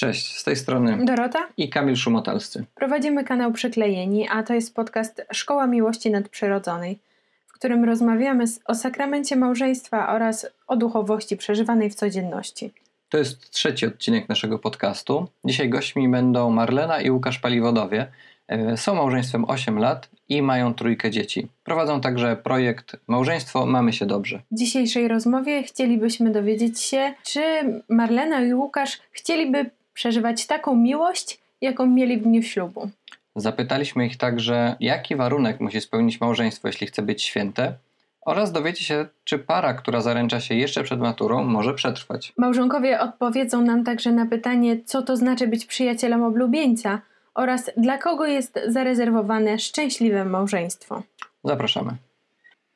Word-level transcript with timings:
Cześć, 0.00 0.36
z 0.36 0.44
tej 0.44 0.56
strony 0.56 1.04
Dorota 1.04 1.48
i 1.56 1.68
Kamil 1.68 1.96
Szumotalscy. 1.96 2.64
Prowadzimy 2.74 3.24
kanał 3.24 3.52
Przyklejeni, 3.52 4.28
a 4.28 4.42
to 4.42 4.54
jest 4.54 4.74
podcast 4.74 5.22
Szkoła 5.32 5.66
Miłości 5.66 6.10
Nadprzyrodzonej, 6.10 6.98
w 7.46 7.52
którym 7.52 7.84
rozmawiamy 7.84 8.44
o 8.64 8.74
sakramencie 8.74 9.36
małżeństwa 9.36 10.08
oraz 10.08 10.46
o 10.66 10.76
duchowości 10.76 11.36
przeżywanej 11.36 11.90
w 11.90 11.94
codzienności. 11.94 12.72
To 13.08 13.18
jest 13.18 13.50
trzeci 13.50 13.86
odcinek 13.86 14.28
naszego 14.28 14.58
podcastu. 14.58 15.28
Dzisiaj 15.44 15.68
gośćmi 15.68 16.08
będą 16.08 16.50
Marlena 16.50 17.00
i 17.00 17.10
Łukasz 17.10 17.38
Paliwodowie. 17.38 18.06
E, 18.48 18.76
są 18.76 18.94
małżeństwem 18.94 19.44
8 19.48 19.78
lat 19.78 20.08
i 20.28 20.42
mają 20.42 20.74
trójkę 20.74 21.10
dzieci. 21.10 21.48
Prowadzą 21.64 22.00
także 22.00 22.36
projekt 22.36 22.96
Małżeństwo 23.06 23.66
Mamy 23.66 23.92
się 23.92 24.06
dobrze. 24.06 24.42
W 24.50 24.58
dzisiejszej 24.58 25.08
rozmowie 25.08 25.62
chcielibyśmy 25.62 26.30
dowiedzieć 26.30 26.80
się, 26.80 27.14
czy 27.22 27.42
Marlena 27.88 28.40
i 28.42 28.54
Łukasz 28.54 28.98
chcieliby 29.12 29.70
przeżywać 29.98 30.46
taką 30.46 30.76
miłość, 30.76 31.38
jaką 31.60 31.86
mieli 31.86 32.18
w 32.18 32.22
dniu 32.22 32.42
ślubu. 32.42 32.90
Zapytaliśmy 33.36 34.06
ich 34.06 34.16
także, 34.16 34.76
jaki 34.80 35.16
warunek 35.16 35.60
musi 35.60 35.80
spełnić 35.80 36.20
małżeństwo, 36.20 36.68
jeśli 36.68 36.86
chce 36.86 37.02
być 37.02 37.22
święte, 37.22 37.74
oraz 38.20 38.52
dowiecie 38.52 38.84
się, 38.84 39.06
czy 39.24 39.38
para, 39.38 39.74
która 39.74 40.00
zaręcza 40.00 40.40
się 40.40 40.54
jeszcze 40.54 40.82
przed 40.82 41.00
maturą, 41.00 41.44
może 41.44 41.74
przetrwać. 41.74 42.32
Małżonkowie 42.36 43.00
odpowiedzą 43.00 43.62
nam 43.62 43.84
także 43.84 44.12
na 44.12 44.26
pytanie, 44.26 44.84
co 44.84 45.02
to 45.02 45.16
znaczy 45.16 45.48
być 45.48 45.66
przyjacielem 45.66 46.22
oblubieńca 46.22 47.00
oraz 47.34 47.70
dla 47.76 47.98
kogo 47.98 48.26
jest 48.26 48.58
zarezerwowane 48.66 49.58
szczęśliwe 49.58 50.24
małżeństwo. 50.24 51.02
Zapraszamy. 51.44 51.96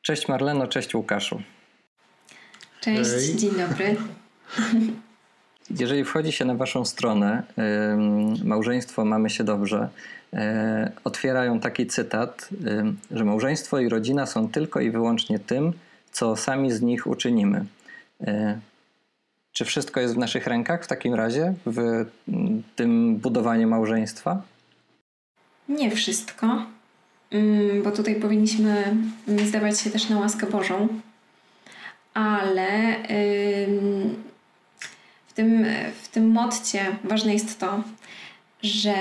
Cześć 0.00 0.28
Marleno, 0.28 0.66
cześć 0.66 0.94
Łukaszu. 0.94 1.42
Cześć, 2.80 3.10
Hej. 3.10 3.36
dzień 3.36 3.50
dobry. 3.50 3.96
Jeżeli 5.78 6.04
wchodzi 6.04 6.32
się 6.32 6.44
na 6.44 6.54
Waszą 6.54 6.84
stronę, 6.84 7.42
małżeństwo 8.44 9.04
mamy 9.04 9.30
się 9.30 9.44
dobrze, 9.44 9.88
e, 10.32 10.92
otwierają 11.04 11.60
taki 11.60 11.86
cytat, 11.86 12.48
że 13.10 13.24
małżeństwo 13.24 13.78
i 13.78 13.88
rodzina 13.88 14.26
są 14.26 14.48
tylko 14.48 14.80
i 14.80 14.90
wyłącznie 14.90 15.38
tym, 15.38 15.72
co 16.12 16.36
sami 16.36 16.72
z 16.72 16.82
nich 16.82 17.06
uczynimy. 17.06 17.64
E, 18.20 18.58
czy 19.52 19.64
wszystko 19.64 20.00
jest 20.00 20.14
w 20.14 20.18
naszych 20.18 20.46
rękach 20.46 20.84
w 20.84 20.86
takim 20.86 21.14
razie, 21.14 21.54
w 21.66 22.06
tym 22.76 23.16
budowaniu 23.16 23.68
małżeństwa? 23.68 24.42
Nie 25.68 25.90
wszystko, 25.90 26.66
mm, 27.30 27.82
bo 27.82 27.90
tutaj 27.90 28.14
powinniśmy 28.14 28.96
zdawać 29.46 29.80
się 29.80 29.90
też 29.90 30.08
na 30.08 30.18
łaskę 30.18 30.46
Bożą, 30.46 30.88
ale 32.14 32.96
w 35.32 35.34
tym, 35.34 35.66
w 36.02 36.08
tym 36.08 36.30
motcie 36.30 36.96
ważne 37.04 37.32
jest 37.32 37.58
to, 37.60 37.82
że 38.62 38.94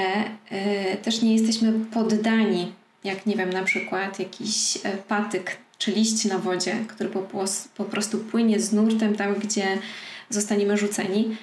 y, 0.52 0.98
też 0.98 1.22
nie 1.22 1.36
jesteśmy 1.36 1.86
poddani, 1.86 2.72
jak 3.04 3.26
nie 3.26 3.36
wiem, 3.36 3.50
na 3.50 3.64
przykład 3.64 4.20
jakiś 4.20 4.78
e, 4.84 4.98
patyk 5.08 5.58
czy 5.78 5.92
liść 5.92 6.26
na 6.26 6.38
wodzie, 6.38 6.76
który 6.88 7.10
po, 7.10 7.46
po 7.78 7.86
prostu 7.86 8.18
płynie 8.18 8.60
z 8.60 8.74
nurtem 8.74 9.16
tam, 9.16 9.36
gdzie 9.36 9.78
zostaniemy 10.30 10.78
rzuceni. 10.78 11.38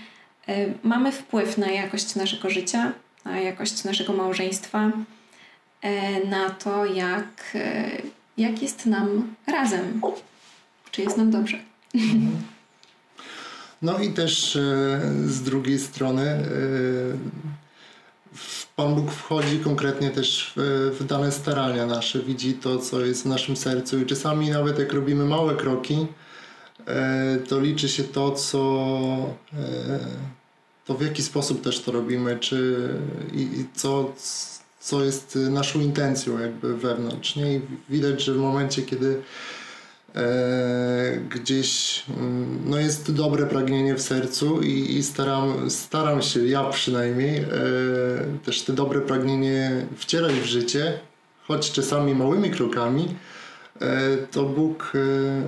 Y, 0.49 0.75
mamy 0.83 1.13
wpływ 1.13 1.59
na 1.59 1.71
jakość 1.71 2.15
naszego 2.15 2.51
życia, 2.51 2.93
na 3.25 3.41
jakość 3.41 3.85
naszego 3.85 4.13
małżeństwa, 4.13 4.91
y, 5.85 6.27
na 6.27 6.51
to, 6.51 6.87
jak, 6.87 7.57
jak 8.37 8.63
jest 8.63 8.87
nam 8.87 9.35
razem, 9.47 10.01
czy 10.91 11.03
jest 11.03 11.17
nam 11.17 11.31
dobrze. 11.31 11.59
No 13.83 13.99
i 13.99 14.13
też 14.13 14.57
e, 14.57 14.61
z 15.27 15.43
drugiej 15.43 15.79
strony 15.79 16.23
e, 16.23 16.45
Pan 18.77 18.95
Bóg 18.95 19.11
wchodzi 19.11 19.59
konkretnie 19.59 20.11
też 20.11 20.53
w, 20.57 20.97
w 21.01 21.05
dane 21.05 21.33
starania 21.33 21.87
nasze, 21.87 22.19
widzi 22.19 22.55
to, 22.55 22.79
co 22.79 23.01
jest 23.01 23.23
w 23.23 23.27
naszym 23.27 23.57
sercu 23.57 23.99
i 23.99 24.07
czasami 24.07 24.51
nawet 24.51 24.79
jak 24.79 24.93
robimy 24.93 25.25
małe 25.25 25.55
kroki, 25.55 26.07
e, 26.87 27.37
to 27.49 27.61
liczy 27.61 27.89
się 27.89 28.05
to, 28.05 28.31
co 28.31 28.59
to 30.87 30.95
w 30.95 31.03
jaki 31.03 31.23
sposób 31.23 31.63
też 31.63 31.81
to 31.81 31.93
robimy, 31.93 32.39
czy 32.39 32.89
i, 33.33 33.41
i 33.41 33.67
co, 33.75 34.15
co 34.81 35.05
jest 35.05 35.39
naszą 35.51 35.81
intencją 35.81 36.39
jakby 36.39 36.77
wewnątrz. 36.77 37.37
Nie? 37.37 37.55
I 37.55 37.61
widać, 37.89 38.25
że 38.25 38.35
w 38.35 38.37
momencie, 38.37 38.83
kiedy 38.83 39.23
gdzieś 41.31 42.03
mm, 42.19 42.61
no 42.67 42.79
jest 42.79 43.13
dobre 43.13 43.47
pragnienie 43.47 43.95
w 43.95 44.03
sercu 44.03 44.63
i, 44.63 44.97
i 44.97 45.03
staram, 45.03 45.71
staram 45.71 46.23
się, 46.23 46.47
ja 46.47 46.65
przynajmniej, 46.65 47.39
e, 47.39 47.45
też 48.45 48.63
te 48.63 48.73
dobre 48.73 49.01
pragnienie 49.01 49.87
wcierać 49.97 50.33
w 50.33 50.45
życie, 50.45 50.99
choć 51.43 51.73
czasami 51.73 52.15
małymi 52.15 52.51
krokami, 52.51 53.15
e, 53.81 54.17
to 54.17 54.45
Bóg, 54.45 54.93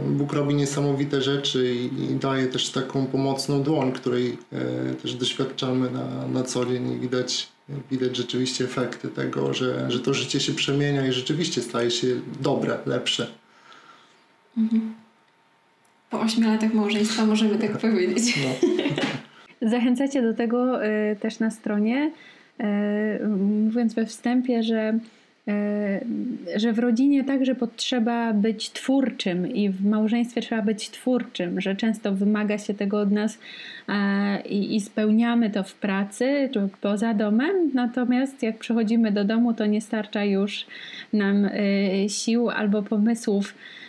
Bóg 0.06 0.32
robi 0.32 0.54
niesamowite 0.54 1.22
rzeczy 1.22 1.74
i, 1.74 2.12
i 2.12 2.14
daje 2.16 2.46
też 2.46 2.70
taką 2.70 3.06
pomocną 3.06 3.62
dłoń, 3.62 3.92
której 3.92 4.38
też 5.02 5.14
doświadczamy 5.14 5.90
na, 5.90 6.28
na 6.28 6.42
co 6.42 6.66
dzień 6.66 6.92
i 6.92 6.98
widać, 6.98 7.48
widać 7.90 8.16
rzeczywiście 8.16 8.64
efekty 8.64 9.08
tego, 9.08 9.54
że, 9.54 9.90
że 9.90 10.00
to 10.00 10.14
życie 10.14 10.40
się 10.40 10.52
przemienia 10.52 11.06
i 11.06 11.12
rzeczywiście 11.12 11.62
staje 11.62 11.90
się 11.90 12.06
dobre, 12.40 12.78
lepsze. 12.86 13.39
Mhm. 14.58 14.94
Po 16.10 16.20
ośmiu 16.20 16.48
latach 16.48 16.74
małżeństwa 16.74 17.26
możemy 17.26 17.58
tak 17.58 17.78
powiedzieć. 17.88 18.36
No. 18.36 19.70
Zachęcacie 19.70 20.22
do 20.22 20.34
tego 20.34 20.84
y, 20.86 21.16
też 21.20 21.38
na 21.38 21.50
stronie, 21.50 22.10
y, 22.60 23.28
mówiąc 23.28 23.94
we 23.94 24.06
wstępie, 24.06 24.62
że 24.62 24.98
y, 25.48 26.58
że 26.58 26.72
w 26.72 26.78
rodzinie 26.78 27.24
także 27.24 27.54
potrzeba 27.54 28.32
być 28.32 28.70
twórczym 28.70 29.46
i 29.54 29.70
w 29.70 29.84
małżeństwie 29.86 30.40
trzeba 30.40 30.62
być 30.62 30.90
twórczym, 30.90 31.60
że 31.60 31.76
często 31.76 32.12
wymaga 32.12 32.58
się 32.58 32.74
tego 32.74 33.00
od 33.00 33.10
nas 33.10 33.38
i, 34.48 34.76
i 34.76 34.80
spełniamy 34.80 35.50
to 35.50 35.64
w 35.64 35.74
pracy 35.74 36.48
czy 36.52 36.68
poza 36.80 37.14
domem, 37.14 37.70
natomiast 37.74 38.42
jak 38.42 38.58
przychodzimy 38.58 39.12
do 39.12 39.24
domu, 39.24 39.54
to 39.54 39.66
nie 39.66 39.80
starcza 39.80 40.24
już 40.24 40.66
nam 41.12 41.48
sił 42.08 42.50
albo 42.50 42.82
pomysłów 42.82 43.54
E, 43.54 43.79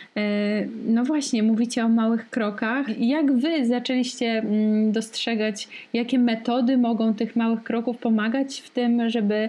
no 0.86 1.04
właśnie, 1.04 1.42
mówicie 1.42 1.84
o 1.84 1.88
małych 1.88 2.30
krokach. 2.30 2.98
Jak 2.98 3.32
wy 3.32 3.66
zaczęliście 3.66 4.26
mm, 4.26 4.92
dostrzegać, 4.92 5.68
jakie 5.92 6.18
metody 6.18 6.78
mogą 6.78 7.14
tych 7.14 7.36
małych 7.36 7.62
kroków 7.62 7.98
pomagać 7.98 8.60
w 8.60 8.70
tym, 8.70 9.10
żeby 9.10 9.48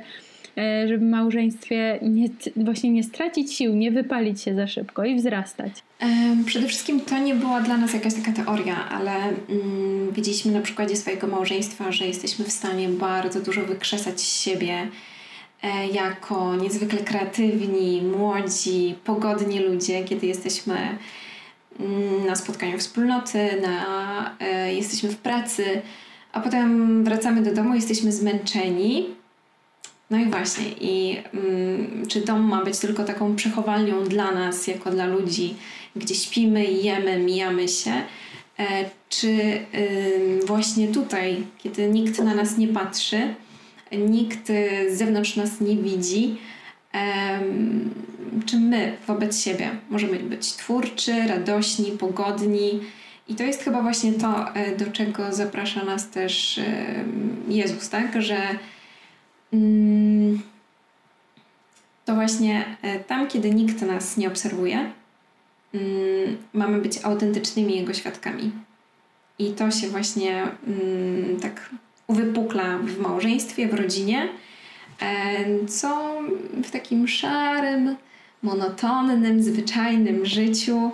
e, 0.58 0.88
żeby 0.88 1.06
w 1.06 1.10
małżeństwie 1.10 2.00
nie, 2.02 2.28
właśnie 2.56 2.90
nie 2.90 3.04
stracić 3.04 3.54
sił, 3.54 3.76
nie 3.76 3.92
wypalić 3.92 4.42
się 4.42 4.56
za 4.56 4.68
szybko 4.68 5.06
i 5.06 5.16
wzrastać? 5.16 5.72
Przede 6.46 6.68
wszystkim 6.68 7.00
to 7.00 7.18
nie 7.18 7.36
była 7.36 7.62
dla 7.62 7.78
nas 7.78 7.94
jakaś 7.94 8.14
taka 8.14 8.44
teoria, 8.44 8.90
ale 8.90 9.12
mm, 9.12 10.12
widzieliśmy 10.12 10.52
na 10.52 10.62
przykładzie 10.62 10.96
swojego 10.96 11.28
małżeństwa, 11.28 11.92
że 11.92 12.06
jesteśmy 12.06 12.46
w 12.46 12.52
stanie 12.52 12.90
bardzo 12.90 13.42
dużo 13.42 13.62
wykrzesać 13.62 14.22
z 14.22 14.42
siebie 14.42 14.74
E, 14.78 15.13
jako 15.92 16.56
niezwykle 16.56 17.00
kreatywni, 17.00 18.02
młodzi, 18.02 18.96
pogodni 19.04 19.60
ludzie, 19.60 20.04
kiedy 20.04 20.28
jesteśmy 20.28 20.98
mm, 21.80 22.26
na 22.26 22.36
spotkaniu 22.36 22.78
wspólnoty, 22.78 23.62
na, 23.62 24.36
e, 24.40 24.74
jesteśmy 24.74 25.10
w 25.10 25.18
pracy, 25.18 25.82
a 26.34 26.40
potem 26.40 27.04
wracamy 27.04 27.42
do 27.42 27.54
domu, 27.54 27.76
jesteśmy 27.76 28.12
zmęczeni. 28.12 29.06
No 30.10 30.18
i 30.18 30.26
właśnie, 30.26 30.66
i 30.82 31.18
mm, 31.34 32.08
czy 32.08 32.22
dom 32.22 32.42
ma 32.42 32.64
być 32.64 32.80
tylko 32.80 33.04
taką 33.04 33.36
przechowalnią 33.36 34.04
dla 34.04 34.32
nas, 34.32 34.68
jako 34.68 34.92
dla 34.92 35.06
ludzi, 35.06 35.56
gdzie 35.96 36.16
śpimy, 36.16 36.66
jemy, 36.66 37.20
mijamy 37.20 37.68
się, 37.68 37.92
e, 38.60 38.90
czy 39.10 39.60
właśnie 40.46 40.88
tutaj, 40.88 41.44
kiedy 41.58 41.88
nikt 41.88 42.20
na 42.20 42.36
nas 42.36 42.58
nie 42.58 42.68
patrzy, 42.68 43.36
nikt 43.98 44.48
z 44.90 44.98
zewnątrz 44.98 45.36
nas 45.36 45.62
nie 45.62 45.76
widzi, 45.76 46.38
czy 48.46 48.58
my 48.58 48.98
wobec 49.08 49.42
siebie 49.42 49.70
możemy 49.90 50.20
być 50.20 50.54
twórczy, 50.54 51.28
radośni, 51.28 51.92
pogodni. 51.92 52.80
I 53.28 53.36
to 53.36 53.44
jest 53.44 53.64
chyba 53.64 53.82
właśnie 53.82 54.14
to, 54.14 54.56
e, 54.56 54.76
do 54.76 54.92
czego 54.92 55.34
zaprasza 55.34 55.86
nas 55.86 56.10
też 56.10 56.60
Jezus, 57.48 57.90
tak? 57.90 58.22
Że 58.22 58.38
mm, 59.54 60.42
to 62.06 62.16
właśnie 62.16 62.66
e, 62.82 63.00
tam, 63.00 63.28
kiedy 63.28 63.52
nikt 63.52 63.82
nas 63.82 64.18
nie 64.18 64.28
obserwuje, 64.28 64.92
mm, 65.74 66.38
mamy 66.54 66.82
być 66.82 67.06
autentycznymi 67.06 67.76
Jego 67.76 67.94
świadkami. 67.94 68.52
I 69.40 69.52
to 69.52 69.72
się 69.72 69.88
właśnie 69.88 70.48
mm, 70.68 71.40
tak 71.40 71.70
uwypukla 72.08 72.78
w 72.78 73.00
małżeństwie, 73.00 73.68
w 73.68 73.74
rodzinie, 73.74 74.30
e, 75.02 75.66
co 75.68 76.22
w 76.64 76.72
takim 76.72 77.08
szarym, 77.08 77.96
monotonnym, 78.42 79.44
zwyczajnym 79.44 80.26
życiu 80.26 80.92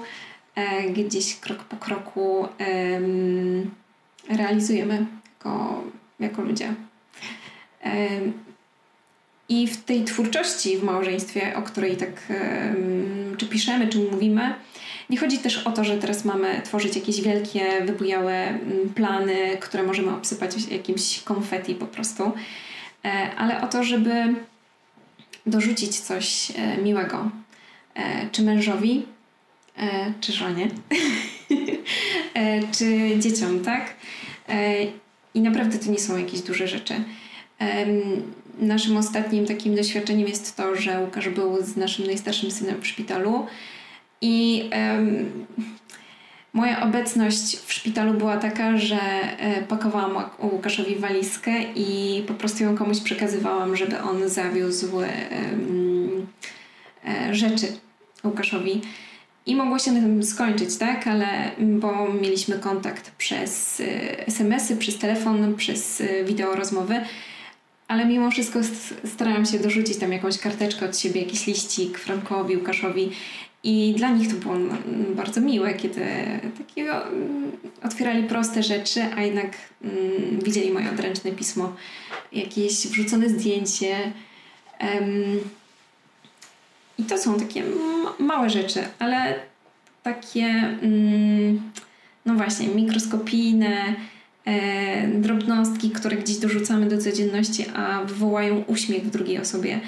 e, 0.56 0.89
gdzieś 0.89 1.35
krok 1.35 1.63
po 1.63 1.77
kroku 1.77 2.47
realizujemy 4.29 5.06
jako 5.38 5.83
jako 6.19 6.41
ludzie. 6.41 6.73
I 9.50 9.67
w 9.67 9.83
tej 9.83 10.03
twórczości 10.03 10.77
w 10.77 10.83
małżeństwie, 10.83 11.56
o 11.56 11.61
której 11.61 11.97
tak 11.97 12.27
czy 13.38 13.45
piszemy, 13.45 13.88
czy 13.88 14.00
mówimy, 14.11 14.53
nie 15.09 15.17
chodzi 15.17 15.38
też 15.38 15.57
o 15.57 15.71
to, 15.71 15.83
że 15.83 15.97
teraz 15.97 16.25
mamy 16.25 16.61
tworzyć 16.65 16.95
jakieś 16.95 17.21
wielkie, 17.21 17.85
wybujałe 17.85 18.47
mm, 18.47 18.89
plany, 18.95 19.57
które 19.59 19.83
możemy 19.83 20.11
obsypać 20.11 20.67
jakimś 20.71 21.19
konfetti 21.19 21.75
po 21.75 21.85
prostu, 21.85 22.31
e, 23.06 23.35
ale 23.38 23.61
o 23.61 23.67
to, 23.67 23.83
żeby 23.83 24.35
dorzucić 25.45 26.00
coś 26.00 26.51
e, 26.56 26.77
miłego, 26.77 27.31
e, 27.95 28.29
czy 28.31 28.41
mężowi, 28.41 29.06
czy 30.21 30.31
żonie, 30.31 30.67
czy 32.77 33.19
dzieciom, 33.19 33.59
tak? 33.59 33.95
I 35.33 35.41
naprawdę 35.41 35.79
to 35.79 35.91
nie 35.91 36.00
są 36.00 36.17
jakieś 36.17 36.41
duże 36.41 36.67
rzeczy. 36.67 36.94
Naszym 38.59 38.97
ostatnim 38.97 39.45
takim 39.45 39.75
doświadczeniem 39.75 40.27
jest 40.27 40.57
to, 40.57 40.75
że 40.75 41.01
Łukasz 41.01 41.29
był 41.29 41.63
z 41.63 41.77
naszym 41.77 42.06
najstarszym 42.06 42.51
synem 42.51 42.81
w 42.81 42.88
szpitalu 42.88 43.47
i 44.21 44.69
um, 44.74 45.45
moja 46.54 46.81
obecność 46.81 47.57
w 47.57 47.74
szpitalu 47.74 48.13
była 48.13 48.38
taka, 48.38 48.77
że 48.77 49.00
e, 49.39 49.62
pakowałam 49.62 50.24
Łukaszowi 50.39 50.95
walizkę 50.95 51.51
i 51.75 52.24
po 52.27 52.33
prostu 52.33 52.63
ją 52.63 52.77
komuś 52.77 53.00
przekazywałam, 53.00 53.75
żeby 53.75 54.00
on 54.00 54.30
zawiózł 54.30 54.95
um, 54.98 56.27
rzeczy 57.31 57.68
Łukaszowi. 58.24 58.81
I 59.45 59.56
mogło 59.56 59.80
się 59.80 59.92
na 59.92 60.00
tym 60.00 60.24
skończyć, 60.24 60.77
tak? 60.77 61.07
Ale 61.07 61.51
bo 61.60 62.13
mieliśmy 62.13 62.60
kontakt 62.60 63.12
przez 63.12 63.81
e, 63.81 64.27
SMS-y, 64.27 64.77
przez 64.77 64.98
telefon, 64.98 65.56
przez 65.56 66.04
wideo 66.25 66.56
rozmowy 66.56 67.01
ale 67.89 68.06
mimo 68.06 68.31
wszystko 68.31 68.60
starałam 69.06 69.45
się 69.45 69.60
dorzucić 69.60 69.98
tam 69.98 70.12
jakąś 70.12 70.38
karteczkę 70.38 70.86
od 70.86 70.98
siebie, 70.98 71.21
jakiś 71.21 71.48
liścik 71.48 72.00
Frankowi, 72.00 72.57
Łukaszowi 72.57 73.10
i 73.63 73.94
dla 73.97 74.09
nich 74.09 74.33
to 74.33 74.35
było 74.35 74.56
bardzo 75.15 75.41
miłe, 75.41 75.73
kiedy 75.73 76.06
takiego 76.57 77.07
mm, 77.07 77.51
otwierali 77.83 78.23
proste 78.23 78.63
rzeczy, 78.63 79.01
a 79.17 79.21
jednak 79.21 79.57
mm, 79.83 80.39
widzieli 80.44 80.71
moje 80.71 80.89
odręczne 80.89 81.31
pismo, 81.31 81.75
jakieś 82.31 82.88
wrzucone 82.88 83.29
zdjęcie. 83.29 84.11
I 86.97 87.03
to 87.03 87.17
są 87.17 87.39
takie 87.39 87.63
małe 88.19 88.50
rzeczy, 88.50 88.79
ale 89.00 89.35
takie, 90.03 90.45
mm, 90.45 91.71
no 92.25 92.33
właśnie, 92.33 92.67
mikroskopijne, 92.67 93.95
e, 94.45 95.07
drobnostki, 95.07 95.89
które 95.89 96.17
gdzieś 96.17 96.38
dorzucamy 96.38 96.85
do 96.85 96.97
codzienności, 96.97 97.65
a 97.75 98.03
wywołają 98.03 98.63
uśmiech 98.67 99.03
w 99.03 99.09
drugiej 99.09 99.39
osobie 99.39 99.79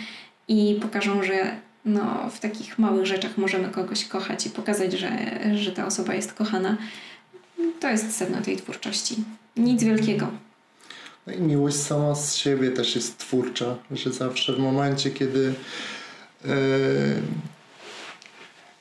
i 0.47 0.79
pokażą, 0.81 1.23
że 1.23 1.55
no, 1.85 2.29
w 2.29 2.39
takich 2.39 2.79
małych 2.79 3.05
rzeczach 3.05 3.37
możemy 3.37 3.69
kogoś 3.69 4.05
kochać 4.05 4.45
i 4.45 4.49
pokazać, 4.49 4.93
że, 4.93 5.11
że 5.55 5.71
ta 5.71 5.85
osoba 5.85 6.13
jest 6.13 6.33
kochana. 6.33 6.77
To 7.79 7.89
jest 7.89 8.17
sedno 8.17 8.41
tej 8.41 8.57
twórczości. 8.57 9.15
Nic 9.57 9.83
wielkiego. 9.83 10.27
No 11.27 11.33
i 11.33 11.41
miłość 11.41 11.77
sama 11.77 12.15
z 12.15 12.35
siebie 12.35 12.71
też 12.71 12.95
jest 12.95 13.17
twórcza, 13.17 13.75
że 13.91 14.11
zawsze 14.11 14.53
w 14.53 14.59
momencie, 14.59 15.11
kiedy 15.11 15.53
yy, 16.45 16.51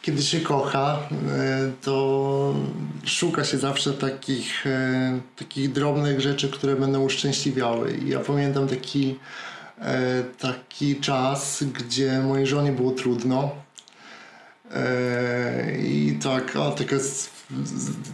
kiedy 0.03 0.23
się 0.23 0.41
kocha, 0.41 0.99
yy, 1.11 1.73
to 1.83 2.55
szuka 3.05 3.45
się 3.45 3.59
zawsze 3.59 3.93
takich, 3.93 4.65
yy, 4.65 5.21
takich 5.37 5.73
drobnych 5.73 6.21
rzeczy, 6.21 6.49
które 6.49 6.77
będą 6.77 7.05
uszczęśliwiały. 7.05 7.93
I 7.93 8.09
ja 8.09 8.21
pamiętam 8.21 8.69
taki 8.69 9.19
taki 10.39 10.97
czas, 10.97 11.65
gdzie 11.65 12.21
mojej 12.21 12.47
żonie 12.47 12.73
było 12.73 12.91
trudno. 12.91 13.51
E, 14.75 15.79
I 15.79 16.19
tak, 16.23 16.57
o, 16.57 16.71
taka 16.71 16.97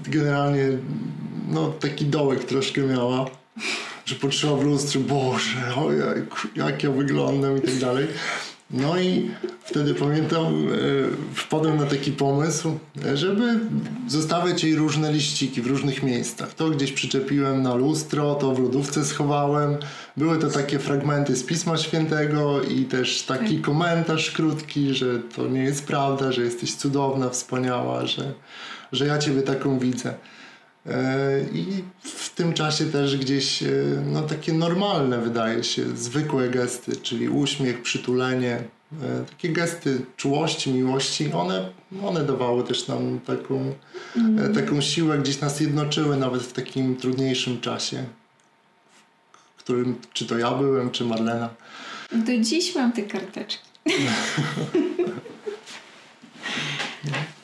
generalnie 0.09 0.69
no, 1.49 1.69
taki 1.69 2.05
dołek 2.05 2.45
troszkę 2.45 2.81
miała, 2.81 3.27
że 4.05 4.15
patrzyła 4.15 4.57
w 4.57 4.65
lustrze, 4.65 4.99
Boże, 4.99 5.75
jak 6.57 6.83
ja 6.83 6.91
wyglądam 6.91 7.59
i 7.59 7.61
tak 7.61 7.75
dalej. 7.75 8.07
No 8.71 9.01
i 9.01 9.31
wtedy 9.65 9.95
pamiętam, 9.95 10.45
e, 10.45 10.77
wpadłem 11.35 11.77
na 11.77 11.87
taki 11.87 12.13
pomysł, 12.13 12.79
żeby 13.15 13.61
zostawiać 14.09 14.65
jej 14.65 14.75
różne 14.75 15.13
liściki 15.13 15.63
w 15.63 15.67
różnych 15.67 16.03
miejscach. 16.03 16.55
To 16.55 16.71
gdzieś 16.71 16.93
przyczepiłem 16.93 17.63
na 17.63 17.75
lustro, 17.75 18.35
to 18.35 18.55
w 18.55 18.59
lodówce 18.59 19.05
schowałem. 19.05 19.77
Były 20.17 20.39
to 20.39 20.51
takie 20.51 20.79
fragmenty 20.79 21.37
z 21.37 21.45
Pisma 21.45 21.77
Świętego 21.77 22.63
i 22.63 22.85
też 22.85 23.23
taki 23.23 23.55
tak. 23.55 23.65
komentarz 23.65 24.31
krótki, 24.31 24.95
że 24.95 25.19
to 25.19 25.49
nie 25.49 25.65
jest 25.65 25.87
prawda, 25.87 26.33
że 26.33 26.43
jesteś 26.43 26.75
cudowna, 26.75 27.31
wspaniała, 27.31 28.07
że, 28.07 28.33
że 28.93 29.07
ja 29.07 29.19
Ciebie 29.19 29.43
taką 29.43 29.79
widzę. 29.79 30.15
E, 30.89 31.41
I 31.53 31.85
w 32.03 32.35
tym 32.35 32.53
czasie 32.53 32.85
też 32.85 33.17
gdzieś 33.17 33.63
e, 33.63 33.69
no, 34.13 34.23
takie 34.23 34.53
normalne 34.53 35.21
wydaje 35.21 35.65
się, 35.65 35.97
zwykłe 35.97 36.49
gesty, 36.49 36.97
czyli 36.97 37.29
uśmiech, 37.29 37.83
przytulenie, 37.83 38.63
e, 39.03 39.25
takie 39.31 39.49
gesty 39.49 40.01
czułości, 40.17 40.71
miłości, 40.71 41.33
one, 41.33 41.69
one 42.05 42.25
dawały 42.25 42.65
też 42.65 42.89
nam 42.89 43.21
taką, 43.21 43.75
mm. 44.17 44.55
taką 44.55 44.81
siłę, 44.81 45.19
gdzieś 45.19 45.41
nas 45.41 45.61
jednoczyły 45.61 46.17
nawet 46.17 46.43
w 46.43 46.53
takim 46.53 46.97
trudniejszym 46.97 47.61
czasie, 47.61 48.05
w 49.57 49.63
którym 49.63 49.99
czy 50.13 50.27
to 50.27 50.39
ja 50.39 50.51
byłem, 50.51 50.91
czy 50.91 51.05
Marlena. 51.05 51.51
Do 52.13 52.39
dziś 52.39 52.75
mam 52.75 52.93
te 52.93 53.03
karteczki. 53.03 53.69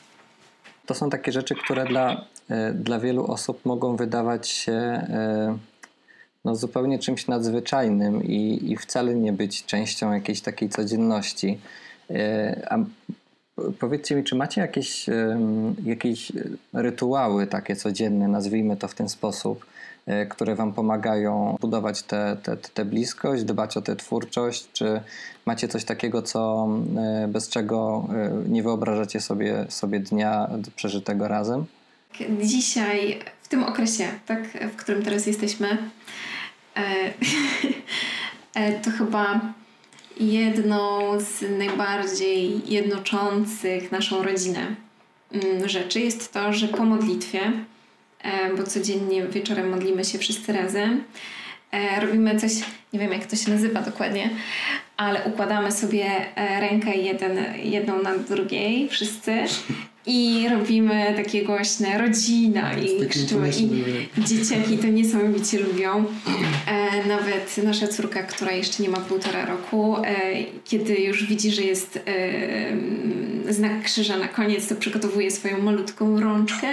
To 0.85 0.93
są 0.93 1.09
takie 1.09 1.31
rzeczy, 1.31 1.55
które 1.55 1.85
dla 1.85 2.25
E, 2.49 2.73
dla 2.73 2.99
wielu 2.99 3.25
osób 3.25 3.65
mogą 3.65 3.95
wydawać 3.95 4.49
się 4.49 4.71
e, 4.71 5.57
no, 6.45 6.55
zupełnie 6.55 6.99
czymś 6.99 7.27
nadzwyczajnym 7.27 8.23
i, 8.23 8.71
i 8.71 8.77
wcale 8.77 9.15
nie 9.15 9.33
być 9.33 9.65
częścią 9.65 10.13
jakiejś 10.13 10.41
takiej 10.41 10.69
codzienności. 10.69 11.59
E, 12.09 12.67
a 12.69 12.77
powiedzcie 13.79 14.15
mi, 14.15 14.23
czy 14.23 14.35
macie 14.35 14.61
jakieś, 14.61 15.05
jakieś 15.83 16.31
rytuały 16.73 17.47
takie 17.47 17.75
codzienne, 17.75 18.27
nazwijmy 18.27 18.77
to 18.77 18.87
w 18.87 18.95
ten 18.95 19.09
sposób, 19.09 19.65
które 20.29 20.55
Wam 20.55 20.73
pomagają 20.73 21.57
budować 21.61 22.03
tę 22.03 22.37
te, 22.43 22.57
te, 22.57 22.69
te 22.69 22.85
bliskość, 22.85 23.43
dbać 23.43 23.77
o 23.77 23.81
tę 23.81 23.95
twórczość? 23.95 24.71
Czy 24.73 25.01
macie 25.45 25.67
coś 25.67 25.85
takiego, 25.85 26.21
co, 26.21 26.69
bez 27.27 27.49
czego 27.49 28.07
nie 28.47 28.63
wyobrażacie 28.63 29.21
sobie, 29.21 29.65
sobie 29.69 29.99
dnia 29.99 30.49
przeżytego 30.75 31.27
razem? 31.27 31.65
dzisiaj, 32.41 33.19
w 33.41 33.47
tym 33.47 33.63
okresie, 33.63 34.07
tak, 34.25 34.43
w 34.73 34.75
którym 34.75 35.03
teraz 35.03 35.25
jesteśmy, 35.27 35.77
e, 36.75 37.13
e, 38.55 38.79
to 38.79 38.91
chyba 38.91 39.41
jedną 40.19 40.99
z 41.19 41.57
najbardziej 41.57 42.71
jednoczących 42.73 43.91
naszą 43.91 44.23
rodzinę 44.23 44.75
mm, 45.31 45.69
rzeczy 45.69 45.99
jest 45.99 46.33
to, 46.33 46.53
że 46.53 46.67
po 46.67 46.85
modlitwie, 46.85 47.41
e, 47.41 47.63
bo 48.57 48.63
codziennie 48.63 49.27
wieczorem 49.27 49.69
modlimy 49.69 50.05
się 50.05 50.17
wszyscy 50.17 50.53
razem, 50.53 51.03
robimy 52.01 52.39
coś, 52.39 52.51
nie 52.93 52.99
wiem 52.99 53.11
jak 53.11 53.25
to 53.25 53.35
się 53.35 53.51
nazywa 53.51 53.81
dokładnie, 53.81 54.29
ale 54.97 55.23
układamy 55.25 55.71
sobie 55.71 56.05
rękę 56.59 56.95
jeden, 56.95 57.37
jedną 57.63 58.01
na 58.01 58.17
drugiej 58.17 58.89
wszyscy 58.89 59.43
i 60.05 60.47
robimy 60.49 61.13
takie 61.15 61.43
głośne 61.43 61.97
rodzina 61.97 62.73
i 62.73 63.07
krzyczymy 63.07 63.49
i 63.49 64.23
dzieciaki 64.23 64.77
to 64.77 64.87
niesamowicie 64.87 65.59
lubią. 65.59 66.05
E, 66.67 67.07
nawet 67.07 67.57
nasza 67.63 67.87
córka, 67.87 68.23
która 68.23 68.51
jeszcze 68.51 68.83
nie 68.83 68.89
ma 68.89 68.97
półtora 68.97 69.45
roku, 69.45 69.97
e, 69.97 70.03
kiedy 70.65 70.95
już 70.95 71.25
widzi, 71.25 71.51
że 71.51 71.61
jest 71.61 71.97
e, 71.97 73.53
znak 73.53 73.83
krzyża 73.83 74.17
na 74.17 74.27
koniec, 74.27 74.67
to 74.67 74.75
przygotowuje 74.75 75.31
swoją 75.31 75.61
malutką 75.61 76.19
rączkę 76.19 76.67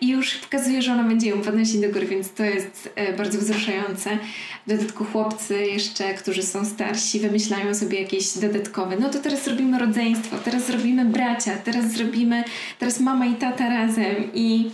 i 0.00 0.08
już 0.08 0.34
pokazuje, 0.34 0.82
że 0.82 0.92
ona 0.92 1.04
będzie 1.04 1.28
ją 1.28 1.40
podnosić 1.40 1.80
do 1.80 1.88
góry, 1.88 2.06
więc 2.06 2.32
to 2.32 2.44
jest 2.44 2.92
e, 2.94 3.12
bardzo 3.12 3.38
wzruszające. 3.38 4.18
W 4.66 4.70
dodatku 4.70 5.04
chłopcy 5.04 5.54
jeszcze, 5.54 6.14
którzy 6.14 6.42
są 6.42 6.64
starsi, 6.64 7.20
wymyślają 7.20 7.74
sobie 7.74 8.02
jakieś 8.02 8.38
dodatkowe. 8.38 8.96
No 9.00 9.10
to 9.10 9.18
teraz 9.18 9.44
zrobimy 9.44 9.78
rodzeństwo, 9.78 10.36
teraz 10.44 10.66
zrobimy 10.66 11.04
bracia, 11.04 11.56
teraz 11.64 11.92
zrobimy 11.92 12.44
teraz 12.78 13.00
mama 13.00 13.26
i 13.26 13.34
tata 13.34 13.68
razem 13.68 14.16
i 14.34 14.70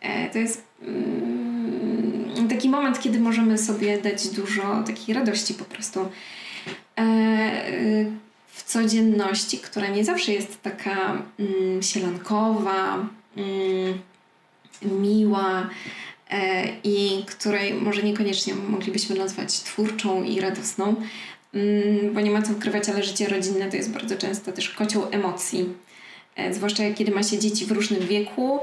e, 0.00 0.30
to 0.30 0.38
jest 0.38 0.64
mm, 0.82 2.48
taki 2.48 2.68
moment, 2.68 3.00
kiedy 3.00 3.20
możemy 3.20 3.58
sobie 3.58 3.98
dać 3.98 4.28
dużo 4.28 4.82
takiej 4.86 5.14
radości 5.14 5.54
po 5.54 5.64
prostu 5.64 6.00
e, 6.00 7.04
w 8.48 8.62
codzienności, 8.62 9.58
która 9.58 9.88
nie 9.88 10.04
zawsze 10.04 10.32
jest 10.32 10.62
taka 10.62 11.22
mm, 11.38 11.82
sielankowa, 11.82 13.08
mm, 13.36 13.98
miła, 14.82 15.70
i 16.84 17.24
której 17.26 17.74
może 17.74 18.02
niekoniecznie 18.02 18.54
moglibyśmy 18.54 19.16
nazwać 19.16 19.60
twórczą 19.60 20.22
i 20.22 20.40
radosną, 20.40 20.94
bo 22.12 22.20
nie 22.20 22.30
ma 22.30 22.42
co 22.42 22.52
ukrywać, 22.52 22.88
ale 22.88 23.02
życie 23.02 23.28
rodzinne 23.28 23.70
to 23.70 23.76
jest 23.76 23.90
bardzo 23.90 24.16
często 24.16 24.52
też 24.52 24.70
kocioł 24.70 25.06
emocji. 25.10 25.68
Zwłaszcza 26.50 26.82
kiedy 26.94 27.12
ma 27.12 27.22
się 27.22 27.38
dzieci 27.38 27.66
w 27.66 27.72
różnym 27.72 28.00
wieku, 28.06 28.60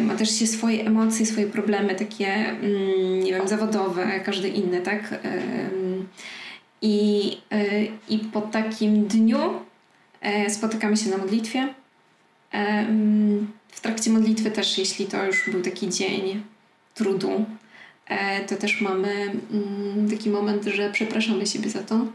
ma 0.00 0.14
też 0.14 0.38
się 0.38 0.46
swoje 0.46 0.86
emocje, 0.86 1.26
swoje 1.26 1.46
problemy 1.46 1.94
takie, 1.94 2.26
mm, 2.26 3.20
nie 3.20 3.32
wiem, 3.32 3.48
zawodowe, 3.48 4.20
każdy 4.24 4.48
inny, 4.48 4.80
tak? 4.80 5.20
I, 6.82 7.36
i 8.08 8.18
po 8.18 8.40
takim 8.40 9.06
dniu 9.06 9.38
spotykamy 10.48 10.96
się 10.96 11.10
na 11.10 11.16
modlitwie 11.16 11.68
w 13.68 13.80
trakcie 13.80 14.10
modlitwy 14.10 14.50
też, 14.50 14.78
jeśli 14.78 15.06
to 15.06 15.24
już 15.26 15.50
był 15.50 15.62
taki 15.62 15.88
dzień 15.88 16.42
trudu, 16.94 17.44
e, 18.06 18.44
to 18.44 18.56
też 18.56 18.80
mamy 18.80 19.12
mm, 19.52 20.10
taki 20.10 20.30
moment, 20.30 20.64
że 20.64 20.90
przepraszamy 20.92 21.46
siebie 21.46 21.70
za 21.70 21.82
to. 21.82 22.06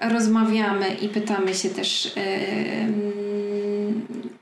Rozmawiamy 0.00 0.94
i 0.94 1.08
pytamy 1.08 1.54
się 1.54 1.68
też, 1.68 2.12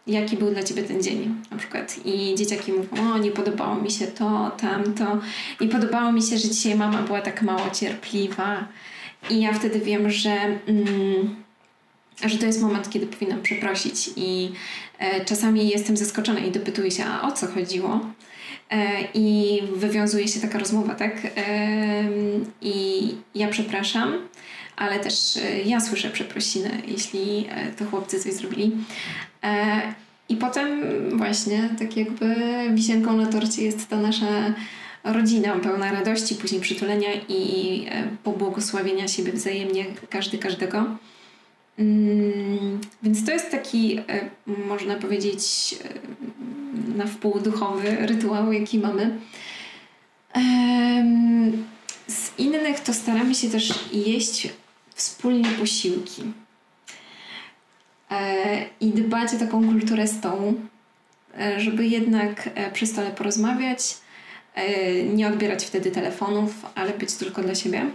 jaki 0.07 0.37
był 0.37 0.51
dla 0.51 0.63
ciebie 0.63 0.83
ten 0.83 1.03
dzień, 1.03 1.35
na 1.51 1.57
przykład. 1.57 1.97
I 2.05 2.35
dzieciaki 2.35 2.73
mówią, 2.73 3.13
o, 3.15 3.19
nie 3.19 3.31
podobało 3.31 3.75
mi 3.77 3.91
się 3.91 4.07
to, 4.07 4.51
tamto. 4.61 5.19
Nie 5.61 5.69
podobało 5.69 6.13
mi 6.13 6.23
się, 6.23 6.39
że 6.39 6.49
dzisiaj 6.49 6.75
mama 6.75 7.03
była 7.03 7.21
tak 7.21 7.43
mało 7.43 7.71
cierpliwa. 7.71 8.69
I 9.31 9.41
ja 9.41 9.53
wtedy 9.53 9.81
wiem, 9.81 10.11
że. 10.11 10.31
Mm, 10.67 11.45
że 12.25 12.39
to 12.39 12.47
jest 12.47 12.63
moment, 12.63 12.91
kiedy 12.91 13.07
powinnam 13.07 13.43
przeprosić 13.43 14.11
i 14.17 14.53
e, 14.99 15.25
czasami 15.25 15.69
jestem 15.69 15.97
zaskoczona 15.97 16.41
i 16.41 16.51
dopytuję 16.51 16.91
się, 16.91 17.05
a 17.05 17.29
o 17.29 17.33
co 17.33 17.47
chodziło? 17.47 18.01
E, 18.71 19.01
I 19.15 19.61
wywiązuje 19.77 20.29
się 20.29 20.41
taka 20.41 20.59
rozmowa, 20.59 20.95
tak? 20.95 21.27
E, 21.37 22.05
I 22.63 23.09
ja 23.35 23.49
przepraszam, 23.49 24.19
ale 24.77 25.01
też 25.01 25.37
e, 25.37 25.63
ja 25.63 25.81
słyszę 25.81 26.11
przeprosiny, 26.11 26.71
jeśli 26.87 27.47
e, 27.51 27.73
to 27.73 27.85
chłopcy 27.85 28.21
coś 28.21 28.33
zrobili. 28.33 28.73
E, 29.43 29.83
I 30.29 30.37
potem 30.37 30.81
właśnie 31.19 31.71
tak 31.79 31.97
jakby 31.97 32.35
wisienką 32.75 33.17
na 33.17 33.27
torcie 33.27 33.63
jest 33.63 33.89
ta 33.89 33.97
nasza 33.97 34.55
rodzina 35.05 35.59
pełna 35.59 35.93
radości, 35.93 36.35
później 36.35 36.61
przytulenia 36.61 37.09
i 37.29 37.87
pobłogosławienia 38.23 39.09
siebie 39.09 39.33
wzajemnie 39.33 39.85
każdy 40.11 40.39
każdego. 40.39 40.87
Mm, 41.79 42.81
więc 43.03 43.27
to 43.27 43.33
jest 43.33 43.51
taki, 43.51 44.01
można 44.47 44.95
powiedzieć, 44.95 45.75
na 46.97 47.07
wpół 47.07 47.41
duchowy 47.41 47.97
rytuał, 48.01 48.53
jaki 48.53 48.79
mamy. 48.79 49.19
Z 52.07 52.39
innych 52.39 52.81
to 52.81 52.95
staramy 52.95 53.35
się 53.35 53.51
też 53.51 53.75
jeść 53.93 54.49
wspólnie 54.95 55.49
posiłki 55.51 56.23
e, 58.11 58.65
i 58.81 58.87
dbać 58.87 59.35
o 59.35 59.39
taką 59.39 59.69
kulturę 59.69 60.07
stołu, 60.07 60.55
żeby 61.57 61.87
jednak 61.87 62.51
przy 62.73 62.87
stole 62.87 63.11
porozmawiać, 63.11 63.97
nie 65.15 65.29
odbierać 65.29 65.65
wtedy 65.65 65.91
telefonów, 65.91 66.67
ale 66.75 66.93
być 66.93 67.15
tylko 67.15 67.43
dla 67.43 67.55
siebie. 67.55 67.87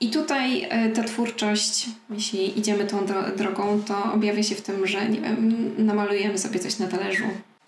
I 0.00 0.10
tutaj 0.10 0.66
e, 0.70 0.88
ta 0.88 1.02
twórczość, 1.04 1.86
jeśli 2.10 2.58
idziemy 2.58 2.84
tą 2.84 3.06
drogą, 3.36 3.82
to 3.82 4.12
objawia 4.12 4.42
się 4.42 4.54
w 4.54 4.62
tym, 4.62 4.86
że 4.86 5.08
nie 5.08 5.20
wiem, 5.20 5.74
namalujemy 5.78 6.38
sobie 6.38 6.60
coś 6.60 6.78
na 6.78 6.86
talerzu. 6.86 7.24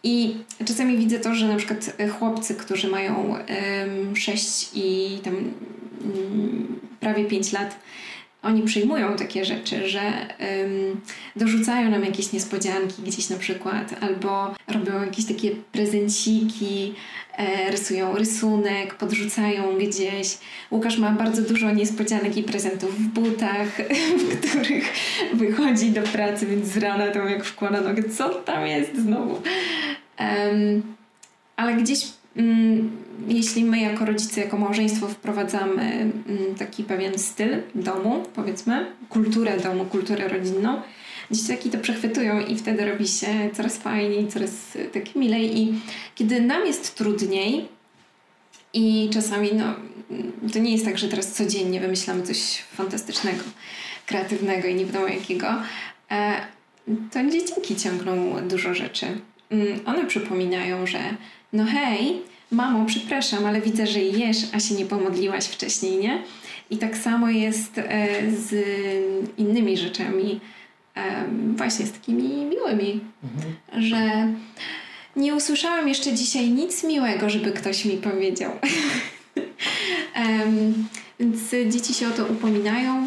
I 0.06 0.34
czasami 0.64 0.96
widzę 0.96 1.18
to, 1.18 1.34
że 1.34 1.48
na 1.48 1.56
przykład 1.56 1.92
e, 1.98 2.08
chłopcy, 2.08 2.54
którzy 2.54 2.88
mają 2.88 3.14
um, 3.14 4.16
6 4.16 4.70
i 4.74 5.18
tam 5.24 5.34
um, 5.34 6.80
prawie 7.00 7.24
5 7.24 7.52
lat, 7.52 7.78
oni 8.46 8.62
przyjmują 8.62 9.16
takie 9.16 9.44
rzeczy, 9.44 9.88
że 9.88 10.00
dorzucają 11.36 11.90
nam 11.90 12.04
jakieś 12.04 12.32
niespodzianki 12.32 13.02
gdzieś 13.02 13.30
na 13.30 13.36
przykład, 13.36 13.94
albo 14.00 14.54
robią 14.68 15.04
jakieś 15.04 15.24
takie 15.24 15.50
prezenciki, 15.50 16.94
e, 17.36 17.70
rysują 17.70 18.16
rysunek, 18.16 18.94
podrzucają 18.94 19.78
gdzieś. 19.78 20.38
Łukasz 20.70 20.98
ma 20.98 21.10
bardzo 21.10 21.42
dużo 21.42 21.70
niespodzianek 21.70 22.36
i 22.36 22.42
prezentów 22.42 22.98
w 22.98 23.08
butach, 23.08 23.68
w 24.20 24.38
których 24.38 24.92
wychodzi 25.34 25.90
do 25.90 26.02
pracy, 26.02 26.46
więc 26.46 26.66
z 26.66 26.76
rana 26.76 27.06
to 27.06 27.18
jak 27.18 27.44
wkłada 27.44 27.80
nogę, 27.80 28.02
co 28.02 28.28
tam 28.28 28.66
jest 28.66 28.96
znowu. 28.96 29.42
Ale 31.56 31.74
gdzieś 31.74 32.06
jeśli 33.28 33.64
my 33.64 33.80
jako 33.80 34.04
rodzice, 34.04 34.40
jako 34.40 34.56
małżeństwo 34.56 35.08
wprowadzamy 35.08 35.82
mm, 35.82 36.54
taki 36.58 36.84
pewien 36.84 37.18
styl 37.18 37.48
domu, 37.74 38.22
powiedzmy, 38.34 38.86
kulturę 39.08 39.60
domu, 39.60 39.84
kulturę 39.84 40.28
rodzinną, 40.28 40.82
dzieciaki 41.30 41.70
to 41.70 41.78
przechwytują 41.78 42.40
i 42.40 42.56
wtedy 42.56 42.84
robi 42.84 43.08
się 43.08 43.26
coraz 43.54 43.76
fajniej, 43.76 44.28
coraz 44.28 44.78
tak 44.92 45.14
milej 45.14 45.58
i 45.58 45.80
kiedy 46.14 46.40
nam 46.40 46.66
jest 46.66 46.94
trudniej 46.94 47.68
i 48.72 49.10
czasami 49.12 49.50
no, 49.54 49.74
to 50.52 50.58
nie 50.58 50.72
jest 50.72 50.84
tak, 50.84 50.98
że 50.98 51.08
teraz 51.08 51.32
codziennie 51.32 51.80
wymyślamy 51.80 52.22
coś 52.22 52.62
fantastycznego, 52.76 53.42
kreatywnego 54.06 54.68
i 54.68 54.74
nie 54.74 54.86
wiadomo 54.86 55.08
jakiego, 55.08 55.46
e, 56.10 56.40
to 57.12 57.30
dzieciaki 57.30 57.76
ciągną 57.76 58.48
dużo 58.48 58.74
rzeczy. 58.74 59.06
Mm, 59.50 59.80
one 59.86 60.06
przypominają, 60.06 60.86
że 60.86 60.98
no 61.56 61.64
hej, 61.64 62.22
mamo, 62.50 62.86
przepraszam, 62.86 63.46
ale 63.46 63.60
widzę, 63.60 63.86
że 63.86 64.00
jesz, 64.00 64.38
a 64.52 64.60
się 64.60 64.74
nie 64.74 64.86
pomodliłaś 64.86 65.46
wcześniej, 65.46 65.98
nie? 65.98 66.22
I 66.70 66.78
tak 66.78 66.96
samo 66.96 67.30
jest 67.30 67.78
e, 67.78 68.08
z 68.30 68.54
innymi 69.38 69.76
rzeczami, 69.76 70.40
właśnie 71.56 71.86
z 71.86 71.92
takimi 71.92 72.44
miłymi, 72.44 73.00
mhm. 73.24 73.82
że 73.82 74.32
nie 75.16 75.34
usłyszałam 75.34 75.88
jeszcze 75.88 76.12
dzisiaj 76.12 76.50
nic 76.50 76.84
miłego, 76.84 77.30
żeby 77.30 77.52
ktoś 77.52 77.84
mi 77.84 77.96
powiedział. 77.96 78.52
więc 81.20 81.50
dzieci 81.74 81.94
się 81.94 82.08
o 82.08 82.10
to 82.10 82.24
upominają, 82.24 83.06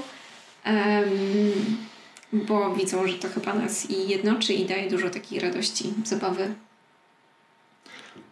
bo 2.33 2.75
widzą, 2.75 3.07
że 3.07 3.13
to 3.13 3.27
chyba 3.27 3.53
nas 3.53 3.89
i 3.89 4.07
jednoczy 4.07 4.53
i 4.53 4.65
daje 4.65 4.89
dużo 4.89 5.09
takiej 5.09 5.39
radości, 5.39 5.93
zabawy. 6.05 6.53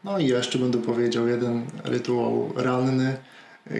No 0.04 0.20
i 0.20 0.28
jeszcze 0.28 0.60
będę 0.60 0.82
powiedział 0.82 1.28
jeden 1.28 1.66
rytuał 1.84 2.54
ranny. 2.56 3.18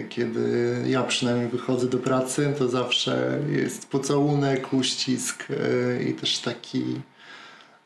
Kiedy 0.08 0.76
ja 0.86 1.02
przynajmniej 1.02 1.48
wychodzę 1.48 1.86
do 1.86 1.98
pracy, 1.98 2.54
to 2.58 2.68
zawsze 2.68 3.38
jest 3.50 3.90
pocałunek, 3.90 4.72
uścisk 4.72 5.44
e, 5.50 6.02
i 6.02 6.14
też 6.14 6.38
taki 6.38 6.82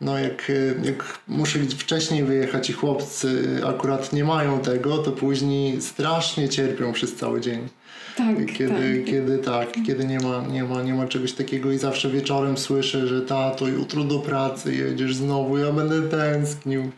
no 0.03 0.19
jak, 0.19 0.53
jak 0.83 1.19
muszę 1.29 1.59
wcześniej 1.59 2.25
wyjechać 2.25 2.71
i 2.71 2.73
chłopcy 2.73 3.61
akurat 3.67 4.13
nie 4.13 4.25
mają 4.25 4.61
tego, 4.61 4.99
to 4.99 5.13
później 5.13 5.83
strasznie 5.83 6.49
cierpią 6.49 6.93
przez 6.93 7.15
cały 7.15 7.41
dzień. 7.41 7.69
Tak, 8.17 8.37
kiedy, 8.59 8.99
tak. 8.99 9.05
kiedy 9.05 9.39
tak, 9.39 9.69
kiedy 9.87 10.05
nie 10.05 10.21
ma, 10.21 10.45
nie, 10.51 10.65
ma, 10.65 10.83
nie 10.83 10.95
ma 10.95 11.07
czegoś 11.07 11.33
takiego 11.33 11.73
i 11.73 11.79
zawsze 11.79 12.11
wieczorem 12.11 12.57
słyszę, 12.57 13.07
że 13.07 13.23
tato 13.23 13.69
jutro 13.69 14.05
do 14.05 14.19
pracy 14.19 14.75
jedziesz 14.75 15.17
znowu, 15.17 15.59
ja 15.59 15.73
będę 15.73 16.03
tęsknił. 16.03 16.91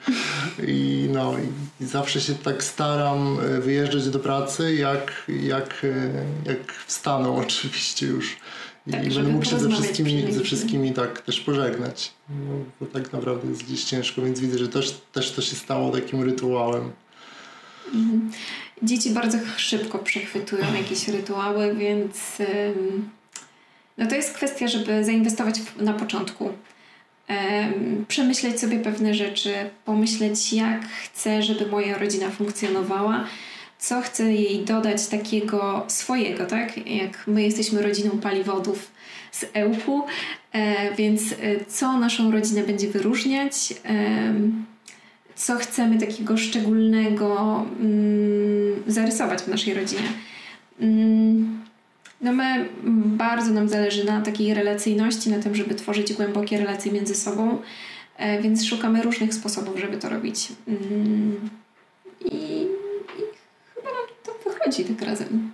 I 0.66 1.08
no 1.12 1.34
i 1.80 1.84
zawsze 1.84 2.20
się 2.20 2.34
tak 2.34 2.64
staram 2.64 3.38
e, 3.40 3.60
wyjeżdżać 3.60 4.08
do 4.08 4.18
pracy, 4.18 4.74
jak, 4.74 5.12
jak, 5.28 5.84
e, 5.84 6.50
jak 6.50 6.72
wstaną 6.86 7.36
oczywiście 7.46 8.06
już. 8.06 8.36
I 8.86 8.90
tak, 8.90 9.14
będę 9.14 9.32
mógł 9.32 9.44
się 9.44 9.58
ze 9.58 9.70
wszystkimi, 9.70 10.32
ze 10.32 10.40
wszystkimi 10.40 10.92
tak 10.92 11.20
też 11.20 11.40
pożegnać. 11.40 12.12
No, 12.28 12.54
bo 12.80 12.86
tak 12.86 13.12
naprawdę 13.12 13.48
jest 13.48 13.64
gdzieś 13.64 13.84
ciężko, 13.84 14.22
więc 14.22 14.40
widzę, 14.40 14.58
że 14.58 14.68
też, 14.68 15.00
też 15.12 15.32
to 15.32 15.42
się 15.42 15.56
stało 15.56 15.90
takim 15.90 16.22
rytuałem. 16.22 16.90
Mhm. 17.94 18.30
Dzieci 18.82 19.10
bardzo 19.10 19.38
szybko 19.56 19.98
przechwytują 19.98 20.74
jakieś 20.74 21.08
rytuały, 21.08 21.74
więc 21.74 22.38
no 23.98 24.06
to 24.06 24.14
jest 24.14 24.34
kwestia, 24.34 24.68
żeby 24.68 25.04
zainwestować 25.04 25.54
na 25.76 25.92
początku. 25.92 26.50
Przemyśleć 28.08 28.60
sobie 28.60 28.78
pewne 28.78 29.14
rzeczy, 29.14 29.54
pomyśleć, 29.84 30.52
jak 30.52 30.88
chcę, 30.88 31.42
żeby 31.42 31.66
moja 31.66 31.98
rodzina 31.98 32.30
funkcjonowała, 32.30 33.24
co 33.78 34.00
chcę 34.00 34.32
jej 34.32 34.64
dodać 34.64 35.06
takiego 35.06 35.84
swojego, 35.88 36.46
tak? 36.46 36.86
Jak 36.86 37.26
my 37.26 37.42
jesteśmy 37.42 37.82
rodziną 37.82 38.10
paliwodów 38.10 38.90
z 39.32 39.44
Ełku, 39.54 40.02
e, 40.52 40.94
więc 40.94 41.22
e, 41.32 41.64
co 41.68 41.98
naszą 41.98 42.30
rodzinę 42.32 42.62
będzie 42.62 42.88
wyróżniać, 42.88 43.74
co 45.34 45.56
chcemy 45.56 45.98
takiego 45.98 46.36
szczególnego 46.36 47.64
mm, 47.80 48.82
zarysować 48.86 49.42
w 49.42 49.48
naszej 49.48 49.74
rodzinie. 49.74 50.08
Mm, 50.80 51.64
no 52.20 52.32
my 52.32 52.68
bardzo 53.16 53.52
nam 53.52 53.68
zależy 53.68 54.04
na 54.04 54.20
takiej 54.20 54.54
relacyjności, 54.54 55.30
na 55.30 55.38
tym, 55.38 55.54
żeby 55.54 55.74
tworzyć 55.74 56.12
głębokie 56.12 56.58
relacje 56.58 56.92
między 56.92 57.14
sobą. 57.14 57.58
E, 58.16 58.42
więc 58.42 58.64
szukamy 58.64 59.02
różnych 59.02 59.34
sposobów, 59.34 59.78
żeby 59.78 59.96
to 59.96 60.08
robić. 60.08 60.48
Mm, 60.68 61.50
I, 62.24 62.34
i 62.34 63.22
chyba 63.74 63.90
nam 63.90 64.06
to 64.22 64.32
wychodzi 64.64 64.94
tak 64.94 65.08
razem. 65.08 65.52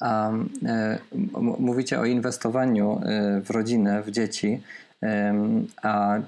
A 0.00 0.30
e, 0.66 0.98
mówicie 1.58 2.00
o 2.00 2.04
inwestowaniu 2.04 3.00
e, 3.02 3.40
w 3.40 3.50
rodzinę, 3.50 4.02
w 4.02 4.10
dzieci. 4.10 4.62
A 5.82 6.18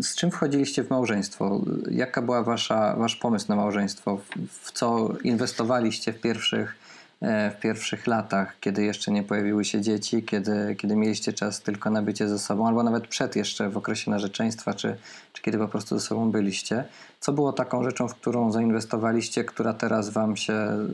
z 0.00 0.14
czym 0.16 0.30
wchodziliście 0.30 0.84
w 0.84 0.90
małżeństwo? 0.90 1.60
Jaka 1.90 2.22
była 2.22 2.42
wasza, 2.42 2.96
wasz 2.96 3.16
pomysł 3.16 3.46
na 3.48 3.56
małżeństwo? 3.56 4.20
W, 4.48 4.72
co 4.72 5.08
inwestowaliście 5.24 6.12
w 6.12 6.20
pierwszych 6.20 6.74
w 7.22 7.60
pierwszych 7.60 8.06
latach, 8.06 8.56
kiedy 8.60 8.84
jeszcze 8.84 9.12
nie 9.12 9.22
pojawiły 9.22 9.64
się 9.64 9.80
dzieci, 9.80 10.22
kiedy, 10.22 10.76
kiedy 10.78 10.96
mieliście 10.96 11.32
czas 11.32 11.60
tylko 11.60 11.90
na 11.90 12.02
bycie 12.02 12.28
ze 12.28 12.38
sobą, 12.38 12.68
albo 12.68 12.82
nawet 12.82 13.06
przed 13.06 13.36
jeszcze 13.36 13.70
w 13.70 13.76
okresie 13.76 14.10
narzeczeństwa, 14.10 14.74
czy, 14.74 14.96
czy 15.32 15.42
kiedy 15.42 15.58
po 15.58 15.68
prostu 15.68 15.98
ze 15.98 16.06
sobą 16.06 16.30
byliście. 16.30 16.84
Co 17.20 17.32
było 17.32 17.52
taką 17.52 17.84
rzeczą, 17.84 18.08
w 18.08 18.14
którą 18.14 18.52
zainwestowaliście, 18.52 19.44
która 19.44 19.72
teraz 19.72 20.10
Wam 20.10 20.36
się 20.36 20.52
e, 20.52 20.86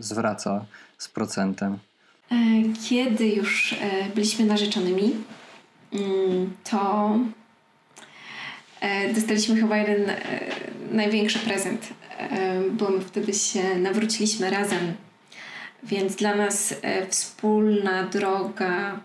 zwraca 0.00 0.64
z 0.98 1.08
procentem? 1.08 1.78
E, 2.32 2.36
kiedy 2.88 3.28
już 3.28 3.74
byliśmy 4.14 4.44
narzeczonymi, 4.44 5.14
mm, 5.92 6.52
to 6.70 7.10
dostaliśmy 9.14 9.56
chyba 9.56 9.76
jeden 9.76 10.10
największy 10.92 11.38
prezent, 11.38 11.88
bo 12.72 12.90
my 12.90 13.00
wtedy 13.00 13.32
się 13.32 13.76
nawróciliśmy 13.78 14.50
razem 14.50 14.94
więc 15.82 16.16
dla 16.16 16.34
nas 16.34 16.74
e, 16.82 17.06
wspólna 17.06 18.04
droga 18.04 19.00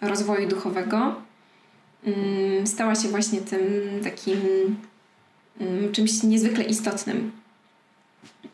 rozwoju 0.00 0.48
duchowego 0.48 1.14
mm, 2.06 2.66
stała 2.66 2.94
się 2.94 3.08
właśnie 3.08 3.40
tym 3.40 3.60
takim 4.04 4.40
mm, 5.60 5.92
czymś 5.92 6.22
niezwykle 6.22 6.64
istotnym. 6.64 7.32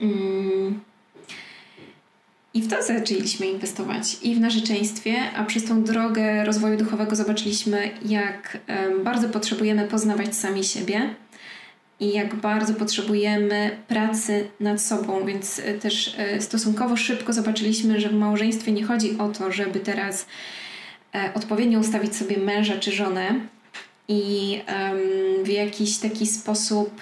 Mm. 0.00 0.80
I 2.54 2.62
w 2.62 2.68
to 2.68 2.82
zaczęliśmy 2.82 3.46
inwestować 3.46 4.16
i 4.22 4.34
w 4.34 4.40
narzeczeństwie, 4.40 5.14
a 5.36 5.44
przez 5.44 5.64
tą 5.64 5.84
drogę 5.84 6.44
rozwoju 6.44 6.76
duchowego 6.76 7.16
zobaczyliśmy, 7.16 7.90
jak 8.04 8.58
bardzo 9.04 9.28
potrzebujemy 9.28 9.88
poznawać 9.88 10.36
sami 10.36 10.64
siebie 10.64 11.14
i 12.00 12.12
jak 12.12 12.34
bardzo 12.34 12.74
potrzebujemy 12.74 13.76
pracy 13.88 14.48
nad 14.60 14.82
sobą, 14.82 15.26
więc 15.26 15.58
e, 15.58 15.74
też 15.74 16.14
e, 16.18 16.40
stosunkowo 16.40 16.96
szybko 16.96 17.32
zobaczyliśmy, 17.32 18.00
że 18.00 18.08
w 18.08 18.14
małżeństwie 18.14 18.72
nie 18.72 18.84
chodzi 18.84 19.18
o 19.18 19.28
to, 19.28 19.52
żeby 19.52 19.80
teraz 19.80 20.26
e, 21.14 21.34
odpowiednio 21.34 21.78
ustawić 21.78 22.16
sobie 22.16 22.38
męża 22.38 22.78
czy 22.78 22.92
żonę 22.92 23.34
i 24.08 24.60
w 25.42 25.48
jakiś 25.48 25.98
taki 25.98 26.26
sposób 26.26 27.00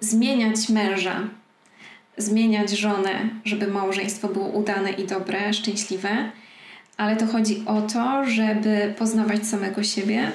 zmieniać 0.00 0.68
męża, 0.68 1.28
zmieniać 2.16 2.70
żonę, 2.70 3.28
żeby 3.44 3.66
małżeństwo 3.66 4.28
było 4.28 4.46
udane 4.46 4.90
i 4.90 5.06
dobre, 5.06 5.52
szczęśliwe, 5.52 6.30
ale 6.96 7.16
to 7.16 7.26
chodzi 7.26 7.62
o 7.66 7.82
to, 7.82 8.24
żeby 8.26 8.94
poznawać 8.98 9.46
samego 9.46 9.82
siebie 9.82 10.32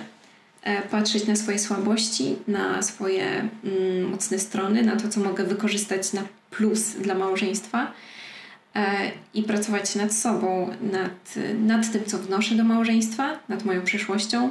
patrzeć 0.91 1.27
na 1.27 1.36
swoje 1.36 1.60
słabości, 1.60 2.36
na 2.48 2.82
swoje 2.82 3.25
mm, 3.25 4.10
mocne 4.12 4.39
strony, 4.39 4.84
na 4.84 4.96
to, 4.96 5.10
co 5.10 5.20
mogę 5.20 5.43
wykorzystać 5.43 6.13
na 6.13 6.22
plus 6.51 6.82
dla 6.82 7.15
małżeństwa 7.15 7.91
e, 8.75 9.12
i 9.34 9.43
pracować 9.43 9.96
nad 9.96 10.13
sobą, 10.13 10.70
nad, 10.91 11.36
nad 11.60 11.91
tym, 11.91 12.05
co 12.05 12.17
wnoszę 12.17 12.55
do 12.55 12.63
małżeństwa, 12.63 13.39
nad 13.50 13.65
moją 13.65 13.82
przyszłością, 13.82 14.50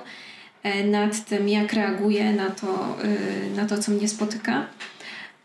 e, 0.62 0.85
nad 0.85 1.25
tym, 1.25 1.49
jak 1.49 1.73
reaguję 1.73 2.33
na 2.33 2.50
to, 2.50 2.97
na 3.57 3.66
to 3.66 3.78
co 3.78 3.92
mnie 3.92 4.09
spotyka, 4.09 4.66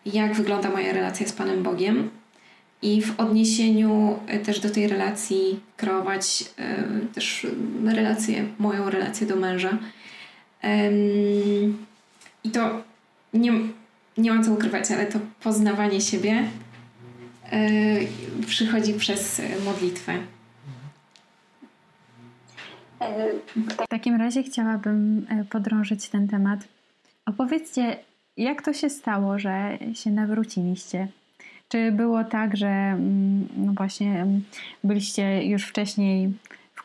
jak 0.05 0.33
wygląda 0.33 0.69
moja 0.69 0.93
relacja 0.93 1.27
z 1.27 1.33
Panem 1.33 1.63
Bogiem. 1.63 2.09
I 2.81 3.01
w 3.01 3.19
odniesieniu 3.19 4.19
też 4.45 4.59
do 4.59 4.69
tej 4.69 4.87
relacji 4.87 5.59
kreować 5.77 6.45
też 7.13 7.47
relację, 7.85 8.45
moją 8.59 8.89
relację 8.89 9.27
do 9.27 9.35
męża, 9.35 9.77
i 12.43 12.49
to 12.53 12.81
nie, 13.33 13.51
nie 14.17 14.31
mam 14.31 14.43
co 14.43 14.51
ukrywać, 14.51 14.91
ale 14.91 15.05
to 15.05 15.19
poznawanie 15.43 16.01
siebie 16.01 16.43
e, 17.51 17.59
przychodzi 18.47 18.93
przez 18.93 19.41
modlitwę. 19.65 20.13
W 23.55 23.87
takim 23.89 24.15
razie 24.15 24.43
chciałabym 24.43 25.25
e, 25.29 25.43
podrążyć 25.43 26.09
ten 26.09 26.27
temat. 26.27 26.59
Opowiedzcie, 27.25 27.97
jak 28.37 28.61
to 28.61 28.73
się 28.73 28.89
stało, 28.89 29.39
że 29.39 29.77
się 29.93 30.11
nawróciliście? 30.11 31.07
Czy 31.69 31.91
było 31.91 32.23
tak, 32.23 32.57
że 32.57 32.67
mm, 32.67 33.47
no 33.57 33.73
właśnie 33.73 34.21
mm, 34.21 34.43
byliście 34.83 35.43
już 35.45 35.63
wcześniej 35.63 36.33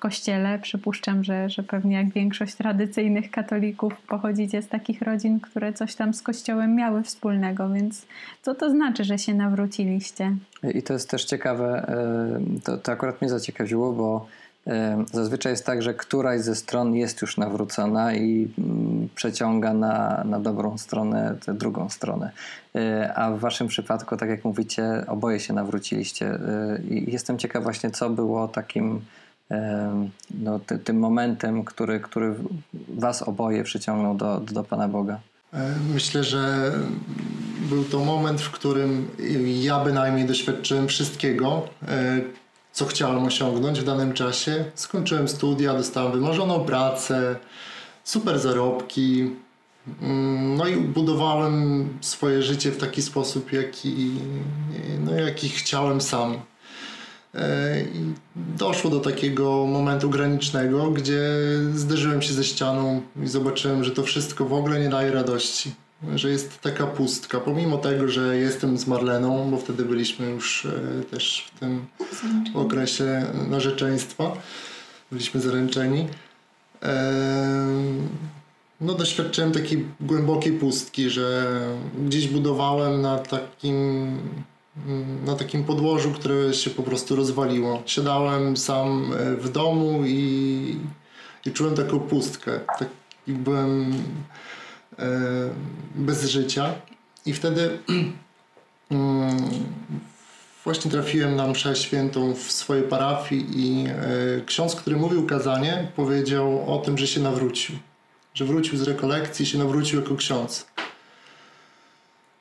kościele. 0.03 0.59
Przypuszczam, 0.59 1.25
że, 1.25 1.51
że 1.51 1.63
pewnie 1.63 1.97
jak 1.97 2.13
większość 2.13 2.55
tradycyjnych 2.55 3.31
katolików 3.31 3.93
pochodzicie 4.09 4.63
z 4.63 4.69
takich 4.69 5.03
rodzin, 5.03 5.41
które 5.41 5.73
coś 5.73 5.95
tam 5.95 6.15
z 6.15 6.23
kościołem 6.23 6.75
miały 6.75 7.03
wspólnego, 7.03 7.69
więc 7.69 8.07
co 8.43 8.55
to 8.55 8.71
znaczy, 8.71 9.05
że 9.05 9.19
się 9.19 9.35
nawróciliście? 9.35 10.37
I 10.75 10.83
to 10.83 10.93
jest 10.93 11.11
też 11.11 11.25
ciekawe, 11.25 11.89
e, 11.89 12.61
to, 12.65 12.79
to 12.79 12.93
akurat 12.93 13.23
mnie 13.23 13.31
zaciekawiło, 13.31 13.93
bo 13.93 14.27
e, 14.67 15.05
Zazwyczaj 15.13 15.53
jest 15.53 15.67
tak, 15.67 15.83
że 15.83 15.95
któraś 15.95 16.41
ze 16.41 16.55
stron 16.55 16.95
jest 16.95 17.23
już 17.23 17.37
nawrócona 17.37 18.15
i 18.15 18.49
mm, 18.59 19.09
przeciąga 19.15 19.75
na, 19.75 20.25
na 20.25 20.41
dobrą 20.41 20.79
stronę 20.79 21.37
tę 21.47 21.55
drugą 21.55 21.89
stronę. 21.89 22.31
E, 22.75 23.15
a 23.15 23.31
w 23.31 23.39
waszym 23.39 23.69
przypadku, 23.69 24.17
tak 24.17 24.29
jak 24.29 24.45
mówicie, 24.45 25.05
oboje 25.07 25.41
się 25.41 25.53
nawróciliście. 25.53 26.39
I 26.91 27.13
jestem 27.13 27.39
ciekaw 27.39 27.63
właśnie, 27.63 27.91
co 27.91 28.11
było 28.11 28.49
takim 28.49 29.01
no, 30.31 30.59
ty, 30.59 30.79
tym 30.79 30.99
momentem, 30.99 31.65
który, 31.65 32.01
który 32.01 32.35
was 32.89 33.23
oboje 33.23 33.65
przyciągnął 33.65 34.15
do, 34.15 34.41
do 34.41 34.65
Pana 34.65 34.89
Boga? 34.89 35.21
E, 35.53 35.75
myślę, 35.95 36.25
że 36.25 36.73
był 37.69 37.85
to 37.85 38.05
moment, 38.05 38.41
w 38.41 38.51
którym 38.51 39.09
ja 39.45 39.85
bynajmniej 39.85 40.27
doświadczyłem 40.27 40.89
wszystkiego, 40.89 41.69
e, 41.89 42.21
co 42.73 42.87
chciałem 42.87 43.25
osiągnąć 43.25 43.81
w 43.81 43.85
danym 43.85 44.13
czasie. 44.13 44.65
Skończyłem 44.75 45.29
studia, 45.29 45.75
dostałem 45.75 46.13
wymarzoną 46.13 46.61
pracę, 46.61 47.37
super 48.05 48.39
zarobki. 48.39 49.31
Mm, 50.03 50.57
no 50.57 50.67
i 50.67 50.77
budowałem 50.77 51.89
swoje 52.01 52.43
życie 52.43 52.71
w 52.71 52.79
taki 52.79 53.03
sposób, 53.03 53.53
jaki, 53.53 54.11
no, 55.05 55.15
jaki 55.15 55.49
chciałem 55.49 56.01
sam. 56.01 56.37
E, 57.35 57.81
I 57.81 58.15
doszło 58.37 58.91
do 58.91 59.01
takiego 59.01 59.67
momentu 59.67 60.11
granicznego, 60.11 60.91
gdzie 60.91 61.21
zderzyłem 61.75 62.23
się 62.23 62.33
ze 62.33 62.45
ścianą 62.45 63.03
i 63.25 63.27
zobaczyłem, 63.27 63.85
że 63.85 63.91
to 63.91 64.03
wszystko 64.03 64.45
w 64.45 64.53
ogóle 64.53 64.81
nie 64.81 64.89
daje 64.89 65.13
radości. 65.13 65.73
Że 66.15 66.31
jest 66.31 66.61
taka 66.61 66.87
pustka, 66.87 67.41
pomimo 67.41 67.79
tego, 67.79 68.09
że 68.09 68.37
jestem 68.37 68.79
z 68.79 68.87
Marleną, 68.87 69.51
bo 69.51 69.59
wtedy 69.59 69.85
byliśmy 69.85 70.31
już 70.31 70.67
e, 70.67 71.03
też 71.03 71.51
w 71.55 71.59
tym 71.59 71.87
okresie 72.55 73.27
narzeczeństwa, 73.49 74.33
byliśmy 75.13 75.41
zaręczeni. 75.41 76.09
E, 76.83 77.13
no, 78.81 78.95
doświadczyłem 78.95 79.53
takiej 79.53 79.87
głębokiej 80.01 80.53
pustki, 80.53 81.11
że 81.11 81.57
gdzieś 82.07 82.29
budowałem 82.29 83.03
na 83.03 83.19
takim 83.19 84.19
na 85.25 85.37
takim 85.37 85.65
podłożu, 85.65 86.13
które 86.13 86.55
się 86.55 86.71
po 86.71 86.83
prostu 86.83 87.17
rozwaliło. 87.17 87.83
Siadałem 87.87 88.57
sam 88.57 89.13
e, 89.13 89.37
w 89.37 89.49
domu 89.49 90.03
i, 90.07 90.77
i 91.47 91.51
czułem 91.53 91.75
taką 91.75 92.01
pustkę. 92.01 92.61
Tak 92.79 92.89
byłem 93.27 93.93
e, 94.99 95.11
bez 95.95 96.25
życia. 96.25 96.75
I 97.27 97.33
wtedy 97.33 97.71
mm, 98.91 99.37
właśnie 100.65 100.91
trafiłem 100.91 101.37
na 101.37 101.47
mszę 101.47 101.77
świętą 101.77 102.35
w 102.35 102.53
swojej 102.53 102.85
parafii 102.85 103.47
i 103.55 103.87
e, 103.89 103.95
ksiądz, 104.47 104.77
który 104.77 104.97
mówił 104.97 105.27
kazanie, 105.27 105.89
powiedział 105.97 106.75
o 106.75 106.79
tym, 106.79 106.99
że 106.99 107.07
się 107.07 107.21
nawrócił. 107.21 107.77
Że 108.35 108.45
wrócił 108.45 108.79
z 108.79 108.83
rekolekcji, 108.83 109.47
się 109.47 109.59
nawrócił 109.59 110.01
jako 110.01 110.17
ksiądz. 110.17 110.67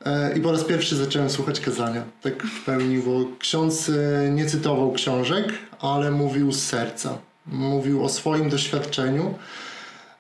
E, 0.06 0.38
I 0.38 0.42
po 0.42 0.52
raz 0.52 0.64
pierwszy 0.64 0.96
zacząłem 0.96 1.30
słuchać 1.30 1.60
kazania. 1.60 2.04
Tak 2.22 2.44
w 2.44 2.66
pełni, 2.66 2.98
bo 2.98 3.26
ksiądz 3.40 3.90
e, 3.90 4.30
nie 4.32 4.46
cytował 4.46 4.92
książek, 4.92 5.54
ale 5.80 6.12
mówił 6.12 6.52
z 6.52 6.64
serca. 6.64 7.18
Mówił 7.46 8.04
o 8.04 8.10
swoim 8.10 8.50
doświadczeniu 8.50 9.34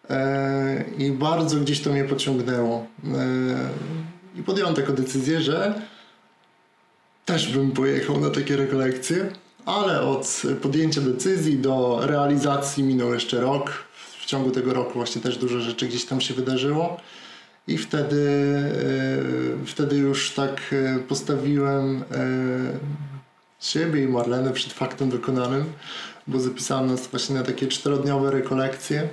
e, 0.09 0.85
i 0.97 1.11
bardzo 1.11 1.57
gdzieś 1.57 1.81
to 1.81 1.89
mnie 1.89 2.03
pociągnęło. 2.03 2.85
I 4.35 4.43
podjąłem 4.43 4.75
taką 4.75 4.93
decyzję, 4.93 5.41
że 5.41 5.73
też 7.25 7.53
bym 7.53 7.71
pojechał 7.71 8.19
na 8.19 8.29
takie 8.29 8.57
rekolekcje, 8.57 9.31
ale 9.65 10.01
od 10.01 10.41
podjęcia 10.61 11.01
decyzji 11.01 11.57
do 11.57 11.99
realizacji 12.03 12.83
minął 12.83 13.13
jeszcze 13.13 13.41
rok. 13.41 13.71
w 14.21 14.25
ciągu 14.25 14.51
tego 14.51 14.73
roku 14.73 14.93
właśnie 14.93 15.21
też 15.21 15.37
dużo 15.37 15.59
rzeczy 15.59 15.87
gdzieś 15.87 16.05
tam 16.05 16.21
się 16.21 16.33
wydarzyło. 16.33 16.97
I 17.67 17.77
wtedy, 17.77 18.27
e, 19.63 19.65
wtedy 19.65 19.97
już 19.97 20.31
tak 20.31 20.61
e, 20.71 20.99
postawiłem 20.99 22.03
siebie 23.59 24.03
i 24.03 24.07
Marlenę 24.07 24.51
przed 24.51 24.73
faktem 24.73 25.09
dokonanym, 25.09 25.65
bo 26.27 26.39
zapisałem 26.39 26.87
nas 26.87 27.07
właśnie 27.07 27.35
na 27.35 27.43
takie 27.43 27.67
czterodniowe 27.67 28.31
rekolekcje 28.31 29.09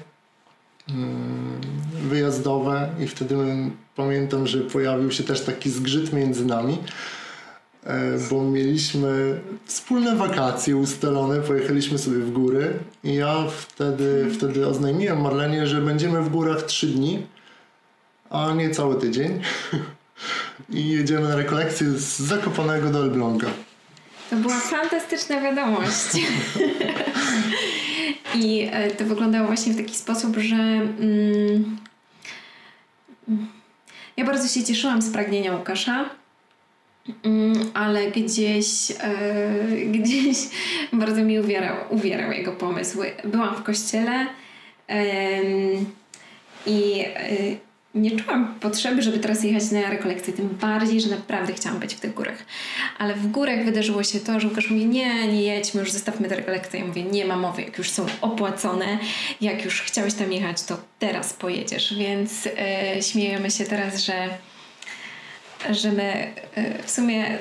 mm, 0.89 1.61
wyjazdowe 1.93 2.89
i 3.01 3.07
wtedy 3.07 3.37
pamiętam, 3.97 4.47
że 4.47 4.59
pojawił 4.59 5.11
się 5.11 5.25
też 5.25 5.41
taki 5.41 5.71
zgrzyt 5.71 6.13
między 6.13 6.45
nami, 6.45 6.79
E, 7.89 8.19
bo 8.31 8.45
mieliśmy 8.45 9.41
wspólne 9.67 10.17
wakacje 10.17 10.77
ustalone, 10.77 11.41
pojechaliśmy 11.41 11.99
sobie 11.99 12.19
w 12.19 12.33
góry 12.33 12.79
i 13.05 13.15
ja 13.15 13.45
wtedy, 13.51 14.31
wtedy 14.35 14.67
oznajmiłem 14.67 15.21
Marlenie, 15.21 15.67
że 15.67 15.81
będziemy 15.81 16.23
w 16.23 16.29
górach 16.29 16.63
trzy 16.63 16.87
dni, 16.87 17.27
a 18.31 18.55
nie 18.55 18.71
cały 18.71 19.01
tydzień. 19.01 19.41
I 20.71 20.89
jedziemy 20.89 21.29
na 21.29 21.37
rekolekcję 21.37 21.91
z 21.91 22.19
Zakopanego 22.19 22.91
do 22.91 23.03
Elbląga. 23.03 23.49
To 24.31 24.37
była 24.37 24.61
fantastyczna 24.61 25.41
wiadomość. 25.41 26.07
I 28.35 28.69
e, 28.73 28.91
to 28.91 29.05
wyglądało 29.05 29.47
właśnie 29.47 29.73
w 29.73 29.77
taki 29.77 29.95
sposób, 29.95 30.37
że 30.37 30.57
mm, 30.57 31.77
ja 34.17 34.25
bardzo 34.25 34.49
się 34.49 34.65
cieszyłam 34.65 35.03
z 35.03 35.11
pragnienia 35.11 35.57
Łukasza 35.57 36.11
Mm, 37.25 37.71
ale 37.75 38.11
gdzieś, 38.11 38.91
e, 38.91 38.95
gdzieś 39.99 40.39
bardzo 40.93 41.25
mi 41.25 41.39
uwierał, 41.39 41.77
uwierał 41.91 42.33
jego 42.33 42.53
pomysł. 42.53 42.99
Byłam 43.25 43.57
w 43.57 43.63
kościele 43.63 44.27
i 46.67 47.05
e, 47.07 47.68
nie 47.99 48.11
czułam 48.11 48.55
potrzeby, 48.61 49.03
żeby 49.03 49.19
teraz 49.19 49.45
jechać 49.45 49.71
na 49.71 49.91
rekolekcję, 49.91 50.33
tym 50.33 50.49
bardziej, 50.49 51.01
że 51.01 51.11
naprawdę 51.11 51.53
chciałam 51.53 51.79
być 51.79 51.95
w 51.95 52.01
tych 52.01 52.15
górach. 52.15 52.39
Ale 52.99 53.15
w 53.15 53.27
górach 53.27 53.65
wydarzyło 53.65 54.03
się 54.03 54.21
to, 54.21 54.41
że 54.41 54.49
Łukasz 54.49 54.71
mówi, 54.71 54.87
nie, 54.87 55.29
nie 55.29 55.43
jedźmy, 55.43 55.81
już 55.81 55.93
zostawmy 55.93 56.29
te 56.29 56.37
rekolekcje. 56.37 56.81
Ja 56.81 56.87
mówię, 56.87 57.03
nie 57.03 57.25
ma 57.25 57.37
mowy, 57.37 57.63
jak 57.63 57.79
już 57.79 57.91
są 57.91 58.07
opłacone, 58.21 58.99
jak 59.41 59.65
już 59.65 59.83
chciałeś 59.83 60.15
tam 60.15 60.33
jechać, 60.33 60.63
to 60.63 60.77
teraz 60.99 61.33
pojedziesz. 61.33 61.95
Więc 61.95 62.49
e, 62.59 63.03
śmiejemy 63.03 63.51
się 63.51 63.65
teraz, 63.65 64.01
że 64.01 64.29
że 65.71 65.93
my 65.93 66.33
e, 66.55 66.83
w 66.83 66.91
sumie 66.91 67.39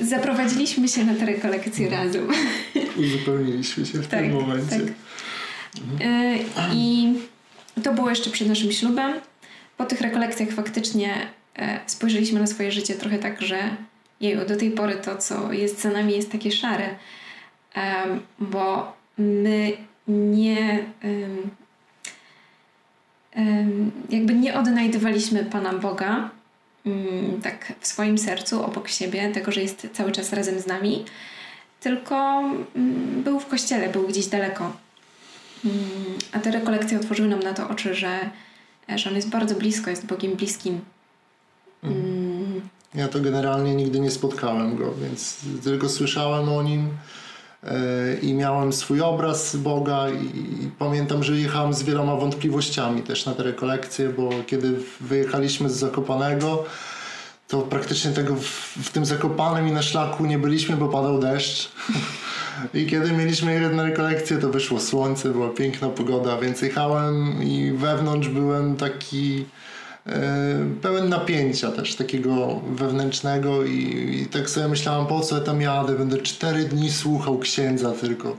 zaprowadziliśmy 0.00 0.88
się 0.88 1.04
na 1.04 1.14
te 1.14 1.26
rekolekcje 1.26 1.90
razem. 1.90 2.28
Uzupełniliśmy 2.96 3.86
się 3.86 3.98
w 3.98 4.06
tak, 4.06 4.20
tym 4.20 4.32
momencie. 4.32 4.70
Tak. 4.70 4.94
Mhm. 5.92 6.40
I 6.74 7.14
to 7.82 7.92
było 7.92 8.10
jeszcze 8.10 8.30
przed 8.30 8.48
naszym 8.48 8.72
ślubem. 8.72 9.12
Po 9.80 9.86
tych 9.86 10.00
rekolekcjach 10.00 10.48
faktycznie 10.50 11.14
e, 11.56 11.80
spojrzeliśmy 11.86 12.40
na 12.40 12.46
swoje 12.46 12.72
życie 12.72 12.94
trochę 12.94 13.18
tak, 13.18 13.42
że 13.42 13.58
jeju, 14.20 14.46
do 14.46 14.56
tej 14.56 14.70
pory 14.70 14.94
to, 14.94 15.16
co 15.16 15.52
jest 15.52 15.80
za 15.80 15.90
nami, 15.90 16.12
jest 16.16 16.32
takie 16.32 16.52
szare, 16.52 16.88
bo 18.38 18.92
my 19.18 19.72
nie 20.08 20.84
jakby 24.10 24.34
nie 24.34 24.54
odnajdywaliśmy 24.54 25.44
Pana 25.44 25.72
Boga 25.72 26.30
Mm, 26.86 27.40
tak 27.42 27.72
w 27.80 27.86
swoim 27.86 28.18
sercu, 28.18 28.64
obok 28.64 28.88
siebie, 28.88 29.30
tego, 29.30 29.52
że 29.52 29.62
jest 29.62 29.88
cały 29.92 30.12
czas 30.12 30.32
razem 30.32 30.60
z 30.60 30.66
nami, 30.66 31.04
tylko 31.80 32.42
mm, 32.76 33.22
był 33.22 33.40
w 33.40 33.46
kościele, 33.46 33.88
był 33.88 34.08
gdzieś 34.08 34.26
daleko. 34.26 34.72
Mm, 35.64 35.76
a 36.32 36.38
te 36.38 36.50
rekolekcje 36.50 36.98
otworzyły 36.98 37.28
nam 37.28 37.40
na 37.40 37.54
to 37.54 37.68
oczy, 37.68 37.94
że, 37.94 38.30
że 38.98 39.10
on 39.10 39.16
jest 39.16 39.28
bardzo 39.28 39.54
blisko, 39.54 39.90
jest 39.90 40.06
Bogiem 40.06 40.36
bliskim. 40.36 40.80
Ja 42.94 43.08
to 43.08 43.20
generalnie 43.20 43.74
nigdy 43.74 44.00
nie 44.00 44.10
spotkałem 44.10 44.76
go, 44.76 44.94
więc 44.94 45.36
tylko 45.64 45.88
słyszałem 45.88 46.48
o 46.48 46.62
nim 46.62 46.88
e, 47.64 47.74
i 48.22 48.34
miałem 48.34 48.72
swój 48.72 49.00
obraz 49.00 49.56
Boga 49.56 50.10
i 50.10 50.70
pamiętam, 50.78 51.24
że 51.24 51.36
jechałem 51.36 51.74
z 51.74 51.82
wieloma 51.82 52.16
wątpliwościami 52.16 53.02
też 53.02 53.26
na 53.26 53.34
te 53.34 53.42
rekolekcje, 53.42 54.08
bo 54.08 54.30
kiedy 54.46 54.76
wyjechaliśmy 55.00 55.70
z 55.70 55.76
Zakopanego, 55.76 56.64
to 57.48 57.62
praktycznie 57.62 58.10
tego 58.10 58.36
w, 58.36 58.76
w 58.82 58.90
tym 58.90 59.04
Zakopanem 59.04 59.68
i 59.68 59.72
na 59.72 59.82
szlaku 59.82 60.26
nie 60.26 60.38
byliśmy, 60.38 60.76
bo 60.76 60.88
padał 60.88 61.18
deszcz. 61.18 61.68
I 62.74 62.86
kiedy 62.86 63.12
mieliśmy 63.12 63.70
na 63.70 63.82
rekolekcję, 63.82 64.38
to 64.38 64.50
wyszło 64.50 64.80
słońce, 64.80 65.28
była 65.28 65.48
piękna 65.48 65.88
pogoda, 65.88 66.38
więc 66.38 66.62
jechałem 66.62 67.42
i 67.42 67.72
wewnątrz 67.72 68.28
byłem 68.28 68.76
taki 68.76 69.44
e, 70.06 70.66
pełen 70.82 71.08
napięcia 71.08 71.70
też 71.70 71.94
takiego 71.94 72.60
wewnętrznego 72.76 73.64
i, 73.64 73.78
i 74.22 74.26
tak 74.26 74.50
sobie 74.50 74.68
myślałem, 74.68 75.06
po 75.06 75.20
co 75.20 75.36
ja 75.36 75.42
tam 75.42 75.60
jadę, 75.60 75.94
będę 75.94 76.16
cztery 76.16 76.64
dni 76.64 76.90
słuchał 76.90 77.38
księdza 77.38 77.92
tylko 77.92 78.36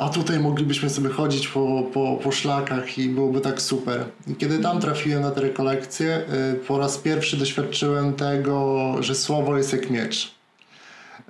a 0.00 0.08
tutaj 0.08 0.40
moglibyśmy 0.40 0.90
sobie 0.90 1.08
chodzić 1.08 1.48
po, 1.48 1.82
po, 1.92 2.18
po 2.22 2.32
szlakach 2.32 2.98
i 2.98 3.08
byłoby 3.08 3.40
tak 3.40 3.62
super. 3.62 4.04
I 4.28 4.34
kiedy 4.34 4.58
tam 4.58 4.80
trafiłem 4.80 5.22
na 5.22 5.30
te 5.30 5.40
rekolekcje, 5.40 6.22
y, 6.52 6.54
po 6.54 6.78
raz 6.78 6.98
pierwszy 6.98 7.36
doświadczyłem 7.36 8.14
tego, 8.14 8.96
że 9.00 9.14
słowo 9.14 9.56
jest 9.56 9.72
jak 9.72 9.90
miecz 9.90 10.39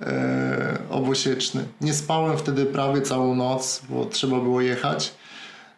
yy, 0.01 0.07
obosieczny. 0.89 1.65
Nie 1.81 1.93
spałem 1.93 2.37
wtedy 2.37 2.65
prawie 2.65 3.01
całą 3.01 3.35
noc, 3.35 3.81
bo 3.89 4.05
trzeba 4.05 4.39
było 4.39 4.61
jechać. 4.61 5.13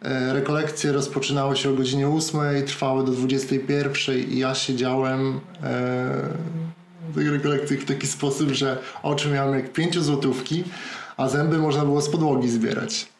Yy, 0.03 0.33
rekolekcje 0.33 0.91
rozpoczynały 0.91 1.55
się 1.55 1.69
o 1.69 1.73
godzinie 1.73 2.07
8, 2.09 2.39
trwały 2.65 3.05
do 3.05 3.12
21 3.12 4.17
i 4.17 4.38
ja 4.38 4.55
siedziałem 4.55 5.25
yy, 5.33 5.39
w 7.12 7.15
tych 7.15 7.31
rekolekcjach 7.31 7.79
w 7.79 7.86
taki 7.86 8.07
sposób, 8.07 8.49
że 8.49 8.77
oczy 9.03 9.29
miałem 9.29 9.53
jak 9.53 9.73
pięciozłotówki, 9.73 10.63
a 11.17 11.29
zęby 11.29 11.57
można 11.57 11.86
było 11.86 12.01
z 12.01 12.09
podłogi 12.09 12.49
zbierać. 12.49 13.12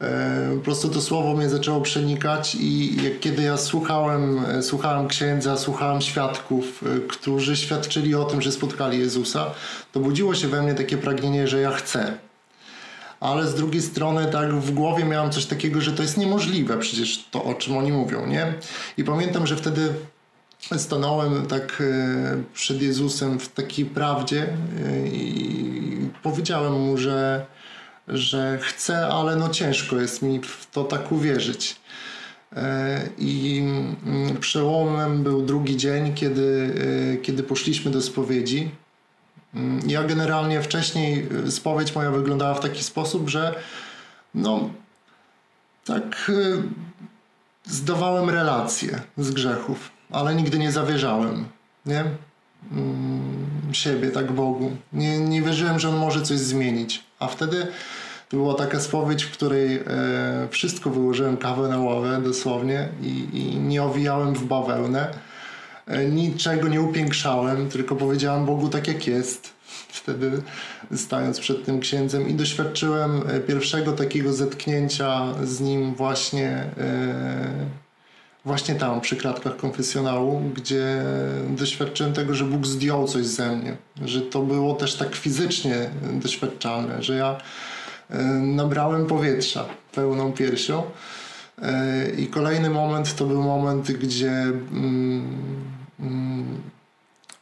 E, 0.00 0.54
po 0.56 0.64
prostu 0.64 0.88
to 0.88 1.00
słowo 1.00 1.34
mnie 1.34 1.48
zaczęło 1.48 1.80
przenikać 1.80 2.54
i 2.54 2.96
jak, 3.04 3.20
kiedy 3.20 3.42
ja 3.42 3.56
słuchałem, 3.56 4.44
e, 4.44 4.62
słuchałem 4.62 5.08
księdza, 5.08 5.56
słuchałem 5.56 6.00
świadków, 6.00 6.82
e, 6.82 7.00
którzy 7.08 7.56
świadczyli 7.56 8.14
o 8.14 8.24
tym, 8.24 8.42
że 8.42 8.52
spotkali 8.52 8.98
Jezusa, 8.98 9.50
to 9.92 10.00
budziło 10.00 10.34
się 10.34 10.48
we 10.48 10.62
mnie 10.62 10.74
takie 10.74 10.98
pragnienie, 10.98 11.48
że 11.48 11.60
ja 11.60 11.70
chcę. 11.70 12.18
Ale 13.20 13.46
z 13.46 13.54
drugiej 13.54 13.82
strony 13.82 14.26
tak 14.26 14.54
w 14.54 14.70
głowie 14.70 15.04
miałem 15.04 15.30
coś 15.30 15.46
takiego, 15.46 15.80
że 15.80 15.92
to 15.92 16.02
jest 16.02 16.16
niemożliwe 16.16 16.78
przecież 16.78 17.24
to, 17.30 17.44
o 17.44 17.54
czym 17.54 17.76
oni 17.76 17.92
mówią, 17.92 18.26
nie? 18.26 18.54
I 18.96 19.04
pamiętam, 19.04 19.46
że 19.46 19.56
wtedy 19.56 19.94
stanąłem 20.76 21.46
tak 21.46 21.82
przed 22.54 22.82
Jezusem 22.82 23.38
w 23.38 23.48
takiej 23.48 23.84
prawdzie 23.84 24.46
i 25.12 26.08
powiedziałem 26.22 26.72
mu, 26.72 26.96
że, 26.96 27.46
że 28.08 28.58
chcę, 28.62 29.06
ale 29.06 29.36
no 29.36 29.48
ciężko 29.48 29.96
jest 29.96 30.22
mi 30.22 30.40
w 30.40 30.66
to 30.72 30.84
tak 30.84 31.12
uwierzyć. 31.12 31.76
E, 32.56 33.08
I 33.18 33.62
mm, 34.06 34.36
przełomem 34.36 35.22
był 35.22 35.42
drugi 35.42 35.76
dzień, 35.76 36.14
kiedy, 36.14 36.74
kiedy 37.22 37.42
poszliśmy 37.42 37.90
do 37.90 38.02
spowiedzi. 38.02 38.70
Mm, 39.54 39.90
ja 39.90 40.02
generalnie 40.04 40.62
wcześniej 40.62 41.28
spowiedź 41.48 41.94
moja 41.94 42.10
wyglądała 42.10 42.54
w 42.54 42.60
taki 42.60 42.84
sposób, 42.84 43.28
że 43.28 43.54
no 44.34 44.70
tak 45.84 46.30
zdawałem 47.64 48.30
relacje 48.30 49.00
z 49.16 49.30
grzechów 49.30 49.98
ale 50.10 50.34
nigdy 50.34 50.58
nie 50.58 50.72
zawierzałem, 50.72 51.44
nie? 51.86 52.04
Mm, 52.72 53.46
siebie, 53.72 54.10
tak 54.10 54.32
Bogu. 54.32 54.76
Nie, 54.92 55.20
nie 55.20 55.42
wierzyłem, 55.42 55.78
że 55.78 55.88
On 55.88 55.96
może 55.96 56.22
coś 56.22 56.38
zmienić. 56.38 57.04
A 57.18 57.26
wtedy 57.26 57.66
była 58.30 58.54
taka 58.54 58.80
spowiedź, 58.80 59.24
w 59.24 59.30
której 59.30 59.76
e, 59.76 59.82
wszystko 60.50 60.90
wyłożyłem 60.90 61.36
kawę 61.36 61.68
na 61.68 61.78
ławę 61.78 62.20
dosłownie 62.24 62.88
i, 63.02 63.26
i 63.32 63.56
nie 63.56 63.82
owijałem 63.82 64.34
w 64.34 64.44
bawełnę. 64.44 65.08
E, 65.86 66.04
niczego 66.04 66.68
nie 66.68 66.80
upiększałem, 66.80 67.68
tylko 67.68 67.96
powiedziałem 67.96 68.46
Bogu 68.46 68.68
tak 68.68 68.88
jak 68.88 69.06
jest. 69.06 69.58
Wtedy 69.88 70.42
stając 70.96 71.40
przed 71.40 71.64
tym 71.64 71.80
księdzem 71.80 72.28
i 72.28 72.34
doświadczyłem 72.34 73.22
e, 73.28 73.40
pierwszego 73.40 73.92
takiego 73.92 74.32
zetknięcia 74.32 75.34
z 75.44 75.60
nim 75.60 75.94
właśnie 75.94 76.48
e, 76.78 77.78
właśnie 78.44 78.74
tam, 78.74 79.00
przy 79.00 79.16
kratkach 79.16 79.56
konfesjonału, 79.56 80.42
gdzie 80.54 81.02
doświadczyłem 81.48 82.12
tego, 82.12 82.34
że 82.34 82.44
Bóg 82.44 82.66
zdjął 82.66 83.08
coś 83.08 83.26
ze 83.26 83.56
mnie, 83.56 83.76
że 84.04 84.20
to 84.20 84.42
było 84.42 84.74
też 84.74 84.94
tak 84.94 85.14
fizycznie 85.14 85.90
doświadczalne, 86.12 87.02
że 87.02 87.16
ja 87.16 87.40
nabrałem 88.40 89.06
powietrza 89.06 89.64
pełną 89.92 90.32
piersią. 90.32 90.82
E, 91.62 92.10
I 92.10 92.26
kolejny 92.26 92.70
moment 92.70 93.16
to 93.16 93.24
był 93.24 93.42
moment, 93.42 93.92
gdzie 93.92 94.52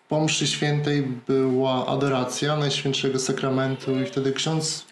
po 0.09 0.25
mszy 0.25 0.47
świętej 0.47 1.03
była 1.29 1.87
adoracja 1.87 2.57
Najświętszego 2.57 3.19
Sakramentu 3.19 4.01
i 4.01 4.07
wtedy 4.07 4.33
ksiądz 4.33 4.85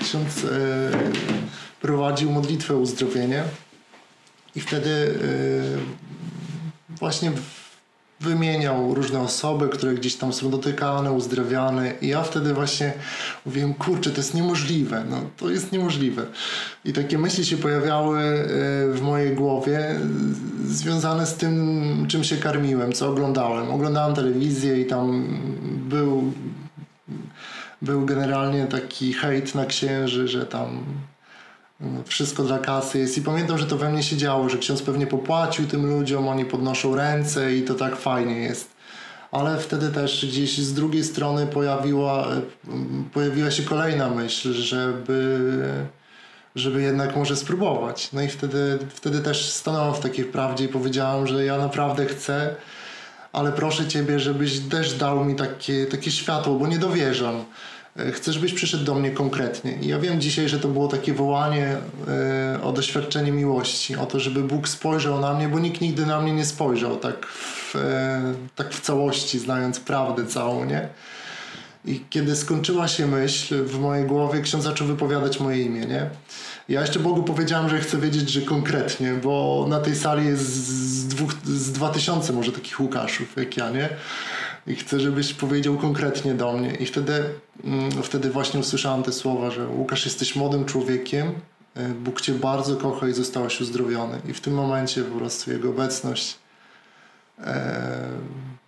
ksiądz 0.00 0.46
prowadził 1.80 2.30
modlitwę 2.30 2.76
uzdrowienie 2.76 3.44
i 4.54 4.60
wtedy 4.60 5.18
właśnie 6.88 7.32
wymieniał 8.20 8.94
różne 8.94 9.20
osoby, 9.20 9.68
które 9.68 9.94
gdzieś 9.94 10.16
tam 10.16 10.32
są 10.32 10.50
dotykane, 10.50 11.12
uzdrawiane 11.12 11.92
i 12.00 12.08
ja 12.08 12.22
wtedy 12.22 12.54
właśnie 12.54 12.92
mówiłem, 13.46 13.74
kurczę, 13.74 14.10
to 14.10 14.16
jest 14.16 14.34
niemożliwe, 14.34 15.04
no 15.10 15.16
to 15.36 15.50
jest 15.50 15.72
niemożliwe. 15.72 16.26
I 16.84 16.92
takie 16.92 17.18
myśli 17.18 17.44
się 17.44 17.56
pojawiały 17.56 18.18
e, 18.18 18.44
w 18.92 19.00
mojej 19.02 19.36
głowie 19.36 20.00
związane 20.66 21.26
z 21.26 21.34
tym, 21.34 22.06
czym 22.08 22.24
się 22.24 22.36
karmiłem, 22.36 22.92
co 22.92 23.08
oglądałem. 23.08 23.70
Oglądałem 23.70 24.14
telewizję 24.14 24.80
i 24.80 24.86
tam 24.86 25.26
był 25.88 26.32
był 27.82 28.06
generalnie 28.06 28.66
taki 28.66 29.12
hejt 29.12 29.54
na 29.54 29.66
księży, 29.66 30.28
że 30.28 30.46
tam 30.46 30.84
wszystko 32.06 32.42
dla 32.42 32.58
kasy 32.58 32.98
jest. 32.98 33.18
I 33.18 33.22
pamiętam, 33.22 33.58
że 33.58 33.66
to 33.66 33.76
we 33.76 33.90
mnie 33.90 34.02
się 34.02 34.16
działo, 34.16 34.48
że 34.48 34.58
ksiądz 34.58 34.82
pewnie 34.82 35.06
popłacił 35.06 35.66
tym 35.66 35.86
ludziom, 35.86 36.28
oni 36.28 36.44
podnoszą 36.44 36.96
ręce 36.96 37.54
i 37.54 37.62
to 37.62 37.74
tak 37.74 37.96
fajnie 37.96 38.40
jest. 38.40 38.70
Ale 39.32 39.58
wtedy 39.58 39.88
też 39.88 40.26
gdzieś 40.26 40.58
z 40.58 40.74
drugiej 40.74 41.04
strony 41.04 41.46
pojawiła, 41.46 42.28
pojawiła 43.12 43.50
się 43.50 43.62
kolejna 43.62 44.10
myśl, 44.10 44.52
żeby, 44.52 45.40
żeby 46.54 46.82
jednak 46.82 47.16
może 47.16 47.36
spróbować. 47.36 48.12
No 48.12 48.22
i 48.22 48.28
wtedy, 48.28 48.78
wtedy 48.94 49.20
też 49.20 49.50
stanąłem 49.50 49.94
w 49.94 50.00
takiej 50.00 50.24
prawdzie 50.24 50.64
i 50.64 50.68
powiedziałem, 50.68 51.26
że 51.26 51.44
ja 51.44 51.58
naprawdę 51.58 52.06
chcę, 52.06 52.54
ale 53.32 53.52
proszę 53.52 53.88
Ciebie, 53.88 54.20
żebyś 54.20 54.58
też 54.58 54.94
dał 54.94 55.24
mi 55.24 55.36
takie, 55.36 55.86
takie 55.86 56.10
światło, 56.10 56.54
bo 56.54 56.66
nie 56.66 56.78
dowierzam. 56.78 57.44
E, 57.96 58.12
chcę, 58.12 58.32
żebyś 58.32 58.52
przyszedł 58.52 58.84
do 58.84 58.94
mnie 58.94 59.10
konkretnie. 59.10 59.72
I 59.72 59.86
ja 59.86 59.98
wiem 59.98 60.20
dzisiaj, 60.20 60.48
że 60.48 60.60
to 60.60 60.68
było 60.68 60.88
takie 60.88 61.12
wołanie 61.12 61.76
e, 62.08 62.62
o 62.62 62.72
doświadczenie 62.72 63.32
miłości, 63.32 63.96
o 63.96 64.06
to, 64.06 64.20
żeby 64.20 64.42
Bóg 64.42 64.68
spojrzał 64.68 65.20
na 65.20 65.34
mnie, 65.34 65.48
bo 65.48 65.58
nikt 65.58 65.80
nigdy 65.80 66.06
na 66.06 66.20
mnie 66.20 66.32
nie 66.32 66.44
spojrzał 66.44 66.96
tak 66.96 67.26
w, 67.26 67.76
e, 67.76 68.34
tak 68.56 68.74
w 68.74 68.80
całości, 68.80 69.38
znając 69.38 69.80
prawdę 69.80 70.26
całą, 70.26 70.64
nie? 70.64 70.88
I 71.84 72.00
kiedy 72.10 72.36
skończyła 72.36 72.88
się 72.88 73.06
myśl 73.06 73.64
w 73.64 73.78
mojej 73.78 74.06
głowie, 74.06 74.40
ksiądz 74.40 74.64
zaczął 74.64 74.86
wypowiadać 74.86 75.40
moje 75.40 75.62
imię, 75.62 75.80
nie? 75.80 76.10
Ja 76.68 76.80
jeszcze 76.80 76.98
Bogu 76.98 77.22
powiedziałem, 77.22 77.68
że 77.68 77.80
chcę 77.80 77.98
wiedzieć, 77.98 78.30
że 78.30 78.40
konkretnie, 78.40 79.12
bo 79.12 79.66
na 79.68 79.80
tej 79.80 79.96
sali 79.96 80.26
jest 80.26 80.42
z, 80.42 81.06
dwóch, 81.06 81.32
z 81.44 81.72
dwa 81.72 81.88
tysiące 81.88 82.32
może 82.32 82.52
takich 82.52 82.80
Łukaszów 82.80 83.36
jak 83.36 83.56
ja, 83.56 83.70
nie? 83.70 83.88
I 84.66 84.74
chcę, 84.74 85.00
żebyś 85.00 85.34
powiedział 85.34 85.76
konkretnie 85.76 86.34
do 86.34 86.52
mnie. 86.52 86.74
I 86.74 86.86
wtedy, 86.86 87.24
mm, 87.64 88.02
wtedy 88.02 88.30
właśnie 88.30 88.60
usłyszałem 88.60 89.02
te 89.02 89.12
słowa, 89.12 89.50
że 89.50 89.68
Łukasz, 89.68 90.04
jesteś 90.04 90.36
młodym 90.36 90.64
człowiekiem, 90.64 91.32
e, 91.74 91.88
Bóg 91.88 92.20
Cię 92.20 92.32
bardzo 92.32 92.76
kocha 92.76 93.08
i 93.08 93.12
zostałeś 93.12 93.60
uzdrowiony. 93.60 94.20
I 94.28 94.32
w 94.32 94.40
tym 94.40 94.54
momencie 94.54 95.02
po 95.02 95.18
prostu 95.18 95.50
Jego 95.50 95.70
obecność 95.70 96.38
e, 97.38 98.08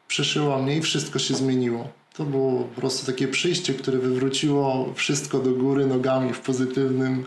przeszyła 0.09 0.59
mnie 0.59 0.77
i 0.77 0.83
wszystko 0.83 1.19
się 1.19 1.35
zmieniło. 1.35 1.89
To 2.17 2.25
było 2.25 2.65
po 2.65 2.81
prostu 2.81 3.07
takie 3.07 3.29
przyjście, 3.29 3.75
które 3.75 3.99
wywróciło 3.99 4.93
wszystko 4.95 5.39
do 5.39 5.51
góry 5.51 5.87
nogami 5.87 6.33
w 6.33 6.41
pozytywnym 6.41 7.27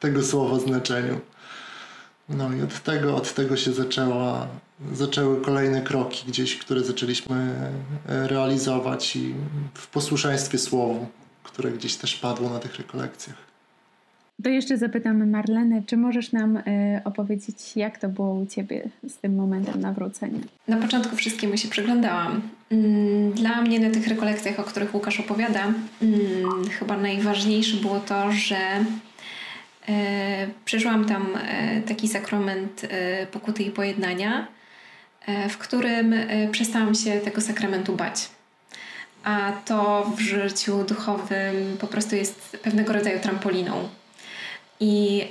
tego 0.00 0.22
słowa 0.22 0.58
znaczeniu. 0.58 1.20
No 2.28 2.54
i 2.54 2.62
od 2.62 2.82
tego, 2.82 3.16
od 3.16 3.34
tego 3.34 3.56
się 3.56 3.72
zaczęła, 3.72 4.46
zaczęły 4.92 5.40
kolejne 5.40 5.82
kroki 5.82 6.24
gdzieś, 6.28 6.58
które 6.58 6.80
zaczęliśmy 6.80 7.54
e, 8.08 8.28
realizować 8.28 9.16
i 9.16 9.34
w 9.74 9.86
posłuszeństwie 9.86 10.58
słowu, 10.58 11.06
które 11.42 11.70
gdzieś 11.70 11.96
też 11.96 12.16
padło 12.16 12.50
na 12.50 12.58
tych 12.58 12.78
rekolekcjach. 12.78 13.46
To 14.42 14.48
jeszcze 14.48 14.78
zapytamy 14.78 15.26
Marlenę, 15.26 15.82
czy 15.86 15.96
możesz 15.96 16.32
nam 16.32 16.56
y, 16.56 16.62
opowiedzieć, 17.04 17.76
jak 17.76 17.98
to 17.98 18.08
było 18.08 18.34
u 18.34 18.46
Ciebie 18.46 18.88
z 19.08 19.16
tym 19.16 19.34
momentem 19.34 19.80
nawrócenia? 19.80 20.38
Na 20.68 20.76
początku 20.76 21.16
wszystkiemu 21.16 21.56
się 21.56 21.68
przyglądałam. 21.68 22.42
Mm, 22.70 23.32
dla 23.32 23.62
mnie 23.62 23.80
na 23.80 23.90
tych 23.90 24.08
rekolekcjach, 24.08 24.60
o 24.60 24.64
których 24.64 24.94
Łukasz 24.94 25.20
opowiada, 25.20 25.64
mm, 26.02 26.68
chyba 26.70 26.96
najważniejsze 26.96 27.76
było 27.76 28.00
to, 28.00 28.32
że 28.32 28.56
E, 28.56 28.84
przeżyłam 30.64 31.04
tam 31.04 31.28
e, 31.36 31.80
taki 31.80 32.08
sakrament 32.08 32.82
e, 32.84 33.26
pokuty 33.26 33.62
i 33.62 33.70
pojednania, 33.70 34.46
w 35.48 35.58
którym 35.58 36.14
przestałam 36.52 36.94
się 36.94 37.20
tego 37.20 37.40
sakramentu 37.40 37.96
bać. 37.96 38.28
A 39.24 39.52
to 39.64 40.10
w 40.16 40.20
życiu 40.20 40.84
duchowym 40.84 41.76
po 41.80 41.86
prostu 41.86 42.16
jest 42.16 42.58
pewnego 42.62 42.92
rodzaju 42.92 43.20
trampoliną. 43.20 43.88
I, 44.80 45.28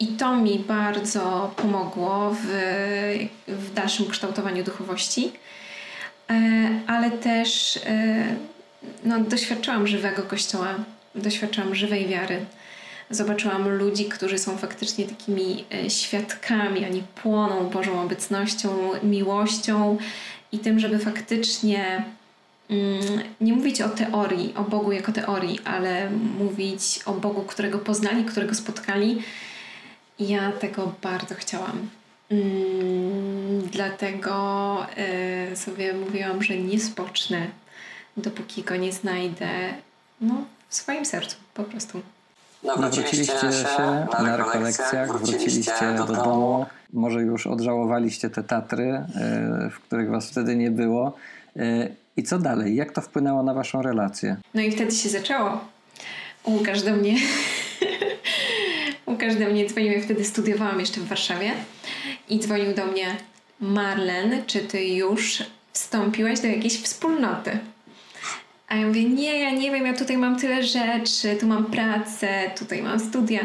i 0.00 0.06
to 0.06 0.36
mi 0.36 0.58
bardzo 0.58 1.54
pomogło 1.56 2.36
w, 2.42 2.46
w 3.48 3.74
dalszym 3.74 4.06
kształtowaniu 4.06 4.64
duchowości, 4.64 5.32
ale 6.86 7.10
też 7.10 7.80
no, 9.04 9.20
doświadczałam 9.20 9.86
żywego 9.86 10.22
kościoła, 10.22 10.74
doświadczałam 11.14 11.74
żywej 11.74 12.08
wiary 12.08 12.46
zobaczyłam 13.12 13.68
ludzi, 13.68 14.04
którzy 14.04 14.38
są 14.38 14.56
faktycznie 14.56 15.04
takimi 15.04 15.64
e, 15.74 15.90
świadkami, 15.90 16.86
oni 16.86 17.02
płoną 17.22 17.68
Bożą 17.70 18.02
obecnością, 18.02 18.90
miłością 19.02 19.98
i 20.52 20.58
tym, 20.58 20.78
żeby 20.78 20.98
faktycznie 20.98 22.04
mm, 22.70 23.22
nie 23.40 23.52
mówić 23.52 23.80
o 23.80 23.88
teorii, 23.88 24.54
o 24.56 24.62
Bogu 24.62 24.92
jako 24.92 25.12
teorii, 25.12 25.58
ale 25.64 26.10
mówić 26.38 27.00
o 27.06 27.12
Bogu, 27.12 27.42
którego 27.42 27.78
poznali, 27.78 28.24
którego 28.24 28.54
spotkali. 28.54 29.22
Ja 30.18 30.52
tego 30.52 30.92
bardzo 31.02 31.34
chciałam. 31.34 31.88
Mm, 32.30 33.68
dlatego 33.72 34.86
e, 34.96 35.56
sobie 35.56 35.92
mówiłam, 35.92 36.42
że 36.42 36.56
nie 36.56 36.80
spocznę, 36.80 37.46
dopóki 38.16 38.62
go 38.62 38.76
nie 38.76 38.92
znajdę 38.92 39.48
no, 40.20 40.44
w 40.68 40.74
swoim 40.74 41.04
sercu 41.04 41.36
po 41.54 41.64
prostu. 41.64 42.02
Nawróciliście 42.64 43.52
się 43.52 44.06
na 44.22 44.36
rekolekcjach, 44.36 45.18
wróciliście 45.18 45.94
do 45.96 46.06
domu. 46.06 46.66
Może 46.92 47.22
już 47.22 47.46
odżałowaliście 47.46 48.30
te 48.30 48.42
Tatry, 48.42 48.84
e, 48.84 49.04
w 49.70 49.80
których 49.80 50.10
was 50.10 50.30
wtedy 50.30 50.56
nie 50.56 50.70
było. 50.70 51.16
E, 51.56 51.88
I 52.16 52.22
co 52.22 52.38
dalej? 52.38 52.76
Jak 52.76 52.92
to 52.92 53.00
wpłynęło 53.00 53.42
na 53.42 53.54
waszą 53.54 53.82
relację? 53.82 54.36
No 54.54 54.60
i 54.62 54.70
wtedy 54.70 54.92
się 54.92 55.08
zaczęło. 55.08 55.60
Łukasz 56.46 56.82
do 56.82 56.92
mnie 56.96 57.16
Łukasz 59.06 59.36
do 59.36 59.46
mnie 59.46 59.66
dzwonił, 59.66 59.92
ja 59.92 60.00
wtedy 60.00 60.24
studiowałam 60.24 60.80
jeszcze 60.80 61.00
w 61.00 61.08
Warszawie 61.08 61.50
i 62.28 62.38
dzwonił 62.38 62.74
do 62.74 62.86
mnie 62.86 63.06
Marlen, 63.60 64.42
czy 64.46 64.60
ty 64.60 64.84
już 64.84 65.42
wstąpiłaś 65.72 66.40
do 66.40 66.46
jakiejś 66.46 66.82
wspólnoty? 66.82 67.58
A 68.72 68.76
ja 68.76 68.86
mówię, 68.86 69.04
nie, 69.04 69.40
ja 69.40 69.50
nie 69.50 69.70
wiem, 69.70 69.86
ja 69.86 69.92
tutaj 69.92 70.18
mam 70.18 70.36
tyle 70.38 70.62
rzeczy, 70.62 71.36
tu 71.40 71.46
mam 71.46 71.64
pracę, 71.64 72.50
tutaj 72.58 72.82
mam 72.82 73.00
studia. 73.00 73.40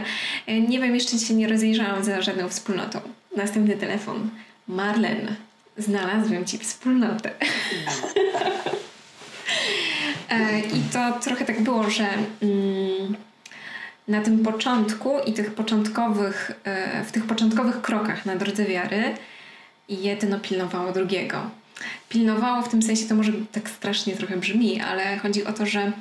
E, 0.48 0.62
nie 0.62 0.80
wiem, 0.80 0.96
jeszcze 0.96 1.18
się 1.18 1.34
nie 1.34 1.48
rozejrzałam 1.48 2.04
za 2.04 2.22
żadną 2.22 2.50
wspólnotą. 2.50 3.00
Następny 3.36 3.78
telefon. 3.78 4.30
Marlen, 4.68 5.36
znalazłem 5.78 6.46
ci 6.46 6.58
wspólnotę. 6.58 7.32
E, 10.30 10.60
I 10.60 10.82
to 10.94 11.20
trochę 11.20 11.46
tak 11.46 11.62
było, 11.62 11.90
że 11.90 12.08
mm, 12.42 13.16
na 14.08 14.22
tym 14.22 14.44
początku 14.44 15.20
i 15.26 15.34
tych 15.34 15.54
początkowych, 15.54 16.52
e, 16.64 17.04
w 17.04 17.12
tych 17.12 17.26
początkowych 17.26 17.82
krokach 17.82 18.26
na 18.26 18.36
drodze 18.36 18.66
wiary 18.66 19.04
jedno 19.90 20.40
pilnowało 20.40 20.92
drugiego 20.92 21.50
pilnowało 22.10 22.62
w 22.62 22.70
tym 22.70 22.82
sensie, 22.82 23.06
to 23.06 23.16
może 23.16 23.32
tak 23.52 23.70
strasznie 23.70 24.16
trochę 24.16 24.38
brzmi, 24.38 24.82
ale 24.82 25.18
chodzi 25.18 25.46
o 25.46 25.54
to, 25.54 25.66
że 25.66 25.92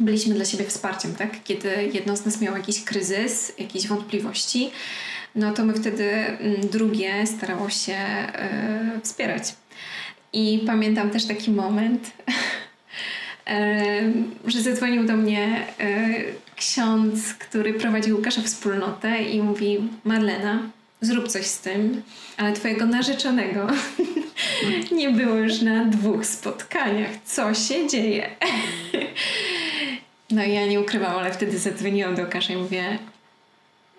byliśmy 0.00 0.34
dla 0.34 0.44
siebie 0.44 0.64
wsparciem, 0.64 1.14
tak? 1.14 1.44
Kiedy 1.44 1.90
jedno 1.92 2.16
z 2.16 2.24
nas 2.24 2.40
miało 2.40 2.56
jakiś 2.56 2.84
kryzys, 2.84 3.52
jakieś 3.58 3.86
wątpliwości, 3.86 4.70
no 5.34 5.52
to 5.52 5.64
my 5.64 5.74
wtedy 5.74 6.10
mm, 6.10 6.68
drugie 6.68 7.26
starało 7.26 7.70
się 7.70 7.96
yy, 8.92 9.00
wspierać. 9.00 9.54
I 10.32 10.62
pamiętam 10.66 11.10
też 11.10 11.26
taki 11.26 11.50
moment, 11.50 12.12
yy, 13.46 13.54
że 14.52 14.62
zadzwonił 14.62 15.04
do 15.04 15.16
mnie 15.16 15.66
yy, 15.78 16.34
ksiądz, 16.56 17.34
który 17.34 17.74
prowadził 17.74 18.16
Łukasza 18.16 18.42
wspólnotę 18.42 19.22
i 19.22 19.42
mówi 19.42 19.78
Marlena, 20.04 20.62
zrób 21.00 21.28
coś 21.28 21.46
z 21.46 21.58
tym, 21.58 22.02
ale 22.36 22.52
twojego 22.52 22.86
narzeczonego 22.86 23.66
nie 24.92 25.10
było 25.10 25.34
już 25.34 25.60
na 25.60 25.84
dwóch 25.84 26.26
spotkaniach. 26.26 27.10
Co 27.24 27.54
się 27.54 27.88
dzieje? 27.88 28.30
No 30.30 30.44
i 30.44 30.52
ja 30.52 30.66
nie 30.66 30.80
ukrywam, 30.80 31.16
ale 31.16 31.32
wtedy 31.32 31.58
zadzwoniłam 31.58 32.14
do 32.14 32.22
Łukasza 32.22 32.52
i 32.52 32.56
mówię 32.56 32.98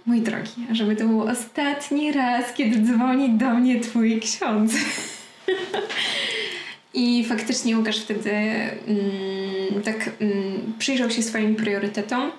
mój 0.05 0.21
drogi, 0.21 0.51
żeby 0.71 0.95
to 0.95 1.05
był 1.05 1.21
ostatni 1.21 2.11
raz, 2.11 2.53
kiedy 2.53 2.81
dzwoni 2.81 3.29
do 3.29 3.53
mnie 3.53 3.79
twój 3.79 4.19
ksiądz. 4.19 4.73
I 6.93 7.25
faktycznie 7.25 7.77
Łukasz 7.77 7.99
wtedy 7.99 8.31
mm, 8.31 9.83
tak 9.83 10.09
mm, 10.19 10.73
przyjrzał 10.79 11.11
się 11.11 11.23
swoim 11.23 11.55
priorytetom 11.55 12.31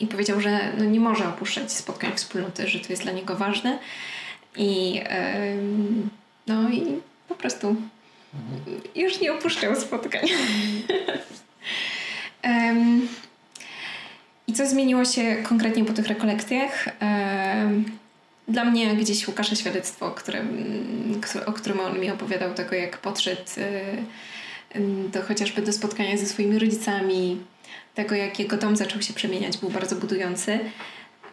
i 0.00 0.06
powiedział, 0.06 0.40
że 0.40 0.72
no 0.78 0.84
nie 0.84 1.00
może 1.00 1.28
opuszczać 1.28 1.72
spotkań 1.72 2.12
wspólnoty, 2.14 2.68
że 2.68 2.80
to 2.80 2.86
jest 2.90 3.02
dla 3.02 3.12
niego 3.12 3.36
ważne. 3.36 3.78
I 4.56 5.00
no 6.46 6.70
i 6.70 7.00
po 7.28 7.34
prostu 7.34 7.76
już 8.94 9.20
nie 9.20 9.32
opuszczał 9.32 9.76
spotkań. 9.76 10.22
I 14.48 14.52
co 14.52 14.66
zmieniło 14.66 15.04
się 15.04 15.36
konkretnie 15.36 15.84
po 15.84 15.92
tych 15.92 16.06
rekolekcjach? 16.06 16.84
Dla 18.48 18.64
mnie 18.64 18.94
gdzieś 18.96 19.28
Łukasza 19.28 19.56
świadectwo, 19.56 20.10
które, 20.10 20.44
o 21.46 21.52
którym 21.52 21.80
on 21.80 22.00
mi 22.00 22.10
opowiadał, 22.10 22.54
tego 22.54 22.76
jak 22.76 22.98
podszedł 22.98 23.42
do 25.12 25.22
chociażby 25.22 25.62
do 25.62 25.72
spotkania 25.72 26.16
ze 26.16 26.26
swoimi 26.26 26.58
rodzicami, 26.58 27.40
tego 27.94 28.14
jak 28.14 28.38
jego 28.38 28.56
dom 28.56 28.76
zaczął 28.76 29.02
się 29.02 29.14
przemieniać, 29.14 29.58
był 29.58 29.70
bardzo 29.70 29.96
budujący. 29.96 30.60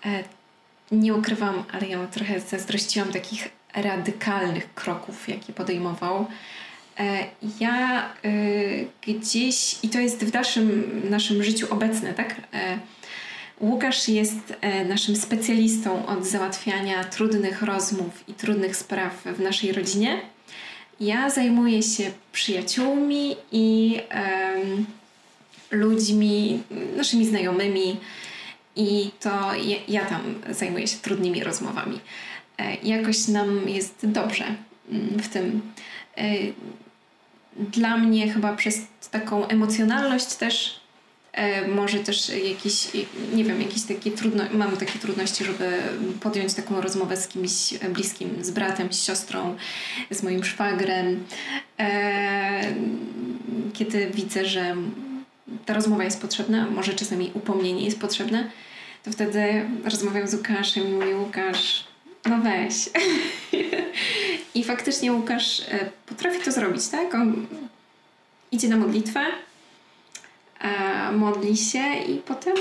E, 0.06 0.24
nie 0.92 1.14
ukrywam, 1.14 1.64
ale 1.72 1.88
ja 1.88 2.08
trochę 2.08 2.40
zazdrościłam 2.40 3.12
takich 3.12 3.50
radykalnych 3.74 4.74
kroków, 4.74 5.30
jakie 5.30 5.54
podejmował. 5.54 6.26
E, 7.00 7.26
ja 7.60 8.10
y, 8.26 8.88
gdzieś, 9.08 9.76
i 9.84 9.90
to 9.90 10.00
jest 10.00 10.24
w 10.26 10.32
dalszym 10.32 11.02
naszym 11.10 11.44
życiu 11.44 11.68
obecne, 11.70 12.14
tak? 12.14 12.36
E, 12.54 12.80
Łukasz 13.62 14.08
jest 14.08 14.54
naszym 14.90 15.16
specjalistą 15.16 16.06
od 16.06 16.26
załatwiania 16.26 17.04
trudnych 17.04 17.62
rozmów 17.62 18.24
i 18.28 18.34
trudnych 18.34 18.76
spraw 18.76 19.24
w 19.26 19.40
naszej 19.40 19.72
rodzinie. 19.72 20.22
Ja 21.00 21.30
zajmuję 21.30 21.84
się 21.84 22.12
przyjaciółmi 22.32 23.36
i 23.52 24.00
ludźmi, 25.72 26.64
naszymi 26.98 27.26
znajomymi, 27.26 27.98
i 28.76 29.12
to 29.20 29.30
ja, 29.56 29.78
ja 29.88 30.06
tam 30.06 30.22
zajmuję 30.50 30.88
się 30.88 30.98
trudnymi 30.98 31.44
rozmowami. 31.44 32.00
E, 32.58 32.76
jakoś 32.76 33.28
nam 33.28 33.70
jest 33.70 33.96
dobrze 34.04 34.46
mm, 34.92 35.20
w 35.20 35.30
tym. 35.30 35.62
E, 36.18 36.24
dla 37.58 37.98
mnie 37.98 38.30
chyba 38.30 38.56
przez 38.56 38.82
taką 39.12 39.48
emocjonalność 39.48 40.36
też 40.36 40.80
e, 41.32 41.68
może 41.68 42.00
też 42.00 42.30
jakiś, 42.30 42.88
nie 43.34 43.44
wiem, 43.44 43.62
jakieś 43.62 43.84
takie 43.84 44.12
trudno, 44.12 44.44
mam 44.54 44.78
takie 44.78 45.00
trudności, 45.00 45.46
żeby 45.46 45.80
podjąć 46.22 46.54
taką 46.54 46.82
rozmowę 46.82 47.18
z 47.18 47.28
kimś 47.28 47.74
bliskim, 47.90 48.30
z 48.42 48.52
bratem, 48.52 48.94
z 48.94 49.04
siostrą, 49.06 49.56
z 50.12 50.24
moim 50.24 50.44
szwagrem. 50.44 51.24
Kiedy 53.74 54.12
widzę, 54.14 54.46
że 54.46 54.76
ta 55.66 55.74
rozmowa 55.74 56.04
jest 56.04 56.22
potrzebna, 56.22 56.70
może 56.70 56.94
czasami 56.94 57.32
upomnienie 57.34 57.86
jest 57.86 58.00
potrzebne, 58.00 58.50
to 59.04 59.12
wtedy 59.12 59.70
rozmawiam 59.86 60.28
z 60.28 60.34
Łukaszem 60.34 60.90
i 60.90 60.94
mówię, 60.94 61.18
Łukasz, 61.18 61.86
no 62.26 62.38
weź. 62.38 62.90
I 64.56 64.64
faktycznie 64.64 65.14
Łukasz 65.14 65.60
e, 65.60 65.92
potrafi 66.06 66.40
to 66.46 66.52
zrobić, 66.52 66.88
tak? 66.88 67.16
On 67.16 67.48
idzie 68.52 68.68
na 68.68 68.78
modlitwę, 68.78 69.26
e, 70.60 71.12
modli 71.12 71.58
się 71.58 71.94
i 72.08 72.18
potem 72.18 72.54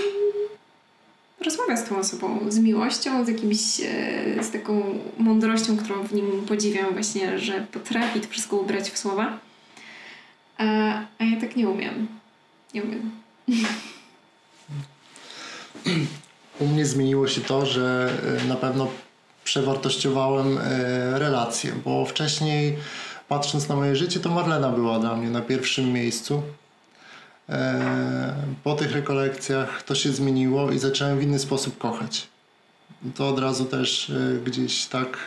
rozmawia 1.44 1.76
z 1.76 1.88
tą 1.88 1.98
osobą 1.98 2.38
z 2.48 2.58
miłością, 2.58 3.24
z 3.24 3.28
jakimś, 3.28 3.80
e, 3.80 4.44
z 4.44 4.50
taką 4.50 4.98
mądrością, 5.18 5.76
którą 5.76 6.02
w 6.02 6.12
nim 6.12 6.44
podziwiam 6.48 6.92
właśnie, 6.92 7.38
że 7.38 7.66
potrafi 7.72 8.20
to 8.20 8.28
wszystko 8.28 8.56
ubrać 8.56 8.90
w 8.90 8.98
słowa. 8.98 9.38
A, 10.58 10.64
a 11.18 11.24
ja 11.24 11.40
tak 11.40 11.56
nie 11.56 11.68
umiem. 11.68 12.08
Nie 12.74 12.82
umiem. 12.82 13.10
U 16.60 16.66
mnie 16.66 16.86
zmieniło 16.86 17.28
się 17.28 17.40
to, 17.40 17.66
że 17.66 18.12
na 18.48 18.56
pewno 18.56 18.88
przewartościowałem 19.44 20.58
e, 20.58 21.18
relacje, 21.18 21.72
bo 21.84 22.06
wcześniej 22.06 22.76
patrząc 23.28 23.68
na 23.68 23.76
moje 23.76 23.96
życie, 23.96 24.20
to 24.20 24.30
Marlena 24.30 24.68
była 24.68 24.98
dla 24.98 25.16
mnie 25.16 25.30
na 25.30 25.40
pierwszym 25.40 25.92
miejscu. 25.92 26.42
E, 27.48 28.34
po 28.64 28.74
tych 28.74 28.92
rekolekcjach 28.92 29.82
to 29.82 29.94
się 29.94 30.12
zmieniło 30.12 30.70
i 30.70 30.78
zacząłem 30.78 31.18
w 31.18 31.22
inny 31.22 31.38
sposób 31.38 31.78
kochać. 31.78 32.28
To 33.14 33.28
od 33.28 33.38
razu 33.38 33.64
też 33.64 34.12
gdzieś 34.44 34.86
tak 34.86 35.18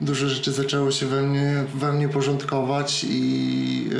duże 0.00 0.28
rzeczy 0.28 0.52
zaczęło 0.52 0.90
się 0.90 1.06
we 1.06 1.22
mnie, 1.22 1.64
we 1.74 1.92
mnie 1.92 2.08
porządkować 2.08 3.04
i 3.08 3.90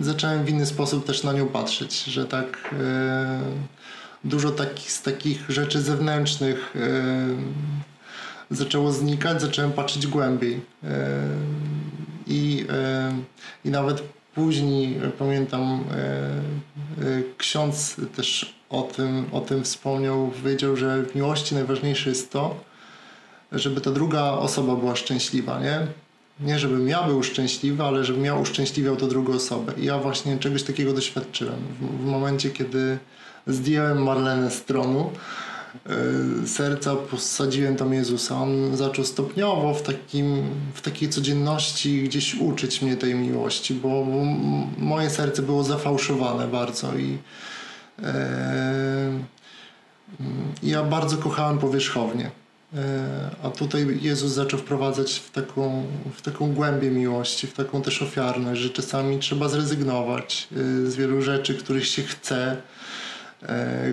zacząłem 0.00 0.44
w 0.44 0.48
inny 0.48 0.66
sposób 0.66 1.06
też 1.06 1.22
na 1.22 1.32
nią 1.32 1.46
patrzeć, 1.46 2.04
że 2.04 2.24
tak 2.26 2.74
e, 2.80 3.40
dużo 4.24 4.50
takich, 4.50 4.92
z 4.92 5.02
takich 5.02 5.50
rzeczy 5.50 5.82
zewnętrznych 5.82 6.76
e, 6.76 6.80
zaczęło 8.50 8.92
znikać, 8.92 9.40
zacząłem 9.40 9.72
patrzeć 9.72 10.06
głębiej. 10.06 10.60
E, 10.84 11.18
i, 12.26 12.66
I 13.64 13.70
nawet 13.70 14.02
później 14.34 15.00
pamiętam, 15.18 15.84
ksiądz 17.38 17.96
też 18.16 18.54
o 18.70 18.82
tym, 18.82 19.26
o 19.32 19.40
tym 19.40 19.64
wspomniał, 19.64 20.30
powiedział, 20.42 20.76
że 20.76 21.02
w 21.02 21.14
miłości 21.14 21.54
najważniejsze 21.54 22.10
jest 22.10 22.32
to, 22.32 22.64
żeby 23.52 23.80
ta 23.80 23.90
druga 23.90 24.22
osoba 24.22 24.76
była 24.76 24.96
szczęśliwa, 24.96 25.60
nie? 25.60 25.86
nie 26.40 26.58
żebym 26.58 26.88
ja 26.88 27.02
był 27.02 27.22
szczęśliwy, 27.22 27.82
ale 27.82 28.04
żebym 28.04 28.24
ja 28.24 28.34
uszczęśliwiał 28.34 28.96
tę 28.96 29.08
drugą 29.08 29.32
osobę. 29.32 29.72
I 29.78 29.84
ja 29.84 29.98
właśnie 29.98 30.38
czegoś 30.38 30.62
takiego 30.62 30.92
doświadczyłem. 30.92 31.56
W, 31.80 32.02
w 32.02 32.04
momencie, 32.04 32.50
kiedy 32.50 32.98
zdjąłem 33.46 34.02
Marlenę 34.02 34.50
z 34.50 34.64
tronu, 34.64 35.10
yy, 35.86 36.48
serca 36.48 36.96
posadziłem 36.96 37.76
tam 37.76 37.92
Jezusa. 37.94 38.36
On 38.36 38.76
zaczął 38.76 39.04
stopniowo 39.04 39.74
w, 39.74 39.82
takim, 39.82 40.42
w 40.74 40.80
takiej 40.80 41.08
codzienności 41.08 42.02
gdzieś 42.02 42.34
uczyć 42.34 42.82
mnie 42.82 42.96
tej 42.96 43.14
miłości, 43.14 43.74
bo, 43.74 44.04
moje 44.78 45.10
serce 45.10 45.42
było 45.42 45.64
zafałszowane 45.64 46.48
bardzo 46.48 46.96
i 46.96 47.18
yy, 47.98 48.04
ja 50.62 50.82
bardzo 50.82 51.16
kochałem 51.16 51.58
powierzchownie. 51.58 52.30
E, 52.74 53.30
a 53.42 53.50
tutaj 53.50 53.98
Jezus 54.02 54.32
zaczął 54.32 54.60
wprowadzać 54.60 55.12
w 55.12 55.30
taką, 55.30 55.86
w 56.14 56.22
taką 56.22 56.52
głębię 56.52 56.90
miłości, 56.90 57.46
w 57.46 57.52
taką 57.52 57.82
też 57.82 58.02
ofiarność, 58.02 58.60
że 58.60 58.70
czasami 58.70 59.18
trzeba 59.18 59.48
zrezygnować 59.48 60.48
e, 60.52 60.56
z 60.90 60.96
wielu 60.96 61.22
rzeczy, 61.22 61.54
których 61.54 61.86
się 61.86 62.02
chce, 62.02 62.36
e, 62.42 62.56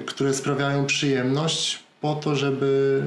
które 0.05 0.33
sprawiają 0.33 0.85
przyjemność, 0.85 1.83
po 2.01 2.15
to, 2.15 2.35
żeby, 2.35 3.03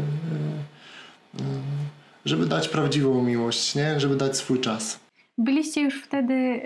żeby 2.24 2.46
dać 2.46 2.68
prawdziwą 2.68 3.24
miłość, 3.24 3.74
nie? 3.74 4.00
żeby 4.00 4.16
dać 4.16 4.37
swój 4.37 4.61
czas. 4.61 5.00
Byliście 5.38 5.83
już 5.83 6.03
wtedy 6.03 6.61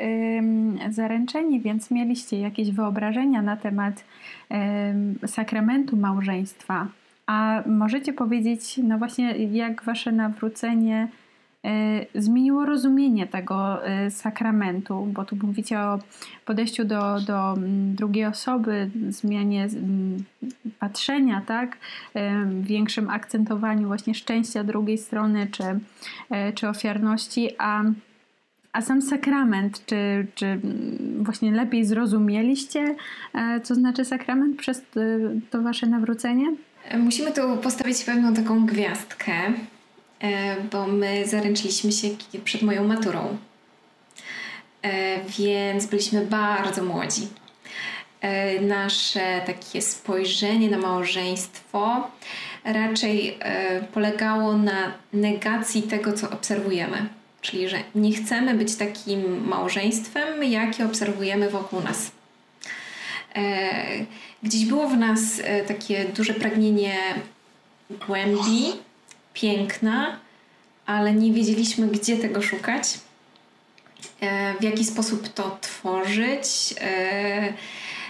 zaręczeni, 0.90 1.60
więc 1.60 1.90
mieliście 1.90 2.40
jakieś 2.40 2.70
wyobrażenia 2.70 3.42
na 3.42 3.56
temat 3.56 4.04
sakramentu 5.26 5.96
małżeństwa. 5.96 6.88
A 7.26 7.62
możecie 7.66 8.12
powiedzieć, 8.12 8.80
no 8.82 8.98
właśnie, 8.98 9.36
jak 9.36 9.84
wasze 9.84 10.12
nawrócenie 10.12 11.08
zmieniło 12.14 12.64
rozumienie 12.66 13.26
tego 13.26 13.88
y, 14.06 14.10
sakramentu, 14.10 15.08
bo 15.12 15.24
tu 15.24 15.36
mówicie 15.42 15.80
o 15.80 15.98
podejściu 16.44 16.84
do, 16.84 17.20
do 17.20 17.52
mm, 17.52 17.94
drugiej 17.94 18.26
osoby, 18.26 18.90
zmianie 19.08 19.64
mm, 19.64 20.24
patrzenia, 20.78 21.42
tak? 21.46 21.76
Y, 22.16 22.20
większym 22.60 23.10
akcentowaniu 23.10 23.86
właśnie 23.86 24.14
szczęścia 24.14 24.64
drugiej 24.64 24.98
strony 24.98 25.46
czy, 25.50 25.64
czy 26.54 26.68
ofiarności, 26.68 27.50
a 27.58 27.82
a 28.72 28.80
sam 28.82 29.02
sakrament, 29.02 29.86
czy, 29.86 30.26
czy 30.34 30.46
mm, 30.46 31.24
właśnie 31.24 31.52
lepiej 31.52 31.84
zrozumieliście, 31.84 32.94
co 33.62 33.74
znaczy 33.74 34.04
sakrament 34.04 34.56
przez 34.56 34.82
to 35.50 35.62
wasze 35.62 35.86
nawrócenie? 35.86 36.46
Musimy 36.98 37.32
tu 37.32 37.56
postawić 37.56 38.04
pewną 38.04 38.34
taką 38.34 38.66
gwiazdkę, 38.66 39.32
bo 40.72 40.86
my 40.86 41.26
zaręczyliśmy 41.26 41.92
się 41.92 42.08
przed 42.44 42.62
moją 42.62 42.84
maturą. 42.84 43.36
E, 44.82 45.20
więc 45.38 45.86
byliśmy 45.86 46.26
bardzo 46.26 46.84
młodzi. 46.84 47.28
E, 48.20 48.60
nasze 48.60 49.40
takie 49.46 49.82
spojrzenie 49.82 50.70
na 50.70 50.78
małżeństwo 50.78 52.10
raczej 52.64 53.38
polegało 53.94 54.56
na 54.56 54.92
negacji 55.12 55.82
tego, 55.82 56.12
co 56.12 56.30
obserwujemy. 56.30 57.08
Czyli, 57.40 57.68
że 57.68 57.76
nie 57.94 58.12
chcemy 58.12 58.54
być 58.54 58.76
takim 58.76 59.48
małżeństwem, 59.48 60.44
jakie 60.44 60.86
obserwujemy 60.86 61.50
wokół 61.50 61.80
nas. 61.80 62.10
Gdzieś 64.42 64.64
było 64.64 64.88
w 64.88 64.96
nas 64.96 65.20
e, 65.44 65.64
takie 65.64 66.04
duże 66.04 66.34
pragnienie 66.34 66.96
głębi, 68.06 68.72
piękna, 69.34 70.18
ale 70.86 71.14
nie 71.14 71.32
wiedzieliśmy, 71.32 71.86
gdzie 71.86 72.16
tego 72.16 72.42
szukać. 72.42 72.98
w 74.60 74.64
jaki 74.64 74.84
sposób 74.84 75.28
to 75.28 75.58
tworzyć, 75.60 76.74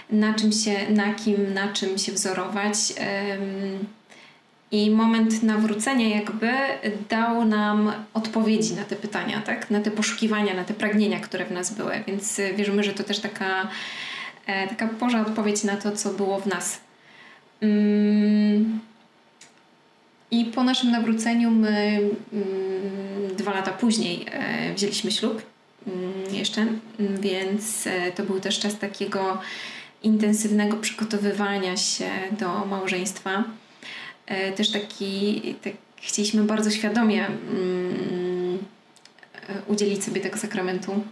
na 0.09 0.33
czym 0.33 0.51
się, 0.51 0.89
na 0.89 1.13
kim, 1.13 1.53
na 1.53 1.73
czym 1.73 1.97
się 1.97 2.11
wzorować. 2.11 2.77
I 4.71 4.91
moment 4.91 5.43
nawrócenia 5.43 6.15
jakby 6.15 6.51
dał 7.09 7.45
nam 7.45 7.93
odpowiedzi 8.13 8.73
na 8.73 8.83
te 8.83 8.95
pytania, 8.95 9.41
tak? 9.41 9.71
na 9.71 9.81
te 9.81 9.91
poszukiwania, 9.91 10.53
na 10.53 10.63
te 10.63 10.73
pragnienia, 10.73 11.19
które 11.19 11.45
w 11.45 11.51
nas 11.51 11.73
były. 11.73 12.03
Więc 12.07 12.41
wierzymy, 12.55 12.83
że 12.83 12.93
to 12.93 13.03
też 13.03 13.19
taka, 13.19 13.67
e, 14.45 14.67
taka 14.67 14.87
Boża 14.87 15.21
odpowiedź 15.21 15.63
na 15.63 15.77
to, 15.77 15.91
co 15.91 16.09
było 16.09 16.39
w 16.39 16.47
nas. 16.47 16.79
Mm. 17.61 18.79
I 20.31 20.45
po 20.45 20.63
naszym 20.63 20.91
nawróceniu 20.91 21.51
my 21.51 21.99
mm, 22.33 23.35
dwa 23.37 23.53
lata 23.53 23.71
później 23.71 24.25
e, 24.31 24.73
wzięliśmy 24.73 25.11
ślub 25.11 25.41
mm, 25.87 26.35
jeszcze, 26.35 26.67
więc 26.99 27.87
e, 27.87 28.11
to 28.11 28.23
był 28.23 28.39
też 28.39 28.59
czas 28.59 28.79
takiego 28.79 29.41
intensywnego 30.03 30.77
przygotowywania 30.77 31.77
się 31.77 32.09
do 32.39 32.65
małżeństwa. 32.65 33.43
E, 34.25 34.51
też 34.51 34.71
taki, 34.71 35.41
tak, 35.63 35.73
chcieliśmy 36.01 36.43
bardzo 36.43 36.71
świadomie 36.71 37.27
mm, 37.27 38.57
udzielić 39.67 40.03
sobie 40.03 40.21
tego 40.21 40.37
sakramentu. 40.37 41.03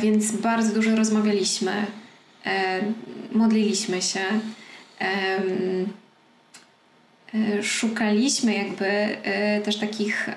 Więc 0.00 0.32
bardzo 0.32 0.74
dużo 0.74 0.96
rozmawialiśmy, 0.96 1.72
modliliśmy 3.32 4.02
się, 4.02 4.20
szukaliśmy 7.62 8.54
jakby 8.54 9.16
też 9.64 9.76
takich 9.76 10.28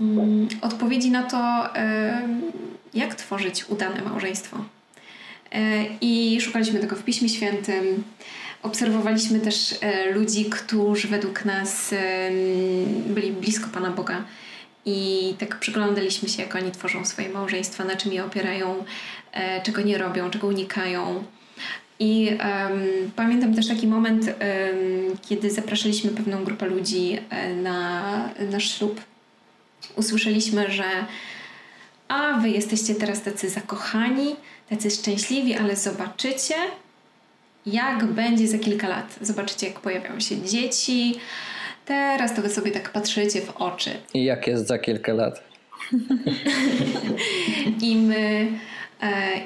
mm, 0.00 0.48
odpowiedzi 0.60 1.10
na 1.10 1.22
to, 1.22 1.68
jak 2.94 3.14
tworzyć 3.14 3.64
udane 3.68 4.02
małżeństwo. 4.02 4.64
I 6.00 6.38
szukaliśmy 6.40 6.80
tego 6.80 6.96
w 6.96 7.04
Piśmie 7.04 7.28
Świętym, 7.28 8.04
Obserwowaliśmy 8.62 9.40
też 9.40 9.74
e, 9.80 10.10
ludzi, 10.10 10.44
którzy 10.44 11.08
według 11.08 11.44
nas 11.44 11.94
byli 13.06 13.32
blisko 13.32 13.68
Pana 13.72 13.90
Boga 13.90 14.24
i 14.86 15.34
tak 15.38 15.58
przyglądaliśmy 15.58 16.28
się, 16.28 16.42
jak 16.42 16.54
oni 16.54 16.70
tworzą 16.70 17.04
swoje 17.04 17.28
małżeństwa, 17.28 17.84
na 17.84 17.96
czym 17.96 18.12
je 18.12 18.24
opierają, 18.24 18.84
e, 19.32 19.62
czego 19.62 19.82
nie 19.82 19.98
robią, 19.98 20.30
czego 20.30 20.46
unikają. 20.46 21.24
I 21.98 22.28
um, 22.28 23.10
pamiętam 23.16 23.54
też 23.54 23.68
taki 23.68 23.86
moment, 23.86 24.26
um, 24.26 24.34
kiedy 25.28 25.50
zapraszaliśmy 25.50 26.10
pewną 26.10 26.44
grupę 26.44 26.66
ludzi 26.66 27.18
e, 27.30 27.54
na 27.54 28.30
nasz 28.50 28.78
ślub. 28.78 29.00
Usłyszeliśmy, 29.96 30.70
że 30.70 30.84
a 32.08 32.32
wy 32.32 32.48
jesteście 32.48 32.94
teraz 32.94 33.22
tacy 33.22 33.48
zakochani, 33.48 34.36
tacy 34.70 34.90
szczęśliwi, 34.90 35.54
ale 35.54 35.76
zobaczycie, 35.76 36.54
jak 37.66 38.04
będzie 38.04 38.48
za 38.48 38.58
kilka 38.58 38.88
lat. 38.88 39.18
Zobaczycie, 39.20 39.66
jak 39.66 39.80
pojawią 39.80 40.20
się 40.20 40.42
dzieci. 40.42 41.14
Teraz 41.84 42.34
to 42.34 42.42
wy 42.42 42.48
sobie 42.48 42.70
tak 42.70 42.92
patrzycie 42.92 43.40
w 43.40 43.56
oczy. 43.56 43.90
I 44.14 44.24
jak 44.24 44.46
jest 44.46 44.66
za 44.66 44.78
kilka 44.78 45.12
lat? 45.12 45.42
I 47.82 47.96
my, 47.96 48.48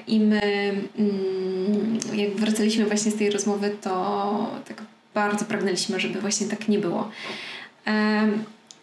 i 0.07 0.21
my 0.21 0.73
mm, 0.99 1.99
jak 2.15 2.31
wracaliśmy 2.31 2.87
właśnie 2.87 3.11
z 3.11 3.17
tej 3.17 3.31
rozmowy, 3.31 3.77
to 3.83 4.51
tak 4.69 4.83
bardzo 5.15 5.45
pragnęliśmy, 5.45 6.01
żeby 6.01 6.21
właśnie 6.21 6.47
tak 6.47 6.69
nie 6.69 6.79
było. 6.79 7.11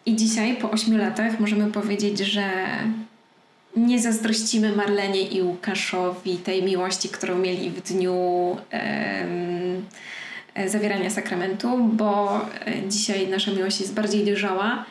I 0.06 0.16
dzisiaj, 0.16 0.56
po 0.56 0.72
ośmiu 0.72 0.98
latach, 0.98 1.40
możemy 1.40 1.72
powiedzieć, 1.72 2.20
że 2.20 2.50
nie 3.78 4.00
zazdrościmy 4.00 4.76
Marlenie 4.76 5.22
i 5.22 5.42
Łukaszowi 5.42 6.38
tej 6.38 6.64
miłości, 6.64 7.10
którą 7.10 7.38
mieli 7.38 7.70
w 7.70 7.82
dniu 7.82 8.58
e, 8.72 9.26
zawierania 10.70 11.10
sakramentu, 11.10 11.78
bo 11.78 12.42
e, 12.42 12.90
dzisiaj 12.90 13.28
nasza 13.28 13.52
miłość 13.52 13.80
jest 13.80 13.94
bardziej 13.94 14.26
dojrzała 14.26 14.86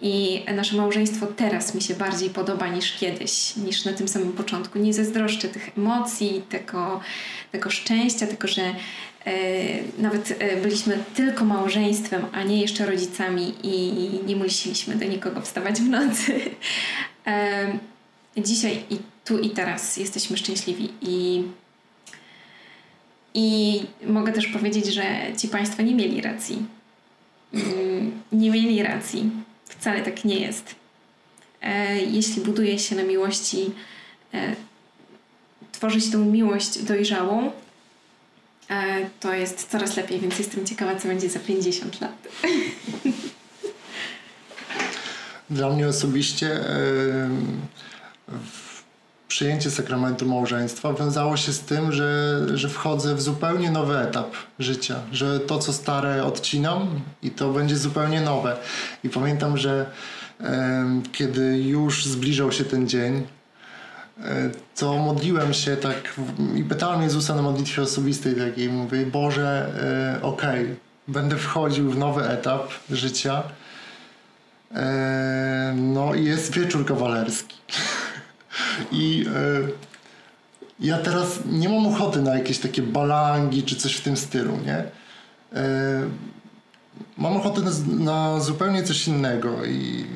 i 0.00 0.44
nasze 0.54 0.76
małżeństwo 0.76 1.26
teraz 1.26 1.74
mi 1.74 1.82
się 1.82 1.94
bardziej 1.94 2.30
podoba 2.30 2.68
niż 2.68 2.96
kiedyś, 2.96 3.56
niż 3.56 3.84
na 3.84 3.92
tym 3.92 4.08
samym 4.08 4.32
początku. 4.32 4.78
Nie 4.78 4.94
zazdroszczę 4.94 5.48
tych 5.48 5.78
emocji, 5.78 6.42
tego, 6.48 7.00
tego 7.52 7.70
szczęścia, 7.70 8.26
tego, 8.26 8.48
że 8.48 8.62
e, 8.62 8.74
nawet 9.98 10.36
e, 10.38 10.56
byliśmy 10.56 10.98
tylko 11.14 11.44
małżeństwem, 11.44 12.26
a 12.32 12.42
nie 12.42 12.60
jeszcze 12.60 12.86
rodzicami 12.86 13.54
i 13.62 14.10
nie 14.26 14.36
musieliśmy 14.36 14.94
do 14.96 15.04
nikogo 15.04 15.40
wstawać 15.40 15.80
w 15.80 15.88
nocy. 15.88 16.40
E, 17.26 17.78
dzisiaj 18.36 18.84
i 18.90 18.98
tu 19.24 19.38
i 19.38 19.50
teraz 19.50 19.96
jesteśmy 19.96 20.36
szczęśliwi 20.36 20.88
i 21.02 21.42
i 23.34 23.80
mogę 24.06 24.32
też 24.32 24.46
powiedzieć, 24.46 24.86
że 24.86 25.02
ci 25.36 25.48
Państwo 25.48 25.82
nie 25.82 25.94
mieli 25.94 26.20
racji. 26.20 26.58
Mm, 27.54 28.22
nie 28.32 28.50
mieli 28.50 28.82
racji. 28.82 29.30
Wcale 29.78 30.02
tak 30.02 30.24
nie 30.24 30.40
jest. 30.40 30.74
E, 31.62 31.96
jeśli 31.96 32.42
buduje 32.42 32.78
się 32.78 32.96
na 32.96 33.02
miłości, 33.02 33.70
e, 34.34 34.56
tworzyć 35.72 36.10
tą 36.10 36.24
miłość 36.24 36.82
dojrzałą, 36.82 37.52
e, 38.70 39.10
to 39.20 39.34
jest 39.34 39.70
coraz 39.70 39.96
lepiej, 39.96 40.20
więc 40.20 40.38
jestem 40.38 40.66
ciekawa, 40.66 40.96
co 40.96 41.08
będzie 41.08 41.28
za 41.28 41.38
50 41.38 42.00
lat. 42.00 42.28
Dla 45.50 45.70
mnie 45.70 45.88
osobiście 45.88 46.60
przyjęcie 49.28 49.70
sakramentu 49.70 50.26
małżeństwa 50.26 50.92
wiązało 50.92 51.36
się 51.36 51.52
z 51.52 51.60
tym, 51.60 51.92
że, 51.92 52.40
że 52.54 52.68
wchodzę 52.68 53.14
w 53.14 53.22
zupełnie 53.22 53.70
nowy 53.70 53.98
etap 53.98 54.30
życia, 54.58 55.00
że 55.12 55.40
to, 55.40 55.58
co 55.58 55.72
stare 55.72 56.24
odcinam 56.24 57.00
i 57.22 57.30
to 57.30 57.50
będzie 57.50 57.76
zupełnie 57.76 58.20
nowe. 58.20 58.56
I 59.04 59.08
pamiętam, 59.08 59.56
że 59.56 59.86
e, 60.40 61.00
kiedy 61.12 61.58
już 61.58 62.06
zbliżał 62.06 62.52
się 62.52 62.64
ten 62.64 62.88
dzień, 62.88 63.26
e, 64.24 64.50
to 64.76 64.98
modliłem 64.98 65.54
się 65.54 65.76
tak 65.76 66.14
i 66.54 66.64
pytałem 66.64 67.02
Jezusa 67.02 67.34
na 67.34 67.42
modlitwie 67.42 67.82
osobistej 67.82 68.34
takiej, 68.34 68.68
mówię, 68.68 69.06
Boże, 69.06 69.72
e, 70.18 70.22
okej, 70.22 70.62
okay, 70.64 70.76
będę 71.08 71.36
wchodził 71.36 71.90
w 71.90 71.98
nowy 71.98 72.28
etap 72.28 72.68
życia, 72.90 73.42
e, 74.74 75.74
no 75.76 76.14
i 76.14 76.24
jest 76.24 76.52
wieczór 76.52 76.86
kawalerski. 76.86 77.56
I 78.92 79.26
e, 79.34 79.68
ja 80.80 80.98
teraz 80.98 81.38
nie 81.46 81.68
mam 81.68 81.86
ochoty 81.86 82.22
na 82.22 82.34
jakieś 82.34 82.58
takie 82.58 82.82
balangi 82.82 83.62
czy 83.62 83.76
coś 83.76 83.96
w 83.96 84.00
tym 84.00 84.16
stylu, 84.16 84.58
nie? 84.66 84.84
E, 85.52 86.04
mam 87.18 87.36
ochotę 87.36 87.60
na, 87.86 88.40
zupełnie 88.40 88.82
coś 88.82 89.08
innego 89.08 89.64
i 89.64 90.06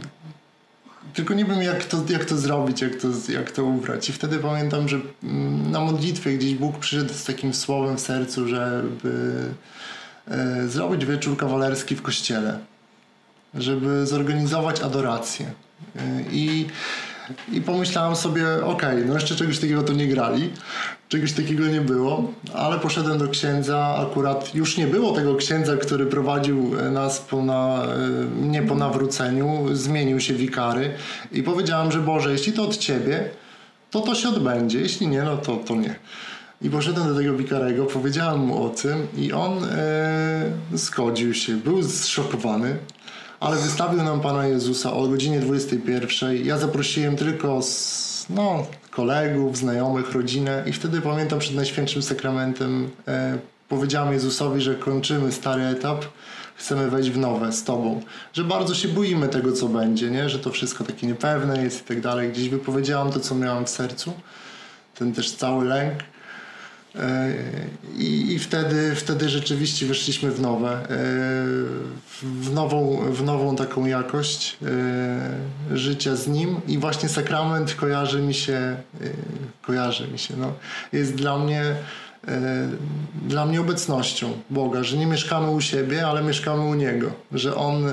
tylko 1.14 1.34
nie 1.34 1.44
wiem 1.44 1.62
jak 1.62 1.84
to, 1.84 2.04
jak 2.08 2.24
to 2.24 2.36
zrobić, 2.36 2.82
jak 2.82 2.96
to, 2.96 3.08
jak 3.28 3.50
to 3.50 3.64
ubrać. 3.64 4.08
I 4.08 4.12
wtedy 4.12 4.38
pamiętam, 4.38 4.88
że 4.88 5.00
mm, 5.22 5.70
na 5.70 5.80
modlitwie 5.80 6.38
gdzieś 6.38 6.54
Bóg 6.54 6.78
przyszedł 6.78 7.14
z 7.14 7.24
takim 7.24 7.54
słowem 7.54 7.96
w 7.96 8.00
sercu, 8.00 8.48
żeby 8.48 9.44
e, 10.28 10.68
zrobić 10.68 11.06
wieczór 11.06 11.36
kawalerski 11.36 11.96
w 11.96 12.02
kościele, 12.02 12.58
żeby 13.54 14.06
zorganizować 14.06 14.80
adorację. 14.80 15.52
I 16.30 16.66
i 17.52 17.60
pomyślałem 17.60 18.16
sobie, 18.16 18.44
okej, 18.54 18.64
okay, 18.64 19.04
no 19.04 19.14
jeszcze 19.14 19.34
czegoś 19.34 19.58
takiego 19.58 19.82
to 19.82 19.92
nie 19.92 20.06
grali, 20.06 20.50
czegoś 21.08 21.32
takiego 21.32 21.66
nie 21.66 21.80
było, 21.80 22.32
ale 22.54 22.78
poszedłem 22.78 23.18
do 23.18 23.28
księdza, 23.28 23.96
akurat 24.08 24.54
już 24.54 24.76
nie 24.76 24.86
było 24.86 25.12
tego 25.12 25.34
księdza, 25.34 25.76
który 25.76 26.06
prowadził 26.06 26.70
nas 26.90 27.18
po 27.18 27.42
na, 27.42 27.84
e, 27.84 27.98
mnie 28.24 28.62
po 28.62 28.74
nawróceniu, 28.74 29.68
zmienił 29.72 30.20
się 30.20 30.34
wikary 30.34 30.94
i 31.32 31.42
powiedziałem, 31.42 31.92
że 31.92 32.00
Boże, 32.00 32.32
jeśli 32.32 32.52
to 32.52 32.62
od 32.62 32.76
Ciebie, 32.76 33.30
to 33.90 34.00
to 34.00 34.14
się 34.14 34.28
odbędzie, 34.28 34.80
jeśli 34.80 35.08
nie, 35.08 35.22
no 35.22 35.36
to, 35.36 35.56
to 35.56 35.74
nie. 35.74 35.94
I 36.62 36.70
poszedłem 36.70 37.08
do 37.08 37.14
tego 37.14 37.34
wikarego, 37.34 37.86
powiedziałem 37.86 38.40
mu 38.40 38.64
o 38.64 38.68
tym 38.68 39.06
i 39.16 39.32
on 39.32 39.64
e, 39.64 40.50
zgodził 40.72 41.34
się, 41.34 41.56
był 41.56 41.82
zszokowany, 41.82 42.76
ale 43.42 43.56
wystawił 43.56 44.02
nam 44.02 44.20
Pana 44.20 44.46
Jezusa 44.46 44.92
o 44.92 45.08
godzinie 45.08 45.40
21. 45.40 46.46
Ja 46.46 46.58
zaprosiłem 46.58 47.16
tylko 47.16 47.62
z, 47.62 48.26
no, 48.30 48.66
kolegów, 48.90 49.56
znajomych, 49.56 50.12
rodzinę 50.12 50.62
i 50.66 50.72
wtedy 50.72 51.00
pamiętam 51.00 51.38
przed 51.38 51.54
Najświętszym 51.54 52.02
Sakramentem 52.02 52.90
e, 53.08 53.38
powiedziałem 53.68 54.12
Jezusowi, 54.12 54.60
że 54.60 54.74
kończymy 54.74 55.32
stary 55.32 55.62
etap, 55.62 56.04
chcemy 56.56 56.90
wejść 56.90 57.10
w 57.10 57.18
nowe 57.18 57.52
z 57.52 57.64
Tobą. 57.64 58.00
Że 58.32 58.44
bardzo 58.44 58.74
się 58.74 58.88
boimy 58.88 59.28
tego, 59.28 59.52
co 59.52 59.68
będzie, 59.68 60.10
nie? 60.10 60.28
że 60.28 60.38
to 60.38 60.50
wszystko 60.50 60.84
takie 60.84 61.06
niepewne 61.06 61.64
jest 61.64 61.80
i 61.80 61.84
tak 61.84 62.00
dalej. 62.00 62.32
Gdzieś 62.32 62.48
wypowiedziałam 62.48 63.12
to, 63.12 63.20
co 63.20 63.34
miałam 63.34 63.64
w 63.64 63.70
sercu, 63.70 64.12
ten 64.94 65.12
też 65.12 65.30
cały 65.30 65.64
lęk. 65.64 65.94
I, 67.98 68.32
I, 68.32 68.38
wtedy, 68.38 68.94
wtedy 68.94 69.28
rzeczywiście 69.28 69.86
weszliśmy 69.86 70.30
w 70.30 70.40
nowe, 70.40 70.86
w 72.24 72.52
nową, 72.54 72.98
w 73.12 73.24
nową 73.24 73.56
taką 73.56 73.86
jakość 73.86 74.58
życia 75.72 76.16
z 76.16 76.28
nim. 76.28 76.60
I 76.68 76.78
właśnie 76.78 77.08
sakrament 77.08 77.74
kojarzy 77.74 78.22
mi 78.22 78.34
się, 78.34 78.76
kojarzy 79.62 80.08
mi 80.08 80.18
się, 80.18 80.34
no, 80.36 80.52
jest 80.92 81.14
dla 81.14 81.38
mnie 81.38 81.74
dla 83.28 83.46
mnie 83.46 83.60
obecnością 83.60 84.32
Boga, 84.50 84.82
że 84.82 84.96
nie 84.96 85.06
mieszkamy 85.06 85.50
u 85.50 85.60
siebie, 85.60 86.06
ale 86.06 86.22
mieszkamy 86.22 86.62
u 86.62 86.74
Niego, 86.74 87.10
że 87.32 87.54
On, 87.54 87.84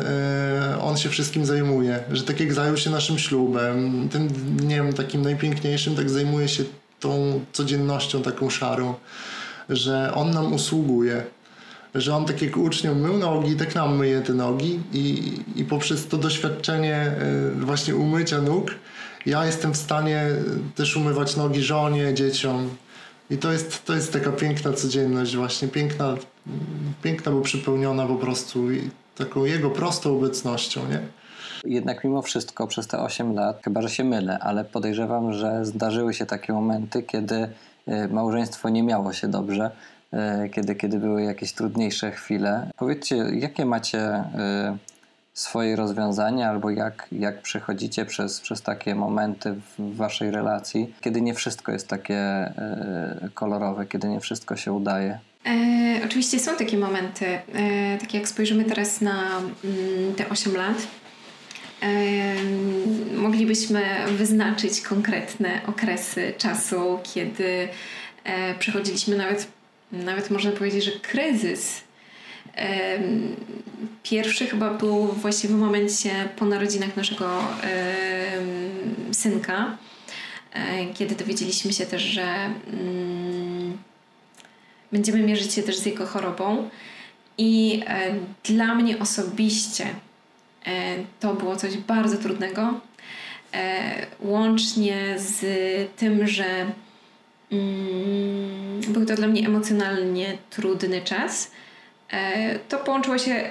on 0.82 0.98
się 0.98 1.10
wszystkim 1.10 1.46
zajmuje, 1.46 2.00
że 2.12 2.24
tak 2.24 2.40
jak 2.40 2.54
zajął 2.54 2.78
się 2.78 2.90
naszym 2.90 3.20
ślubem, 3.20 4.10
tym 4.10 4.28
dniem 4.58 4.94
takim 4.94 5.22
najpiękniejszym, 5.22 5.96
tak 5.96 6.10
zajmuje 6.10 6.48
się 6.48 6.64
tą 7.00 7.40
codziennością 7.54 8.22
taką 8.22 8.50
szarą, 8.50 8.94
że 9.70 10.12
On 10.16 10.32
nam 10.32 10.54
usługuje, 10.54 11.24
że 11.96 12.16
On 12.16 12.26
tak 12.26 12.42
jak 12.42 12.58
uczniom 12.58 13.00
mył 13.00 13.18
nogi, 13.18 13.56
tak 13.56 13.76
nam 13.76 13.98
myje 13.98 14.22
te 14.22 14.34
nogi 14.34 14.80
i, 14.94 15.34
i 15.56 15.66
poprzez 15.66 16.08
to 16.08 16.18
doświadczenie 16.18 16.96
e, 16.96 17.52
właśnie 17.66 17.96
umycia 17.96 18.42
nóg 18.42 18.72
ja 19.26 19.46
jestem 19.46 19.74
w 19.74 19.78
stanie 19.78 20.26
też 20.76 20.98
umywać 20.98 21.36
nogi 21.36 21.62
żonie, 21.62 22.14
dzieciom. 22.14 22.70
I 23.30 23.38
to 23.38 23.52
jest, 23.52 23.86
to 23.86 23.96
jest 23.96 24.14
taka 24.14 24.32
piękna 24.32 24.74
codzienność 24.74 25.36
właśnie, 25.36 25.68
piękna, 25.68 26.18
piękna, 27.04 27.32
bo 27.32 27.42
przypełniona 27.42 28.06
po 28.06 28.16
prostu 28.16 28.68
taką 29.18 29.46
Jego 29.46 29.70
prostą 29.70 30.18
obecnością, 30.18 30.90
nie? 30.90 31.00
Jednak 31.66 32.04
mimo 32.04 32.22
wszystko 32.22 32.68
przez 32.68 32.88
te 32.88 33.00
8 33.00 33.34
lat, 33.34 33.64
chyba 33.64 33.82
że 33.82 33.90
się 33.90 34.04
mylę, 34.04 34.40
ale 34.40 34.66
podejrzewam, 34.66 35.34
że 35.34 35.66
zdarzyły 35.66 36.14
się 36.14 36.26
takie 36.26 36.54
momenty, 36.54 37.04
kiedy 37.04 37.36
y, 37.88 38.08
małżeństwo 38.08 38.70
nie 38.70 38.84
miało 38.84 39.14
się 39.14 39.28
dobrze, 39.28 39.72
y, 40.46 40.50
kiedy, 40.50 40.76
kiedy 40.76 41.00
były 41.00 41.24
jakieś 41.24 41.54
trudniejsze 41.54 42.12
chwile. 42.12 42.70
Powiedzcie, 42.78 43.16
jakie 43.16 43.66
macie 43.66 44.20
y, 44.20 44.24
swoje 45.34 45.76
rozwiązania, 45.76 46.50
albo 46.50 46.70
jak, 46.70 47.08
jak 47.12 47.42
przechodzicie 47.42 48.06
przez, 48.06 48.42
przez 48.42 48.62
takie 48.62 48.96
momenty 48.96 49.54
w 49.54 49.96
waszej 49.96 50.32
relacji, 50.32 50.94
kiedy 51.02 51.22
nie 51.22 51.34
wszystko 51.34 51.72
jest 51.72 51.88
takie 51.88 52.54
kolorowe, 53.34 53.86
kiedy 53.86 54.08
nie 54.08 54.20
wszystko 54.20 54.56
się 54.56 54.74
udaje? 54.74 55.20
E, 55.46 56.06
oczywiście 56.06 56.40
są 56.40 56.56
takie 56.56 56.78
momenty. 56.78 57.26
E, 57.26 57.98
tak 57.98 58.14
jak 58.14 58.28
spojrzymy 58.28 58.66
teraz 58.66 59.02
na 59.02 59.38
mm, 59.64 60.16
te 60.16 60.30
8 60.30 60.56
lat, 60.56 60.88
moglibyśmy 63.16 63.84
wyznaczyć 64.08 64.82
konkretne 64.82 65.62
okresy 65.68 66.34
czasu, 66.38 67.00
kiedy 67.14 67.68
e, 68.24 68.56
przechodziliśmy 68.56 69.18
nawet, 69.18 69.48
nawet 69.92 70.30
można 70.32 70.52
powiedzieć, 70.52 70.84
że 70.84 70.92
kryzys. 70.92 71.82
Pierwszy 74.04 74.48
chyba 74.48 74.74
był 74.74 75.08
właśnie 75.08 75.50
w 75.50 75.52
momencie 75.52 76.12
po 76.36 76.46
narodzinach 76.46 76.96
naszego 76.96 77.44
synka, 79.12 79.78
e, 80.54 80.94
kiedy 80.94 81.16
dowiedzieliśmy 81.16 81.74
się 81.74 81.86
też, 81.86 82.02
że 82.02 82.24
mm, 82.74 83.78
będziemy 84.92 85.20
mierzyć 85.20 85.54
się 85.54 85.64
też 85.64 85.78
z 85.78 85.86
jego 85.86 86.06
chorobą. 86.06 86.70
I 87.38 87.82
e, 87.88 88.16
dla 88.44 88.76
mnie 88.76 89.00
osobiście 89.00 89.86
to 91.20 91.34
było 91.34 91.56
coś 91.56 91.78
bardzo 91.78 92.18
trudnego. 92.18 92.74
E, 93.54 94.06
łącznie 94.20 95.16
z 95.18 95.42
tym, 95.98 96.28
że 96.28 96.66
mm, 97.52 98.82
był 98.88 99.06
to 99.06 99.16
dla 99.16 99.28
mnie 99.28 99.48
emocjonalnie 99.48 100.38
trudny 100.50 101.02
czas, 101.02 101.52
e, 102.12 102.60
to 102.60 102.78
połączyło 102.78 103.18
się 103.18 103.50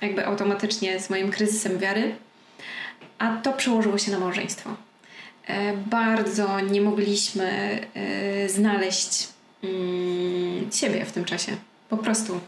jakby 0.00 0.26
automatycznie 0.26 1.00
z 1.00 1.10
moim 1.10 1.30
kryzysem 1.30 1.78
wiary, 1.78 2.16
a 3.18 3.36
to 3.36 3.52
przełożyło 3.52 3.98
się 3.98 4.10
na 4.10 4.18
małżeństwo. 4.18 4.70
Bardzo 5.86 6.60
nie 6.60 6.80
mogliśmy 6.80 7.78
znaleźć 8.46 9.28
mm, 9.64 10.72
siebie 10.72 11.04
w 11.04 11.12
tym 11.12 11.24
czasie. 11.24 11.56
Po 11.88 11.96
prostu. 11.96 12.40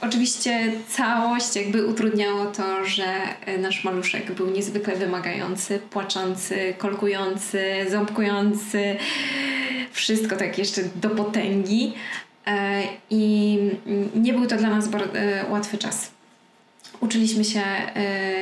Oczywiście 0.00 0.72
całość 0.88 1.56
jakby 1.56 1.86
utrudniało 1.86 2.46
to, 2.46 2.84
że 2.84 3.04
e, 3.46 3.58
nasz 3.58 3.84
maluszek 3.84 4.32
był 4.32 4.50
niezwykle 4.50 4.96
wymagający, 4.96 5.78
płaczący, 5.78 6.74
kolkujący, 6.78 7.86
ząbkujący, 7.90 8.96
wszystko 9.92 10.36
tak 10.36 10.58
jeszcze 10.58 10.82
do 10.96 11.10
potęgi 11.10 11.92
e, 12.46 12.82
i 13.10 13.58
nie 14.14 14.32
był 14.32 14.46
to 14.46 14.56
dla 14.56 14.70
nas 14.70 14.88
e, 15.14 15.44
łatwy 15.50 15.78
czas. 15.78 16.10
Uczyliśmy 17.00 17.44
się 17.44 17.62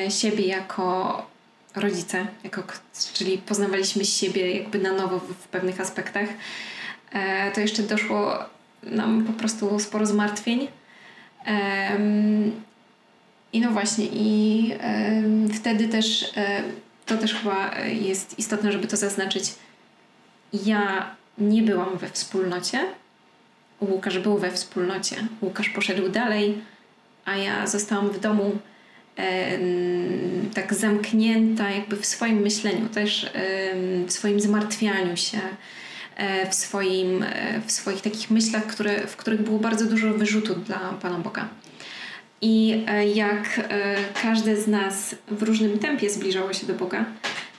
siebie 0.08 0.46
jako 0.46 1.26
rodzice, 1.76 2.26
jako, 2.44 2.62
czyli 3.12 3.38
poznawaliśmy 3.38 4.04
siebie 4.04 4.52
jakby 4.52 4.78
na 4.78 4.92
nowo 4.92 5.18
w 5.18 5.48
pewnych 5.48 5.80
aspektach. 5.80 6.28
To 7.54 7.60
jeszcze 7.60 7.82
doszło 7.82 8.38
nam 8.82 9.24
po 9.24 9.32
prostu 9.32 9.80
sporo 9.80 10.06
zmartwień 10.06 10.68
i 13.52 13.60
no 13.60 13.70
właśnie, 13.70 14.06
i 14.12 14.72
wtedy 15.54 15.88
też 15.88 16.32
to 17.06 17.16
też 17.16 17.34
chyba 17.34 17.78
jest 17.78 18.38
istotne, 18.38 18.72
żeby 18.72 18.86
to 18.86 18.96
zaznaczyć. 18.96 19.54
Ja 20.52 21.10
nie 21.38 21.62
byłam 21.62 21.98
we 21.98 22.08
wspólnocie. 22.10 22.80
Łukasz 23.80 24.18
był 24.18 24.38
we 24.38 24.50
wspólnocie. 24.50 25.16
Łukasz 25.42 25.68
poszedł 25.68 26.08
dalej, 26.08 26.58
a 27.24 27.36
ja 27.36 27.66
zostałam 27.66 28.10
w 28.10 28.20
domu 28.20 28.58
tak 30.54 30.74
zamknięta 30.74 31.70
jakby 31.70 31.96
w 31.96 32.06
swoim 32.06 32.36
myśleniu, 32.36 32.88
też 32.88 33.30
w 34.06 34.12
swoim 34.12 34.40
zmartwianiu 34.40 35.16
się, 35.16 35.38
e, 35.38 35.40
w, 36.50 36.54
swoim, 36.54 37.22
e, 37.22 37.60
w 37.66 37.72
swoich 37.72 38.02
takich 38.02 38.30
myślach, 38.30 38.66
które, 38.66 39.06
w 39.06 39.16
których 39.16 39.42
było 39.42 39.58
bardzo 39.58 39.84
dużo 39.84 40.14
wyrzutu 40.14 40.54
dla 40.54 40.78
Pana 40.78 41.18
Boga. 41.18 41.48
I 42.40 42.84
e, 42.86 43.08
jak 43.08 43.60
każdy 44.22 44.62
z 44.62 44.66
nas 44.66 45.14
w 45.28 45.42
różnym 45.42 45.78
tempie 45.78 46.10
zbliżało 46.10 46.52
się 46.52 46.66
do 46.66 46.74
Boga, 46.74 47.04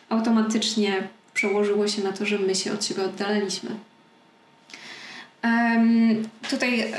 automatycznie 0.09 1.07
przełożyło 1.33 1.87
się 1.87 2.03
na 2.03 2.11
to, 2.11 2.25
że 2.25 2.39
my 2.39 2.55
się 2.55 2.73
od 2.73 2.85
siebie 2.85 3.03
oddaliliśmy. 3.03 3.69
Um, 5.43 6.29
tutaj 6.49 6.93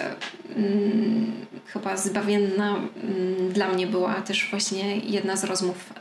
um, 0.57 1.33
chyba 1.67 1.97
zbawienna 1.97 2.75
um, 2.75 3.53
dla 3.53 3.69
mnie 3.69 3.87
była 3.87 4.15
też 4.15 4.51
właśnie 4.51 4.97
jedna 4.97 5.37
z 5.37 5.45
rozmów 5.45 5.93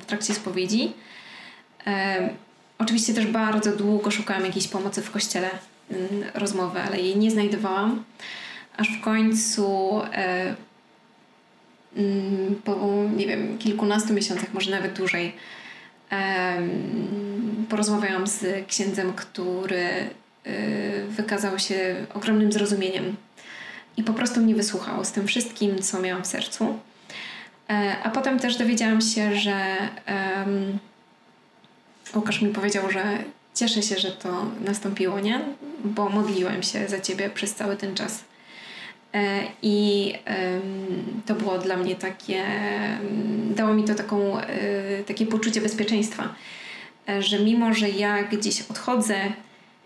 w 0.00 0.06
trakcie 0.06 0.34
spowiedzi. 0.34 0.92
Oczywiście 2.80 3.14
też 3.14 3.26
bardzo 3.26 3.76
długo 3.76 4.10
szukałam 4.10 4.44
jakiejś 4.44 4.68
pomocy 4.68 5.02
w 5.02 5.10
kościele 5.10 5.50
rozmowy, 6.34 6.80
ale 6.80 7.00
jej 7.00 7.16
nie 7.16 7.30
znajdowałam. 7.30 8.04
Aż 8.76 8.88
w 8.88 9.00
końcu 9.00 10.00
e, 10.12 10.54
po 12.64 13.04
nie 13.16 13.26
wiem, 13.26 13.58
kilkunastu 13.58 14.14
miesiącach, 14.14 14.54
może 14.54 14.70
nawet 14.70 14.92
dłużej, 14.92 15.32
porozmawiałam 17.68 18.26
z 18.26 18.66
księdzem, 18.66 19.12
który 19.12 20.10
Y, 20.46 21.04
wykazał 21.08 21.58
się 21.58 22.06
ogromnym 22.14 22.52
zrozumieniem 22.52 23.16
i 23.96 24.02
po 24.02 24.12
prostu 24.12 24.40
mnie 24.40 24.54
wysłuchał 24.54 25.04
z 25.04 25.12
tym 25.12 25.26
wszystkim, 25.26 25.82
co 25.82 26.00
miałam 26.00 26.22
w 26.22 26.26
sercu. 26.26 26.78
E, 27.70 27.96
a 28.02 28.10
potem 28.10 28.38
też 28.38 28.56
dowiedziałam 28.56 29.00
się, 29.00 29.36
że 29.36 29.76
Łukasz 32.14 32.42
mi 32.42 32.52
powiedział, 32.52 32.90
że 32.90 33.18
cieszę 33.54 33.82
się, 33.82 33.98
że 33.98 34.10
to 34.10 34.46
nastąpiło, 34.64 35.20
nie? 35.20 35.40
Bo 35.84 36.08
modliłem 36.08 36.62
się 36.62 36.88
za 36.88 37.00
ciebie 37.00 37.30
przez 37.30 37.54
cały 37.54 37.76
ten 37.76 37.94
czas. 37.94 38.24
E, 39.14 39.40
I 39.62 40.14
to 41.26 41.34
było 41.34 41.58
dla 41.58 41.76
mnie 41.76 41.96
takie, 41.96 42.44
dało 43.50 43.74
mi 43.74 43.84
to 43.84 43.94
taką, 43.94 44.38
e, 44.38 45.04
takie 45.04 45.26
poczucie 45.26 45.60
bezpieczeństwa, 45.60 46.34
że 47.20 47.38
mimo, 47.38 47.74
że 47.74 47.88
ja 47.90 48.22
gdzieś 48.22 48.62
odchodzę, 48.70 49.32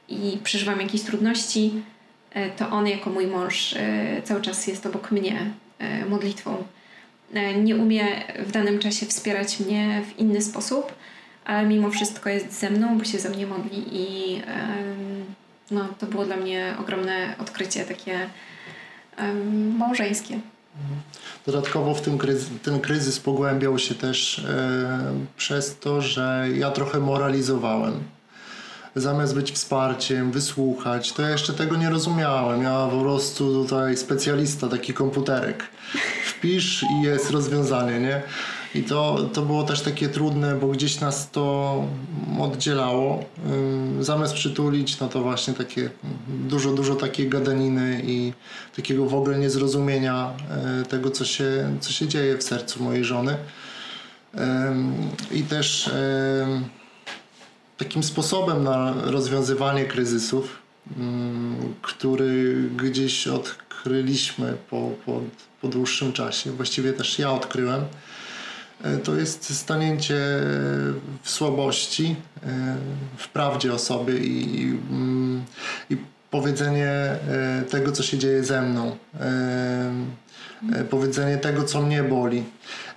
i 0.09 0.39
przeżywam 0.45 0.81
jakieś 0.81 1.03
trudności, 1.03 1.72
e, 2.31 2.51
to 2.51 2.68
on 2.68 2.87
jako 2.87 3.11
mój 3.11 3.27
mąż 3.27 3.72
e, 3.77 4.22
cały 4.25 4.41
czas 4.41 4.66
jest 4.66 4.87
obok 4.87 5.11
mnie 5.11 5.51
e, 5.79 6.07
modlitwą. 6.07 6.64
Nie 7.62 7.77
umie 7.77 8.05
w 8.39 8.53
danym 8.53 8.79
czasie 8.79 9.07
wspierać 9.07 9.61
mnie 9.61 10.03
w 10.09 10.18
inny 10.18 10.43
sposób, 10.43 10.93
ale 11.45 11.68
mimo 11.68 11.90
wszystko 11.90 12.28
jest 12.28 12.61
ze 12.61 12.70
mną, 12.70 12.99
bo 12.99 13.05
się 13.05 13.18
ze 13.18 13.28
mnie 13.28 13.47
modli 13.47 13.84
i 13.92 14.42
no, 15.70 15.88
to 15.99 16.07
było 16.07 16.24
dla 16.24 16.36
mnie 16.36 16.74
ogromne 16.80 17.34
odkrycie 17.38 17.84
takie 17.84 18.30
małżeńskie. 19.78 20.38
Dodatkowo 21.47 21.95
w 21.95 22.01
tym 22.01 22.18
ten 22.62 22.80
kryzys 22.80 23.20
pogłębiał 23.20 23.78
się 23.78 23.95
też 23.95 24.47
przez 25.36 25.78
to, 25.78 26.01
że 26.01 26.47
ja 26.55 26.70
trochę 26.70 27.01
moralizowałem 27.01 28.01
zamiast 28.97 29.34
być 29.34 29.53
wsparciem, 29.53 30.32
wysłuchać, 30.32 31.12
to 31.12 31.22
ja 31.22 31.30
jeszcze 31.30 31.53
tego 31.53 31.76
nie 31.76 31.90
rozumiałem. 31.90 32.62
Ja 32.62 32.88
po 32.90 33.01
prostu 33.01 33.62
tutaj 33.62 33.97
specjalista, 33.97 34.68
taki 34.68 34.95
komputerek. 34.95 35.64
Wpisz 36.24 36.82
i 36.82 37.03
jest 37.03 37.30
rozwiązanie, 37.30 38.01
nie? 38.01 38.22
I 38.75 38.83
to, 38.83 39.29
to 39.33 39.43
było 39.43 39.62
też 39.62 39.81
takie 39.81 40.09
trudne, 40.09 40.55
bo 40.55 40.68
gdzieś 40.68 41.01
nas 41.01 41.31
to 41.31 41.85
oddzielało. 42.41 43.25
Zamiast 44.01 44.35
przytulić, 44.35 45.01
no 45.01 45.09
to 45.09 45.22
właśnie 45.22 45.55
takie 45.55 45.91
dużo, 46.29 46.72
dużo 46.72 46.95
takiej 46.95 47.29
gadaniny 47.29 48.03
i 48.07 48.33
takiego 48.77 49.07
w 49.07 49.14
ogóle 49.14 49.39
niezrozumienia 49.39 50.31
e, 50.51 50.85
tego, 50.85 51.11
co 51.11 51.25
się, 51.25 51.77
co 51.81 51.93
się 51.93 52.09
dzieje 52.09 52.39
w 52.39 52.43
sercu 52.43 52.83
mojej 52.83 53.05
żony. 53.05 53.37
I 55.33 55.43
też 55.43 55.91
takim 57.77 58.03
sposobem 58.03 58.64
na 58.64 58.95
rozwiązywanie 59.05 59.85
kryzysów, 59.85 60.59
który 61.83 62.55
gdzieś 62.77 63.29
odkryliśmy 63.29 64.57
po, 64.70 64.91
po, 65.07 65.20
po 65.62 65.68
dłuższym 65.68 66.12
czasie, 66.12 66.53
właściwie 66.53 66.93
też 66.93 67.18
ja 67.18 67.33
odkryłem, 67.33 67.85
to 69.05 69.14
jest 69.14 69.57
stanięcie 69.57 70.14
w 71.22 71.30
słabości, 71.30 72.16
e, 72.43 72.76
w 73.16 73.28
prawdzie 73.28 73.72
o 73.72 73.78
sobie 73.78 74.18
i, 74.18 74.78
mm, 74.91 75.45
i 75.91 75.97
powiedzenie 76.30 76.89
e, 76.89 77.18
tego, 77.70 77.93
co 77.93 78.03
się 78.03 78.18
dzieje 78.18 78.45
ze 78.45 78.62
mną. 78.62 78.97
Powiedzenie 80.91 81.37
tego, 81.37 81.64
co 81.64 81.82
mnie 81.82 82.03
boli. 82.03 82.45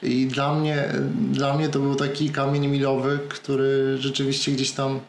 I 0.03 0.27
dla 0.27 0.53
mnie, 0.53 0.85
dla 1.31 1.57
mnie 1.57 1.69
to 1.69 1.79
był 1.79 1.95
taki 1.95 2.29
kamień 2.29 2.67
milowy, 2.67 3.19
który 3.29 3.97
rzeczywiście 3.99 4.51
gdzieś 4.51 4.71
tam 4.71 4.99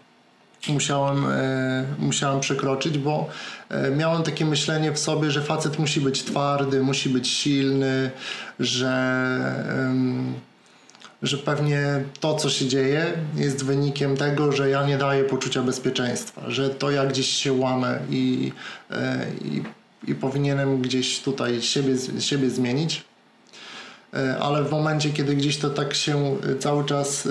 musiałem, 0.68 1.24
musiałem 1.98 2.40
przekroczyć, 2.40 2.98
bo 2.98 3.28
miałem 3.96 4.22
takie 4.22 4.44
myślenie 4.44 4.92
w 4.92 4.98
sobie, 4.98 5.30
że 5.30 5.42
facet 5.42 5.78
musi 5.78 6.00
być 6.00 6.24
twardy, 6.24 6.82
musi 6.82 7.08
być 7.08 7.28
silny, 7.28 8.10
że 8.60 8.92
że 11.22 11.38
pewnie 11.38 12.04
to, 12.20 12.34
co 12.34 12.50
się 12.50 12.66
dzieje, 12.66 13.12
jest 13.36 13.64
wynikiem 13.64 14.16
tego, 14.16 14.52
że 14.52 14.70
ja 14.70 14.86
nie 14.86 14.98
daję 14.98 15.24
poczucia 15.24 15.62
bezpieczeństwa, 15.62 16.42
że 16.48 16.70
to 16.70 16.90
ja 16.90 17.06
gdzieś 17.06 17.26
się 17.26 17.52
łamę 17.52 17.98
i, 18.10 18.52
e, 18.90 19.26
i, 19.44 19.62
i 20.10 20.14
powinienem 20.14 20.82
gdzieś 20.82 21.20
tutaj 21.20 21.62
siebie, 21.62 21.94
siebie 22.20 22.50
zmienić. 22.50 23.04
E, 24.14 24.38
ale 24.38 24.64
w 24.64 24.70
momencie, 24.70 25.10
kiedy 25.10 25.34
gdzieś 25.36 25.58
to 25.58 25.70
tak 25.70 25.94
się 25.94 26.36
cały 26.60 26.84
czas 26.84 27.26
e, 27.26 27.30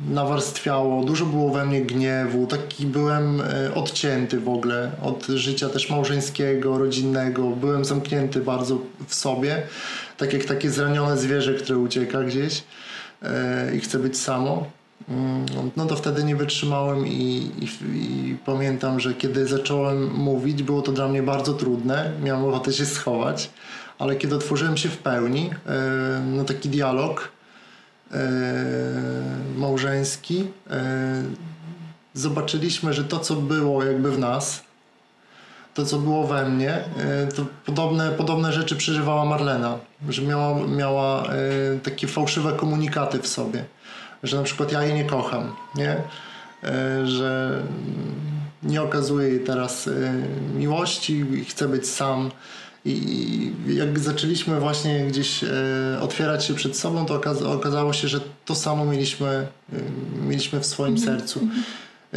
nawarstwiało, 0.00 1.04
dużo 1.04 1.26
było 1.26 1.50
we 1.50 1.66
mnie 1.66 1.82
gniewu, 1.82 2.46
taki 2.46 2.86
byłem 2.86 3.42
odcięty 3.74 4.40
w 4.40 4.48
ogóle 4.48 4.90
od 5.02 5.26
życia 5.26 5.68
też 5.68 5.90
małżeńskiego, 5.90 6.78
rodzinnego, 6.78 7.50
byłem 7.50 7.84
zamknięty 7.84 8.40
bardzo 8.40 8.78
w 9.06 9.14
sobie 9.14 9.62
tak 10.18 10.32
jak 10.32 10.44
takie 10.44 10.70
zranione 10.70 11.18
zwierzę, 11.18 11.54
które 11.54 11.78
ucieka 11.78 12.22
gdzieś 12.22 12.64
e, 13.22 13.76
i 13.76 13.80
chce 13.80 13.98
być 13.98 14.18
samo. 14.18 14.66
Mm, 15.08 15.46
no 15.76 15.86
to 15.86 15.96
wtedy 15.96 16.24
nie 16.24 16.36
wytrzymałem 16.36 17.06
i, 17.06 17.50
i, 17.60 17.68
i, 17.96 18.36
pamiętam, 18.46 19.00
że 19.00 19.14
kiedy 19.14 19.46
zacząłem 19.46 20.14
mówić, 20.14 20.62
było 20.62 20.82
to 20.82 20.92
dla 20.92 21.08
mnie 21.08 21.22
bardzo 21.22 21.54
trudne. 21.54 22.12
Miałem 22.22 22.44
ochotę 22.44 22.72
się 22.72 22.86
schować, 22.86 23.50
ale 23.98 24.16
kiedy 24.16 24.34
otworzyłem 24.34 24.76
się 24.76 24.88
w 24.88 24.98
pełni 24.98 25.50
e, 25.66 26.20
na 26.20 26.44
taki 26.44 26.68
dialog 26.68 27.20
e, 27.20 27.37
małżeński, 29.56 30.44
zobaczyliśmy, 32.14 32.92
że 32.92 33.04
to, 33.04 33.18
co 33.18 33.34
było 33.34 33.84
jakby 33.84 34.12
w 34.12 34.18
nas, 34.18 34.62
to, 35.78 35.84
co 35.84 35.98
było 35.98 36.26
we 36.26 36.48
mnie, 36.48 36.70
e, 36.70 37.26
to 37.26 37.46
podobne, 37.66 38.10
podobne 38.10 38.52
rzeczy 38.52 38.76
przeżywała 38.76 39.24
Marlena, 39.24 39.78
że 40.08 40.22
miała, 40.22 40.66
miała 40.66 41.22
e, 41.22 41.28
takie 41.82 42.06
fałszywe 42.06 42.52
komunikaty 42.52 43.18
w 43.18 43.26
sobie, 43.26 43.64
że 44.22 44.36
na 44.36 44.42
przykład 44.42 44.72
ja 44.72 44.82
jej 44.82 44.94
nie 44.94 45.04
kocham, 45.04 45.52
nie? 45.74 45.96
E, 46.64 47.06
że 47.06 47.62
nie 48.62 48.82
okazuję 48.82 49.28
jej 49.28 49.40
teraz 49.40 49.90
miłości 50.54 51.24
i 51.32 51.44
chcę 51.44 51.68
być 51.68 51.88
sam. 51.88 52.30
I 52.84 53.52
jak 53.66 53.98
zaczęliśmy 53.98 54.60
właśnie 54.60 55.06
gdzieś 55.06 55.44
otwierać 56.00 56.44
się 56.44 56.54
przed 56.54 56.76
sobą, 56.76 57.06
to 57.06 57.20
okazało 57.52 57.92
się, 57.92 58.08
że 58.08 58.20
to 58.44 58.54
samo 58.54 58.84
mieliśmy, 58.84 59.46
mieliśmy 60.28 60.60
w 60.60 60.66
swoim 60.66 60.94
mhm. 60.94 61.18
sercu. 61.18 61.40
Mhm. 61.40 61.62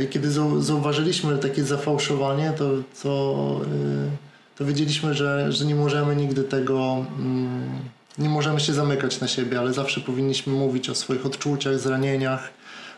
Kiedy 0.09 0.31
zauważyliśmy 0.59 1.37
takie 1.37 1.63
zafałszowanie, 1.63 2.53
to, 2.57 2.69
to, 3.03 3.61
y, 3.63 4.57
to 4.57 4.65
wiedzieliśmy, 4.65 5.13
że, 5.13 5.51
że 5.51 5.65
nie 5.65 5.75
możemy 5.75 6.15
nigdy 6.15 6.43
tego, 6.43 7.05
mm, 7.19 7.69
nie 8.17 8.29
możemy 8.29 8.59
się 8.59 8.73
zamykać 8.73 9.19
na 9.19 9.27
siebie, 9.27 9.59
ale 9.59 9.73
zawsze 9.73 10.01
powinniśmy 10.01 10.53
mówić 10.53 10.89
o 10.89 10.95
swoich 10.95 11.25
odczuciach, 11.25 11.79
zranieniach, 11.79 12.49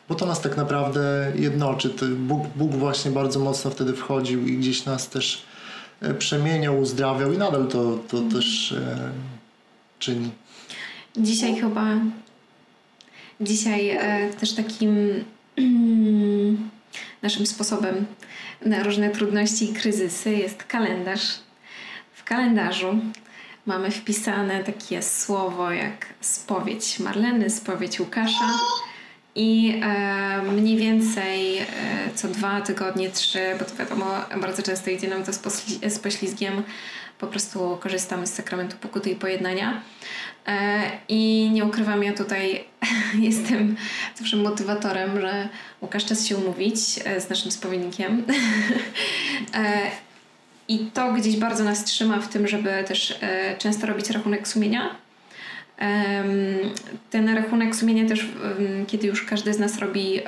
bo 0.10 0.16
to 0.16 0.26
nas 0.26 0.42
tak 0.42 0.58
naprawdę 0.58 1.32
jednoczy. 1.36 1.90
Bóg, 2.18 2.48
Bóg 2.56 2.72
właśnie 2.72 3.12
bardzo 3.12 3.40
mocno 3.40 3.72
wtedy 3.72 3.94
wchodził 3.94 4.48
i 4.48 4.58
gdzieś 4.58 4.86
nas 4.86 5.10
też 5.10 5.36
e, 5.36 5.53
przemieniał, 6.20 6.80
uzdrawiał 6.80 7.34
i 7.34 7.38
nadal 7.38 7.68
to, 7.68 8.00
to 8.08 8.22
też 8.22 8.72
e, 8.72 9.12
czyni. 10.00 10.32
Dzisiaj 11.18 11.56
chyba, 11.56 11.86
dzisiaj 13.42 13.90
e, 13.90 14.30
też 14.40 14.54
takim 14.54 15.24
naszym 17.22 17.46
sposobem 17.46 18.06
na 18.66 18.84
różne 18.84 19.10
trudności 19.10 19.72
i 19.72 19.74
kryzysy 19.74 20.32
jest 20.32 20.64
kalendarz. 20.64 21.40
W 22.14 22.24
kalendarzu 22.24 23.00
mamy 23.66 23.92
wpisane 23.92 24.64
takie 24.64 25.02
słowo 25.02 25.72
jak 25.72 26.06
spowiedź 26.22 27.00
Marleny, 27.00 27.50
spowiedź 27.50 28.00
Łukasza. 28.00 28.50
I 29.36 29.80
e, 29.84 30.42
mniej 30.42 30.78
więcej 30.78 31.58
e, 31.58 31.66
co 32.16 32.28
dwa 32.28 32.62
tygodnie, 32.62 33.10
trzy, 33.10 33.40
bo 33.60 33.66
to 33.66 33.76
wiadomo, 33.76 34.06
bardzo 34.42 34.64
często 34.64 34.90
idzie 34.90 35.08
nam 35.08 35.24
to 35.24 35.34
z, 35.34 35.40
z 35.94 36.00
poślizgiem, 36.00 36.64
po 37.20 37.28
prostu 37.28 37.78
korzystamy 37.82 38.28
z 38.28 38.34
sakramentu 38.34 38.78
pokuty 38.78 39.10
i 39.10 39.16
pojednania. 39.16 39.82
E, 40.48 40.82
I 41.08 41.50
nie 41.54 41.66
ukrywam, 41.66 42.04
ja 42.04 42.14
tutaj 42.14 42.64
jestem 43.30 43.76
zawsze 44.16 44.38
motywatorem, 44.38 45.22
że 45.22 45.50
Łukasz 45.82 46.06
czas 46.06 46.26
się 46.28 46.38
umówić 46.38 46.80
e, 47.06 47.22
z 47.22 47.30
naszym 47.30 47.52
spowiednikiem. 47.52 48.24
E, 49.54 49.82
I 50.68 50.80
to 50.80 51.14
gdzieś 51.14 51.38
bardzo 51.38 51.64
nas 51.64 51.84
trzyma 51.84 52.20
w 52.20 52.28
tym, 52.28 52.48
żeby 52.48 52.84
też 52.88 53.20
często 53.58 53.88
robić 53.88 54.10
rachunek 54.10 54.48
sumienia. 54.48 54.96
Ten 57.10 57.30
rachunek 57.36 57.76
sumienia 57.76 58.10
też, 58.10 58.28
kiedy 58.88 59.08
już 59.08 59.24
każdy 59.24 59.54
z 59.54 59.60
nas 59.60 59.80
robi 59.80 60.20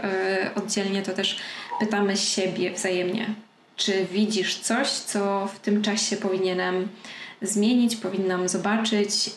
oddzielnie, 0.56 1.02
to 1.02 1.14
też 1.14 1.40
pytamy 1.80 2.18
siebie 2.18 2.72
wzajemnie, 2.72 3.26
czy 3.76 4.06
widzisz 4.12 4.60
coś, 4.60 4.90
co 4.90 5.48
w 5.48 5.60
tym 5.60 5.82
czasie 5.82 6.18
powinienem 6.18 6.88
zmienić, 7.42 7.96
powinnam 7.96 8.50
zobaczyć. 8.50 9.32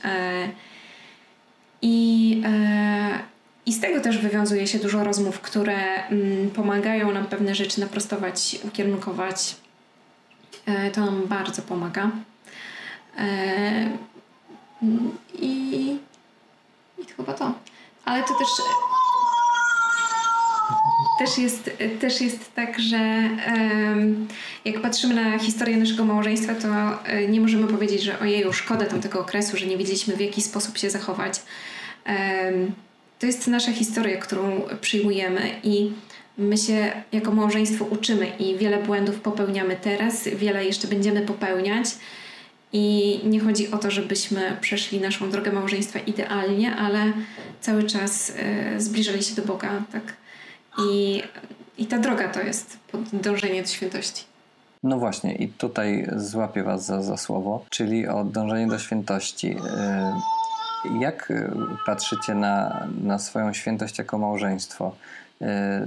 I, 1.82 2.42
e, 2.44 3.18
I 3.66 3.72
z 3.72 3.80
tego 3.80 4.00
też 4.00 4.18
wywiązuje 4.18 4.66
się 4.66 4.78
dużo 4.78 5.04
rozmów, 5.04 5.40
które 5.40 6.08
mm, 6.08 6.50
pomagają 6.50 7.12
nam 7.12 7.26
pewne 7.26 7.54
rzeczy 7.54 7.80
naprostować, 7.80 8.58
ukierunkować. 8.64 9.56
E, 10.66 10.90
to 10.90 11.00
nam 11.00 11.26
bardzo 11.26 11.62
pomaga. 11.62 12.10
E, 13.18 13.90
I, 15.34 15.96
I 17.02 17.06
to 17.06 17.14
chyba 17.16 17.32
to. 17.32 17.52
Ale 18.04 18.22
to 18.22 18.34
też 18.34 18.48
też 21.18 21.38
jest, 21.38 21.70
też 22.00 22.20
jest 22.20 22.54
tak, 22.54 22.80
że 22.80 22.98
jak 24.64 24.80
patrzymy 24.82 25.14
na 25.14 25.38
historię 25.38 25.76
naszego 25.76 26.04
małżeństwa, 26.04 26.54
to 26.54 26.68
e, 27.04 27.28
nie 27.28 27.40
możemy 27.40 27.66
powiedzieć, 27.66 28.02
że 28.02 28.20
ojeju, 28.20 28.52
szkoda 28.52 28.86
tamtego 28.86 29.20
okresu, 29.20 29.56
że 29.56 29.66
nie 29.66 29.76
wiedzieliśmy 29.76 30.16
w 30.16 30.20
jaki 30.20 30.42
sposób 30.42 30.78
się 30.78 30.90
zachować. 30.90 31.42
To 33.18 33.26
jest 33.26 33.46
nasza 33.46 33.72
historia, 33.72 34.16
którą 34.16 34.60
przyjmujemy 34.80 35.60
i 35.62 35.92
my 36.38 36.56
się 36.56 36.92
jako 37.12 37.32
małżeństwo 37.32 37.84
uczymy 37.84 38.26
i 38.38 38.56
wiele 38.56 38.82
błędów 38.82 39.20
popełniamy 39.20 39.76
teraz, 39.76 40.28
wiele 40.28 40.64
jeszcze 40.64 40.88
będziemy 40.88 41.20
popełniać. 41.20 41.88
I 42.72 43.20
nie 43.24 43.40
chodzi 43.40 43.70
o 43.70 43.78
to, 43.78 43.90
żebyśmy 43.90 44.56
przeszli 44.60 45.00
naszą 45.00 45.30
drogę 45.30 45.52
małżeństwa 45.52 45.98
idealnie, 45.98 46.76
ale 46.76 47.12
cały 47.60 47.84
czas 47.84 48.32
e, 48.36 48.80
zbliżali 48.80 49.22
się 49.22 49.34
do 49.34 49.42
Boga, 49.42 49.82
tak? 49.92 50.02
I, 50.90 51.22
I 51.78 51.86
ta 51.86 51.98
droga 51.98 52.28
to 52.28 52.40
jest 52.40 52.78
dążenie 53.12 53.62
do 53.62 53.68
świętości. 53.68 54.24
No 54.82 54.98
właśnie, 54.98 55.34
i 55.34 55.48
tutaj 55.48 56.08
złapię 56.16 56.62
Was 56.62 56.86
za, 56.86 57.02
za 57.02 57.16
słowo, 57.16 57.64
czyli 57.70 58.08
o 58.08 58.24
dążenie 58.24 58.66
do 58.66 58.78
świętości. 58.78 59.48
Yy, 59.48 61.00
Jak 61.00 61.30
y, 61.30 61.50
patrzycie 61.86 62.34
na, 62.34 62.86
na 63.02 63.18
swoją 63.18 63.52
świętość 63.52 63.98
jako 63.98 64.18
małżeństwo? 64.18 64.94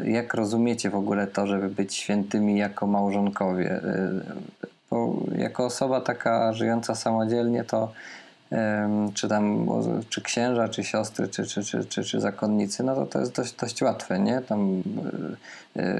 Jak 0.03 0.33
rozumiecie 0.33 0.89
w 0.89 0.95
ogóle 0.95 1.27
to, 1.27 1.47
żeby 1.47 1.69
być 1.69 1.95
świętymi 1.95 2.57
jako 2.57 2.87
małżonkowie? 2.87 3.81
Bo 4.91 5.13
jako 5.37 5.65
osoba 5.65 6.01
taka 6.01 6.53
żyjąca 6.53 6.95
samodzielnie, 6.95 7.63
to 7.63 7.91
czy 9.13 9.27
tam 9.27 9.67
czy 10.09 10.21
księża, 10.21 10.69
czy 10.69 10.83
siostry, 10.83 11.27
czy, 11.27 11.45
czy, 11.45 11.63
czy, 11.63 11.85
czy, 11.85 12.03
czy 12.03 12.19
zakonnicy, 12.21 12.83
no 12.83 12.95
to 12.95 13.05
to 13.05 13.19
jest 13.19 13.35
dość, 13.35 13.53
dość 13.53 13.81
łatwe, 13.81 14.19
nie? 14.19 14.41
Tam 14.41 14.83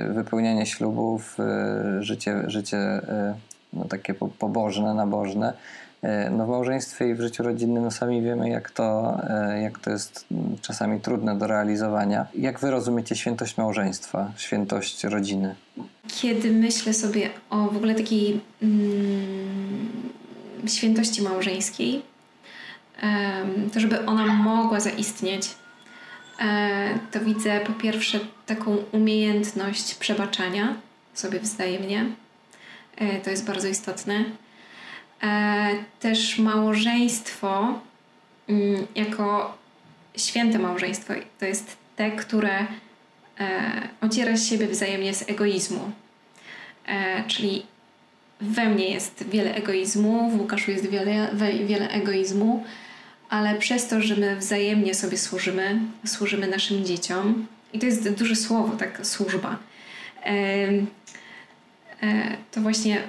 wypełnianie 0.09 0.65
ślubów, 0.65 1.37
życie, 1.99 2.43
życie 2.47 3.01
no, 3.73 3.85
takie 3.85 4.13
pobożne, 4.13 4.93
nabożne. 4.93 5.53
E, 6.01 6.29
no 6.29 6.45
w 6.45 6.49
małżeństwie 6.49 7.09
i 7.09 7.13
w 7.15 7.21
życiu 7.21 7.43
rodzinnym 7.43 7.83
no 7.83 7.91
sami 7.91 8.21
wiemy, 8.21 8.49
jak 8.49 8.71
to, 8.71 9.17
e, 9.29 9.61
jak 9.61 9.79
to 9.79 9.89
jest 9.89 10.25
czasami 10.61 10.99
trudne 10.99 11.37
do 11.37 11.47
realizowania. 11.47 12.25
Jak 12.35 12.59
wy 12.59 12.71
rozumiecie 12.71 13.15
świętość 13.15 13.57
małżeństwa, 13.57 14.31
świętość 14.37 15.03
rodziny? 15.03 15.55
Kiedy 16.07 16.51
myślę 16.51 16.93
sobie 16.93 17.29
o 17.49 17.67
w 17.67 17.77
ogóle 17.77 17.95
takiej 17.95 18.41
mm, 18.61 19.89
świętości 20.67 21.21
małżeńskiej, 21.21 22.01
to 23.73 23.79
żeby 23.79 24.05
ona 24.05 24.25
mogła 24.25 24.79
zaistnieć, 24.79 25.49
e, 26.41 26.99
to 27.11 27.19
widzę 27.19 27.59
po 27.59 27.73
pierwsze 27.73 28.19
taką 28.45 28.77
umiejętność 28.91 29.95
przebaczania 29.95 30.75
sobie 31.13 31.39
wzajemnie. 31.39 32.05
To 33.23 33.29
jest 33.29 33.45
bardzo 33.45 33.67
istotne 33.67 34.25
też 35.99 36.39
małżeństwo 36.39 37.79
mm, 38.49 38.87
jako 38.95 39.57
święte 40.17 40.59
małżeństwo 40.59 41.13
to 41.39 41.45
jest 41.45 41.77
te, 41.95 42.11
które 42.11 42.59
e, 43.39 43.87
ociera 44.01 44.37
siebie 44.37 44.67
wzajemnie 44.67 45.13
z 45.13 45.29
egoizmu. 45.29 45.91
E, 46.87 47.23
czyli 47.27 47.65
we 48.41 48.69
mnie 48.69 48.89
jest 48.89 49.23
wiele 49.29 49.55
egoizmu, 49.55 50.29
w 50.29 50.39
Łukaszu 50.39 50.71
jest 50.71 50.89
wiele, 50.89 51.29
wiele 51.65 51.89
egoizmu, 51.89 52.63
ale 53.29 53.55
przez 53.55 53.87
to, 53.87 54.01
że 54.01 54.15
my 54.15 54.35
wzajemnie 54.35 54.93
sobie 54.93 55.17
służymy, 55.17 55.79
służymy 56.05 56.47
naszym 56.47 56.85
dzieciom, 56.85 57.47
i 57.73 57.79
to 57.79 57.85
jest 57.85 58.13
duże 58.13 58.35
słowo, 58.35 58.77
tak, 58.77 58.99
służba, 59.05 59.57
to 62.51 62.61
właśnie 62.61 63.01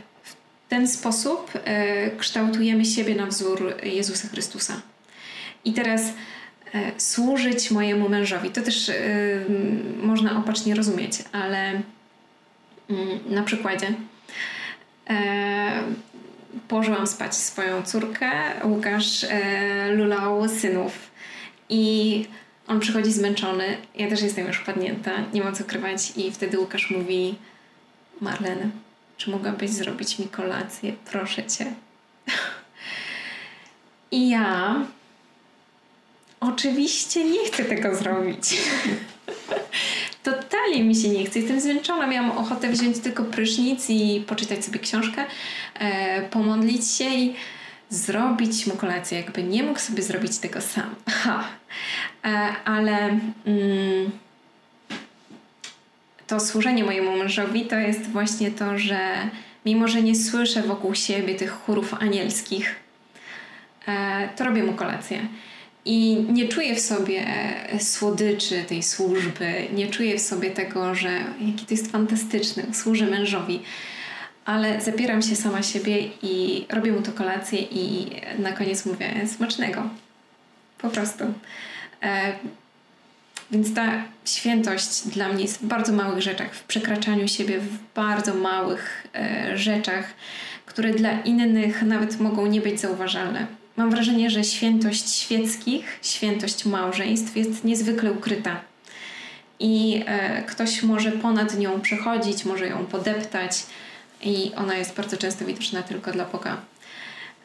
ten 0.73 0.89
sposób 0.89 1.51
e, 1.55 2.11
kształtujemy 2.11 2.85
siebie 2.85 3.15
na 3.15 3.27
wzór 3.27 3.75
Jezusa 3.83 4.29
Chrystusa. 4.29 4.81
I 5.65 5.73
teraz 5.73 6.03
e, 6.75 6.93
służyć 6.97 7.71
mojemu 7.71 8.09
mężowi, 8.09 8.51
to 8.51 8.63
też 8.63 8.89
e, 8.89 8.95
można 10.03 10.39
opacznie 10.39 10.75
rozumieć, 10.75 11.13
ale 11.33 11.71
mm, 12.91 13.19
na 13.27 13.43
przykładzie 13.43 13.87
położyłam 16.69 17.07
spać 17.07 17.37
swoją 17.37 17.83
córkę, 17.83 18.31
Łukasz 18.65 19.27
lulał 19.91 20.49
synów. 20.49 21.11
I 21.69 22.25
on 22.69 22.81
przychodzi 22.81 23.13
zmęczony, 23.13 23.77
ja 23.95 24.09
też 24.09 24.23
jestem 24.23 24.47
już 24.47 24.59
padnięta, 24.59 25.11
nie 25.35 25.45
ma 25.45 25.53
co 25.53 25.65
krywać 25.65 26.13
i 26.17 26.33
wtedy 26.33 26.59
Łukasz 26.59 26.91
mówi 26.91 27.35
Marlen, 28.21 28.71
czy 29.25 29.31
mogłabyś 29.31 29.71
zrobić 29.71 30.19
mi 30.19 30.29
kolację? 30.29 30.93
Proszę 31.05 31.45
cię. 31.45 31.73
I 34.11 34.29
ja 34.29 34.77
oczywiście 36.41 37.25
nie 37.25 37.45
chcę 37.47 37.65
tego 37.65 37.95
zrobić. 37.95 38.57
Totalnie 40.23 40.85
mi 40.85 40.97
się 40.97 41.09
nie 41.09 41.27
chce. 41.27 41.39
Jestem 41.39 41.61
zmęczona. 41.61 42.07
Miałam 42.07 42.31
ochotę 42.31 42.69
wziąć 42.69 42.99
tylko 42.99 43.25
prysznic 43.25 43.91
i 43.91 44.25
poczytać 44.27 44.65
sobie 44.65 44.79
książkę, 44.79 45.25
e, 45.75 46.23
pomodlić 46.23 46.91
się 46.91 47.05
i 47.05 47.35
zrobić 47.89 48.67
mu 48.67 48.77
kolację. 48.77 49.19
Jakby 49.19 49.43
nie 49.43 49.63
mógł 49.63 49.81
sobie 49.81 50.03
zrobić 50.03 50.39
tego 50.39 50.61
sam. 50.61 50.95
Ha. 51.09 51.45
E, 52.25 52.29
ale... 52.65 53.19
Mm, 53.47 54.11
to 56.33 56.41
służenie 56.41 56.85
mojemu 56.85 57.17
mężowi 57.17 57.67
to 57.67 57.77
jest 57.77 58.11
właśnie 58.11 58.51
to, 58.51 58.79
że 58.79 58.99
mimo, 59.67 59.89
że 59.89 60.03
nie 60.03 60.15
słyszę 60.15 60.63
wokół 60.63 60.95
siebie 60.95 61.35
tych 61.35 61.51
chórów 61.51 61.95
anielskich, 61.95 62.77
e, 63.89 64.29
to 64.37 64.45
robię 64.45 64.63
mu 64.63 64.73
kolację. 64.73 65.19
I 65.85 66.27
nie 66.33 66.49
czuję 66.49 66.75
w 66.75 66.81
sobie 66.81 67.27
słodyczy 67.79 68.65
tej 68.65 68.83
służby, 68.83 69.53
nie 69.75 69.87
czuję 69.87 70.19
w 70.19 70.21
sobie 70.21 70.51
tego, 70.51 70.95
że 70.95 71.11
jaki 71.41 71.67
to 71.67 71.75
jest 71.75 71.93
fantastyczny, 71.93 72.67
służę 72.73 73.07
mężowi, 73.07 73.63
ale 74.45 74.81
zapieram 74.81 75.23
się 75.23 75.37
sama 75.37 75.63
siebie 75.63 76.09
i 76.23 76.67
robię 76.69 76.93
mu 76.93 77.03
to 77.03 77.13
kolację 77.13 77.59
i 77.63 78.11
na 78.39 78.53
koniec 78.53 78.87
mówię 78.87 79.27
smacznego. 79.27 79.89
Po 80.79 80.89
prostu. 80.89 81.25
Więc 83.53 83.75
ta 83.75 84.05
świętość 84.25 85.09
dla 85.09 85.29
mnie 85.29 85.43
jest 85.43 85.61
w 85.61 85.67
bardzo 85.67 85.93
małych 85.93 86.23
rzeczach, 86.23 86.55
w 86.55 86.65
przekraczaniu 86.65 87.29
siebie 87.29 87.59
w 87.59 87.79
bardzo 87.95 88.35
małych 88.35 89.07
e, 89.15 89.59
rzeczach, 89.59 90.05
które 90.67 90.91
dla 90.93 91.21
innych 91.21 91.83
nawet 91.83 92.21
mogą 92.21 92.47
nie 92.47 92.61
być 92.61 92.81
zauważalne. 92.81 93.47
Mam 93.77 93.91
wrażenie, 93.91 94.31
że 94.31 94.45
świętość 94.45 95.17
świeckich, 95.17 95.99
świętość 96.03 96.65
małżeństw 96.65 97.37
jest 97.37 97.65
niezwykle 97.65 98.13
ukryta. 98.13 98.61
I 99.61 100.03
e, 100.07 100.43
ktoś 100.43 100.83
może 100.83 101.13
ponad 101.13 101.59
nią 101.59 101.81
przechodzić, 101.81 102.45
może 102.45 102.67
ją 102.67 102.87
podeptać, 102.87 103.63
i 104.23 104.53
ona 104.57 104.75
jest 104.75 104.97
bardzo 104.97 105.17
często 105.17 105.45
widoczna 105.45 105.83
tylko 105.83 106.13
dla 106.13 106.25
Boga. 106.25 106.57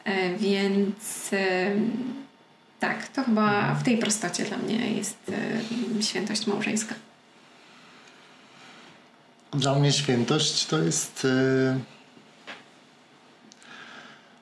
E, 0.04 0.34
więc 0.34 1.30
tak, 2.80 3.08
to 3.08 3.24
chyba 3.24 3.74
w 3.74 3.82
tej 3.82 3.98
prostocie 3.98 4.44
dla 4.44 4.56
mnie 4.56 4.92
jest 4.92 5.16
y, 5.98 6.02
świętość 6.02 6.46
małżeńska. 6.46 6.94
Dla 9.52 9.74
mnie 9.74 9.92
świętość 9.92 10.66
to 10.66 10.78
jest. 10.78 11.24
Y, 11.24 11.78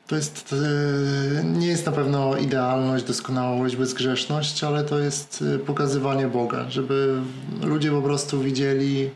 to 0.06 0.16
jest. 0.16 0.52
Y, 0.52 1.44
nie 1.44 1.66
jest 1.66 1.86
na 1.86 1.92
pewno 1.92 2.36
idealność, 2.36 3.04
doskonałość, 3.04 3.76
bezgrzeszność, 3.76 4.64
ale 4.64 4.84
to 4.84 4.98
jest 4.98 5.44
pokazywanie 5.66 6.28
Boga, 6.28 6.70
żeby 6.70 7.22
ludzie 7.62 7.90
po 7.90 8.02
prostu 8.02 8.42
widzieli 8.42 9.10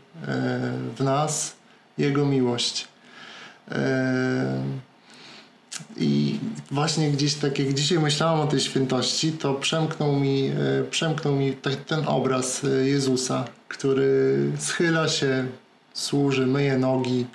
w 0.97 1.03
nas 1.03 1.55
Jego 1.97 2.25
miłość. 2.25 2.87
I 5.97 6.39
właśnie 6.71 7.11
gdzieś 7.11 7.33
tak 7.33 7.59
jak 7.59 7.73
dzisiaj 7.73 7.99
myślałam 7.99 8.39
o 8.39 8.47
tej 8.47 8.59
świętości, 8.59 9.31
to 9.31 9.53
przemknął 9.53 10.15
mi, 10.15 10.47
e, 10.47 10.83
przemknął 10.91 11.35
mi 11.35 11.53
ten 11.87 12.07
obraz 12.07 12.63
e, 12.63 12.67
Jezusa, 12.67 13.45
który 13.67 14.51
schyla 14.59 15.07
się, 15.07 15.47
służy, 15.93 16.47
myje 16.47 16.77
nogi, 16.77 17.25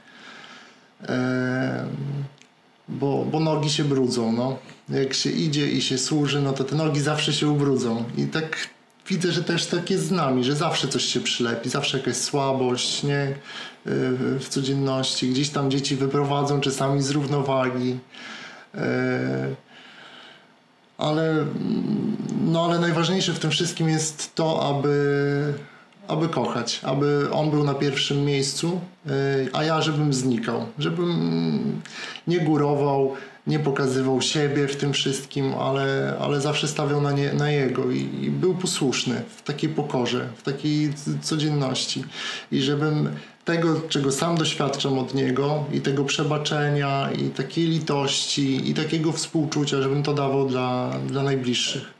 bo, 2.88 3.24
bo 3.24 3.40
nogi 3.40 3.70
się 3.70 3.84
brudzą. 3.84 4.32
No. 4.32 4.58
Jak 4.88 5.14
się 5.14 5.30
idzie 5.30 5.70
i 5.70 5.82
się 5.82 5.98
służy, 5.98 6.40
no 6.40 6.52
to 6.52 6.64
te 6.64 6.76
nogi 6.76 7.00
zawsze 7.00 7.32
się 7.32 7.48
ubrudzą. 7.48 8.04
I 8.16 8.26
tak 8.26 8.68
widzę, 9.08 9.32
że 9.32 9.44
też 9.44 9.66
tak 9.66 9.90
jest 9.90 10.06
z 10.06 10.10
nami, 10.10 10.44
że 10.44 10.56
zawsze 10.56 10.88
coś 10.88 11.04
się 11.04 11.20
przylepi, 11.20 11.68
zawsze 11.68 11.98
jakaś 11.98 12.16
słabość, 12.16 13.02
nie? 13.02 13.34
W 14.40 14.46
codzienności. 14.48 15.28
Gdzieś 15.28 15.50
tam 15.50 15.70
dzieci 15.70 15.96
wyprowadzą 15.96 16.60
czasami 16.60 17.02
z 17.02 17.10
równowagi. 17.10 17.98
E, 18.74 19.54
ale, 20.98 21.46
no 22.44 22.64
ale 22.64 22.78
najważniejsze 22.78 23.32
w 23.32 23.38
tym 23.38 23.50
wszystkim 23.50 23.88
jest 23.88 24.34
to, 24.34 24.68
aby, 24.68 25.54
aby 26.08 26.28
kochać, 26.28 26.80
aby 26.82 27.28
on 27.32 27.50
był 27.50 27.64
na 27.64 27.74
pierwszym 27.74 28.24
miejscu, 28.24 28.80
e, 29.06 29.10
a 29.52 29.64
ja 29.64 29.80
żebym 29.80 30.14
znikał, 30.14 30.66
żebym 30.78 31.82
nie 32.26 32.40
górował, 32.40 33.14
nie 33.46 33.58
pokazywał 33.58 34.22
siebie 34.22 34.68
w 34.68 34.76
tym 34.76 34.92
wszystkim, 34.92 35.54
ale, 35.54 36.16
ale 36.20 36.40
zawsze 36.40 36.68
stawiał 36.68 37.00
na, 37.00 37.12
nie, 37.12 37.32
na 37.32 37.50
jego 37.50 37.90
i, 37.90 38.08
i 38.22 38.30
był 38.30 38.54
posłuszny 38.54 39.22
w 39.36 39.42
takiej 39.42 39.70
pokorze, 39.70 40.28
w 40.36 40.42
takiej 40.42 40.92
codzienności 41.22 42.04
i 42.52 42.62
żebym 42.62 43.08
tego, 43.44 43.80
czego 43.88 44.12
sam 44.12 44.36
doświadczam 44.36 44.98
od 44.98 45.14
niego 45.14 45.64
i 45.72 45.80
tego 45.80 46.04
przebaczenia 46.04 47.10
i 47.12 47.30
takiej 47.30 47.66
litości 47.66 48.70
i 48.70 48.74
takiego 48.74 49.12
współczucia, 49.12 49.82
żebym 49.82 50.02
to 50.02 50.14
dawał 50.14 50.48
dla, 50.48 50.92
dla 51.08 51.22
najbliższych. 51.22 51.96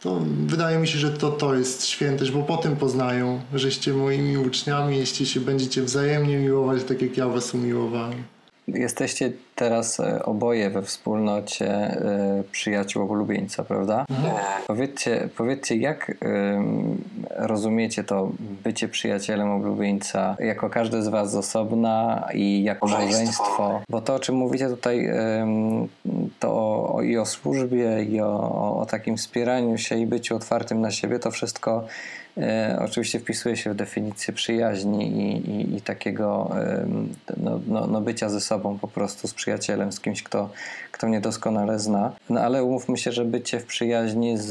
To 0.00 0.22
wydaje 0.46 0.78
mi 0.78 0.88
się, 0.88 0.98
że 0.98 1.10
to, 1.10 1.30
to 1.30 1.54
jest 1.54 1.86
świętość, 1.86 2.30
bo 2.30 2.42
potem 2.42 2.76
poznają, 2.76 3.40
żeście 3.54 3.92
moimi 3.92 4.38
uczniami, 4.38 4.98
jeśli 4.98 5.26
się 5.26 5.40
będziecie 5.40 5.82
wzajemnie 5.82 6.36
miłować, 6.36 6.84
tak 6.84 7.02
jak 7.02 7.16
ja 7.16 7.28
was 7.28 7.54
umiłowałem. 7.54 8.37
Jesteście 8.74 9.32
teraz 9.54 10.00
e, 10.00 10.22
oboje 10.22 10.70
we 10.70 10.82
wspólnocie 10.82 11.68
e, 11.70 12.42
przyjaciół 12.52 13.02
oblubieńca, 13.02 13.64
prawda? 13.64 14.04
Mhm. 14.10 14.34
Powiedzcie, 14.66 15.28
powiedzcie, 15.36 15.76
jak 15.76 16.12
rozumiecie 17.36 18.04
to 18.04 18.32
bycie 18.64 18.88
przyjacielem 18.88 19.50
oblubieńca 19.50 20.36
jako 20.38 20.70
każdy 20.70 21.02
z 21.02 21.08
was 21.08 21.30
z 21.30 21.34
osobna 21.34 22.28
i 22.34 22.62
jako 22.62 22.86
małżeństwo? 22.86 23.80
Bo 23.88 24.00
to, 24.00 24.14
o 24.14 24.18
czym 24.18 24.34
mówicie 24.34 24.68
tutaj, 24.68 25.10
to 26.40 26.52
o, 26.94 27.02
i 27.02 27.18
o 27.18 27.26
służbie, 27.26 28.04
i 28.04 28.20
o, 28.20 28.76
o 28.80 28.86
takim 28.86 29.16
wspieraniu 29.16 29.78
się 29.78 29.98
i 29.98 30.06
byciu 30.06 30.36
otwartym 30.36 30.80
na 30.80 30.90
siebie, 30.90 31.18
to 31.18 31.30
wszystko 31.30 31.84
E, 32.36 32.78
oczywiście 32.84 33.20
wpisuje 33.20 33.56
się 33.56 33.72
w 33.72 33.74
definicję 33.74 34.34
przyjaźni 34.34 35.06
i, 35.06 35.50
i, 35.50 35.76
i 35.76 35.80
takiego 35.80 36.50
no, 37.36 37.60
no, 37.66 37.86
no, 37.86 38.00
bycia 38.00 38.28
ze 38.28 38.40
sobą 38.40 38.78
po 38.78 38.88
prostu, 38.88 39.28
z 39.28 39.34
przyjacielem, 39.34 39.92
z 39.92 40.00
kimś, 40.00 40.22
kto, 40.22 40.50
kto 40.92 41.06
mnie 41.06 41.20
doskonale 41.20 41.78
zna. 41.78 42.12
No 42.30 42.40
ale 42.40 42.64
umówmy 42.64 42.98
się, 42.98 43.12
że 43.12 43.24
bycie 43.24 43.60
w 43.60 43.66
przyjaźni 43.66 44.38
z, 44.38 44.50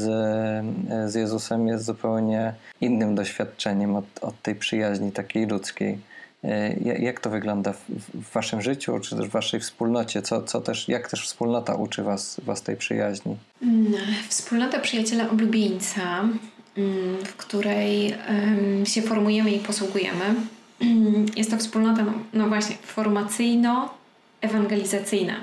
z 1.06 1.14
Jezusem 1.14 1.68
jest 1.68 1.84
zupełnie 1.84 2.54
innym 2.80 3.14
doświadczeniem 3.14 3.96
od, 3.96 4.04
od 4.20 4.42
tej 4.42 4.54
przyjaźni 4.54 5.12
takiej 5.12 5.46
ludzkiej. 5.46 5.98
E, 6.44 6.74
jak 6.78 7.20
to 7.20 7.30
wygląda 7.30 7.72
w, 7.72 8.32
waszym 8.32 8.62
życiu, 8.62 9.00
czy 9.00 9.16
też 9.16 9.26
w 9.28 9.30
waszej 9.30 9.60
wspólnocie? 9.60 10.22
Co, 10.22 10.42
co 10.42 10.60
też, 10.60 10.88
jak 10.88 11.10
też 11.10 11.26
wspólnota 11.26 11.74
uczy 11.74 12.02
was, 12.02 12.40
was 12.44 12.62
tej 12.62 12.76
przyjaźni? 12.76 13.36
Mm, 13.62 13.92
wspólnota 14.28 14.78
przyjaciela 14.78 15.30
oblubieńca 15.30 16.28
w 17.24 17.36
której 17.36 18.14
się 18.84 19.02
formujemy 19.02 19.50
i 19.50 19.58
posługujemy. 19.58 20.34
Jest 21.36 21.50
to 21.50 21.56
wspólnota, 21.56 22.04
no, 22.04 22.12
no 22.32 22.48
właśnie, 22.48 22.76
formacyjno-ewangelizacyjna. 22.96 25.34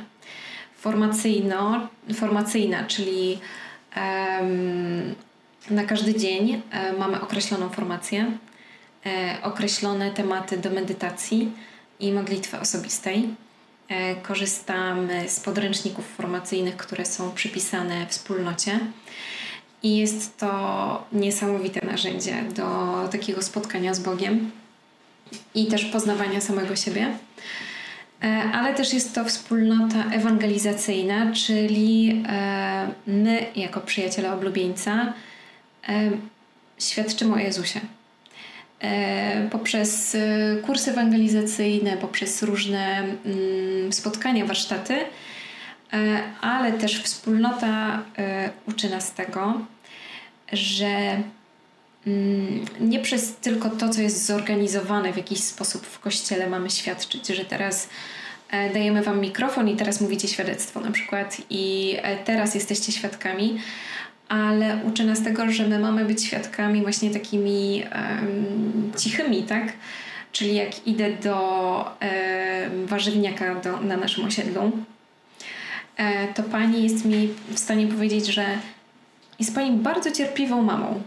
Formacyjno, 0.78 1.88
formacyjna, 2.14 2.84
czyli 2.84 3.40
na 5.70 5.84
każdy 5.84 6.16
dzień 6.16 6.50
um, 6.50 6.62
mamy 7.00 7.22
określoną 7.22 7.70
formację, 7.70 8.20
um, 8.20 8.38
określone 9.44 10.12
tematy 10.12 10.58
do 10.58 10.70
medytacji 10.70 11.52
i 12.00 12.12
modlitwy 12.12 12.60
osobistej. 12.60 13.30
E, 13.88 14.16
korzystamy 14.16 15.30
z 15.30 15.40
podręczników 15.40 16.08
formacyjnych, 16.08 16.78
które 16.78 17.06
są 17.06 17.32
przypisane 17.32 18.08
wspólnocie. 18.08 18.80
I 19.86 19.98
jest 19.98 20.38
to 20.38 21.06
niesamowite 21.12 21.86
narzędzie 21.86 22.44
do 22.56 22.66
takiego 23.12 23.42
spotkania 23.42 23.94
z 23.94 24.00
Bogiem 24.00 24.52
i 25.56 25.68
też 25.68 25.86
poznawania 25.86 26.42
samego 26.42 26.76
siebie. 26.76 27.18
E, 28.24 28.28
ale 28.54 28.74
też 28.74 28.94
jest 28.94 29.16
to 29.16 29.26
wspólnota 29.26 30.06
ewangelizacyjna, 30.12 31.34
czyli 31.34 32.24
e, 32.28 32.88
my, 33.08 33.46
jako 33.56 33.82
przyjaciele 33.82 34.34
oblubieńca, 34.34 35.14
e, 35.90 36.12
świadczymy 36.80 37.34
o 37.34 37.38
Jezusie. 37.38 37.80
Poprzez 39.52 40.18
kursy 40.66 40.92
ewangelizacyjne, 40.92 41.98
poprzez 41.98 42.44
różne 42.44 42.98
mm, 43.00 43.94
spotkania, 43.94 44.46
warsztaty, 44.46 44.96
ale 46.42 46.74
też 46.74 47.04
wspólnota 47.04 48.04
uczy 48.68 48.90
nas 48.90 49.14
tego, 49.14 49.62
że 50.52 51.22
mm, 52.08 52.66
nie 52.80 53.00
przez 53.00 53.36
tylko 53.36 53.70
to, 53.70 53.90
co 53.90 54.02
jest 54.02 54.26
zorganizowane 54.26 55.14
w 55.14 55.18
jakiś 55.18 55.40
sposób 55.40 55.86
w 55.86 56.00
kościele 56.00 56.50
mamy 56.50 56.70
świadczyć, 56.70 57.28
że 57.28 57.46
teraz 57.46 57.90
e, 58.52 58.74
dajemy 58.74 59.02
wam 59.02 59.20
mikrofon 59.20 59.70
i 59.70 59.76
teraz 59.76 60.02
mówicie 60.02 60.28
świadectwo 60.28 60.80
na 60.80 60.92
przykład 60.92 61.38
i 61.50 61.96
e, 62.02 62.18
teraz 62.18 62.56
jesteście 62.56 62.92
świadkami, 62.92 63.58
ale 64.30 64.80
uczy 64.88 65.04
nas 65.04 65.24
tego, 65.24 65.52
że 65.52 65.68
my 65.68 65.80
mamy 65.80 66.06
być 66.06 66.24
świadkami 66.24 66.82
właśnie 66.82 67.10
takimi 67.10 67.84
um, 67.96 68.92
cichymi, 68.98 69.44
tak? 69.44 69.74
Czyli 70.32 70.56
jak 70.56 70.88
idę 70.88 71.12
do 71.12 71.96
um, 72.02 72.86
warzywniaka 72.86 73.56
do, 73.56 73.82
na 73.82 73.98
naszym 73.98 74.26
osiedlu, 74.26 74.72
e, 75.98 76.34
to 76.34 76.44
pani 76.44 76.84
jest 76.84 77.06
mi 77.06 77.30
w 77.50 77.60
stanie 77.60 77.88
powiedzieć, 77.88 78.26
że 78.26 78.46
jest 79.40 79.56
Pani 79.56 79.78
bardzo 79.78 80.12
cierpliwą 80.12 80.62
mamą. 80.62 81.02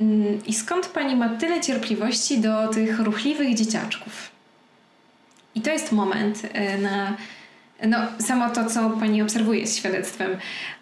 Mm, 0.00 0.46
I 0.46 0.54
skąd 0.54 0.86
Pani 0.86 1.16
ma 1.16 1.28
tyle 1.28 1.60
cierpliwości 1.60 2.38
do 2.40 2.68
tych 2.68 3.00
ruchliwych 3.00 3.54
dzieciaczków? 3.54 4.30
I 5.54 5.60
to 5.60 5.70
jest 5.70 5.92
moment 5.92 6.42
e, 6.52 6.78
na 6.78 7.16
no, 7.86 7.98
samo 8.18 8.50
to, 8.50 8.66
co 8.66 8.90
Pani 8.90 9.22
obserwuje 9.22 9.66
z 9.66 9.76
świadectwem, 9.76 10.36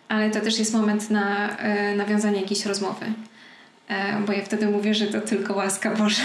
ale 0.09 0.31
to 0.31 0.41
też 0.41 0.59
jest 0.59 0.75
moment 0.75 1.11
na 1.11 1.57
e, 1.57 1.97
nawiązanie 1.97 2.41
jakiejś 2.41 2.67
rozmowy. 2.67 3.07
E, 3.89 4.21
bo 4.21 4.33
ja 4.33 4.45
wtedy 4.45 4.67
mówię, 4.67 4.95
że 4.95 5.07
to 5.07 5.21
tylko 5.21 5.55
łaska 5.55 5.91
Boża. 5.91 6.23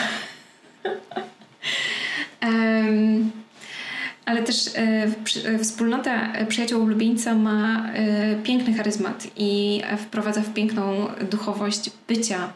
um, 2.44 3.32
ale 4.26 4.44
też 4.44 4.68
e, 4.68 5.08
e, 5.46 5.60
wspólnota 5.60 6.34
przyjaciół 6.48 6.84
ulubieńca 6.84 7.36
ma 7.36 7.90
e, 7.94 8.36
piękny 8.36 8.74
charyzmat 8.74 9.28
i 9.38 9.82
wprowadza 9.98 10.42
w 10.42 10.54
piękną 10.54 11.08
duchowość 11.32 11.92
bycia 12.08 12.54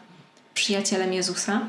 przyjacielem 0.54 1.12
Jezusa 1.12 1.60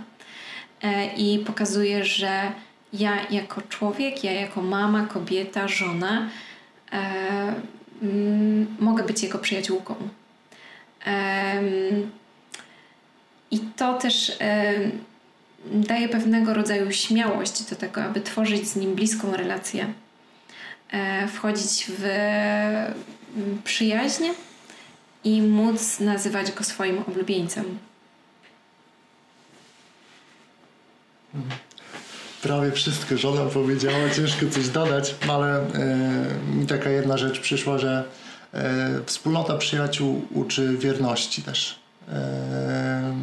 i 1.18 1.44
pokazuje, 1.46 2.06
że 2.06 2.52
ja 2.94 3.28
jako 3.30 3.62
człowiek, 3.62 4.24
ja 4.24 4.32
jako 4.32 4.62
mama, 4.62 5.06
kobieta, 5.06 5.68
żona 5.68 6.30
mogę 8.80 9.04
być 9.04 9.24
jego 9.24 9.40
przyjaciółką. 9.40 9.96
I 13.52 13.60
to 13.60 13.94
też 13.94 14.38
daje 15.72 16.10
pewnego 16.10 16.54
rodzaju 16.54 16.92
śmiałość 16.92 17.70
do 17.70 17.76
tego, 17.76 18.04
aby 18.04 18.22
tworzyć 18.22 18.68
z 18.70 18.76
nim 18.76 18.96
bliską 18.96 19.36
relację, 19.36 19.94
e, 20.92 21.28
wchodzić 21.28 21.86
w 21.98 22.04
mm, 22.04 23.62
przyjaźń 23.64 24.24
i 25.24 25.42
móc 25.42 26.00
nazywać 26.00 26.52
go 26.52 26.64
swoim 26.64 27.00
oblubieńcem. 27.08 27.78
Prawie 32.42 32.72
wszystko 32.72 33.18
żona 33.18 33.46
powiedziała, 33.46 34.10
ciężko 34.16 34.46
coś 34.52 34.70
dodać, 34.70 35.16
ale 35.30 35.58
e, 35.58 35.66
mi 36.56 36.68
taka 36.68 36.90
jedna 36.90 37.18
rzecz 37.18 37.40
przyszła, 37.40 37.78
że 37.78 38.04
e, 38.54 38.90
wspólnota 39.06 39.58
przyjaciół 39.58 40.26
uczy 40.32 40.78
wierności 40.78 41.44
też. 41.44 41.80
E, 42.10 43.14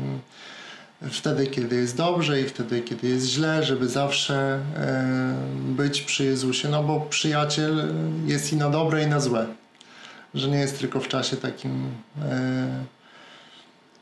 wtedy, 1.10 1.46
kiedy 1.46 1.76
jest 1.76 1.96
dobrze 1.96 2.40
i 2.40 2.44
wtedy, 2.44 2.82
kiedy 2.82 3.08
jest 3.08 3.26
źle, 3.26 3.64
żeby 3.64 3.88
zawsze 3.88 4.34
e, 4.76 5.34
być 5.56 6.02
przy 6.02 6.24
Jezusie, 6.24 6.68
no 6.68 6.82
bo 6.82 7.00
przyjaciel 7.00 7.94
jest 8.26 8.52
i 8.52 8.56
na 8.56 8.70
dobre, 8.70 9.02
i 9.02 9.06
na 9.06 9.20
złe. 9.20 9.46
Że 10.34 10.48
nie 10.48 10.58
jest 10.58 10.78
tylko 10.78 11.00
w 11.00 11.08
czasie 11.08 11.36
takim 11.36 11.86
e, 12.22 12.84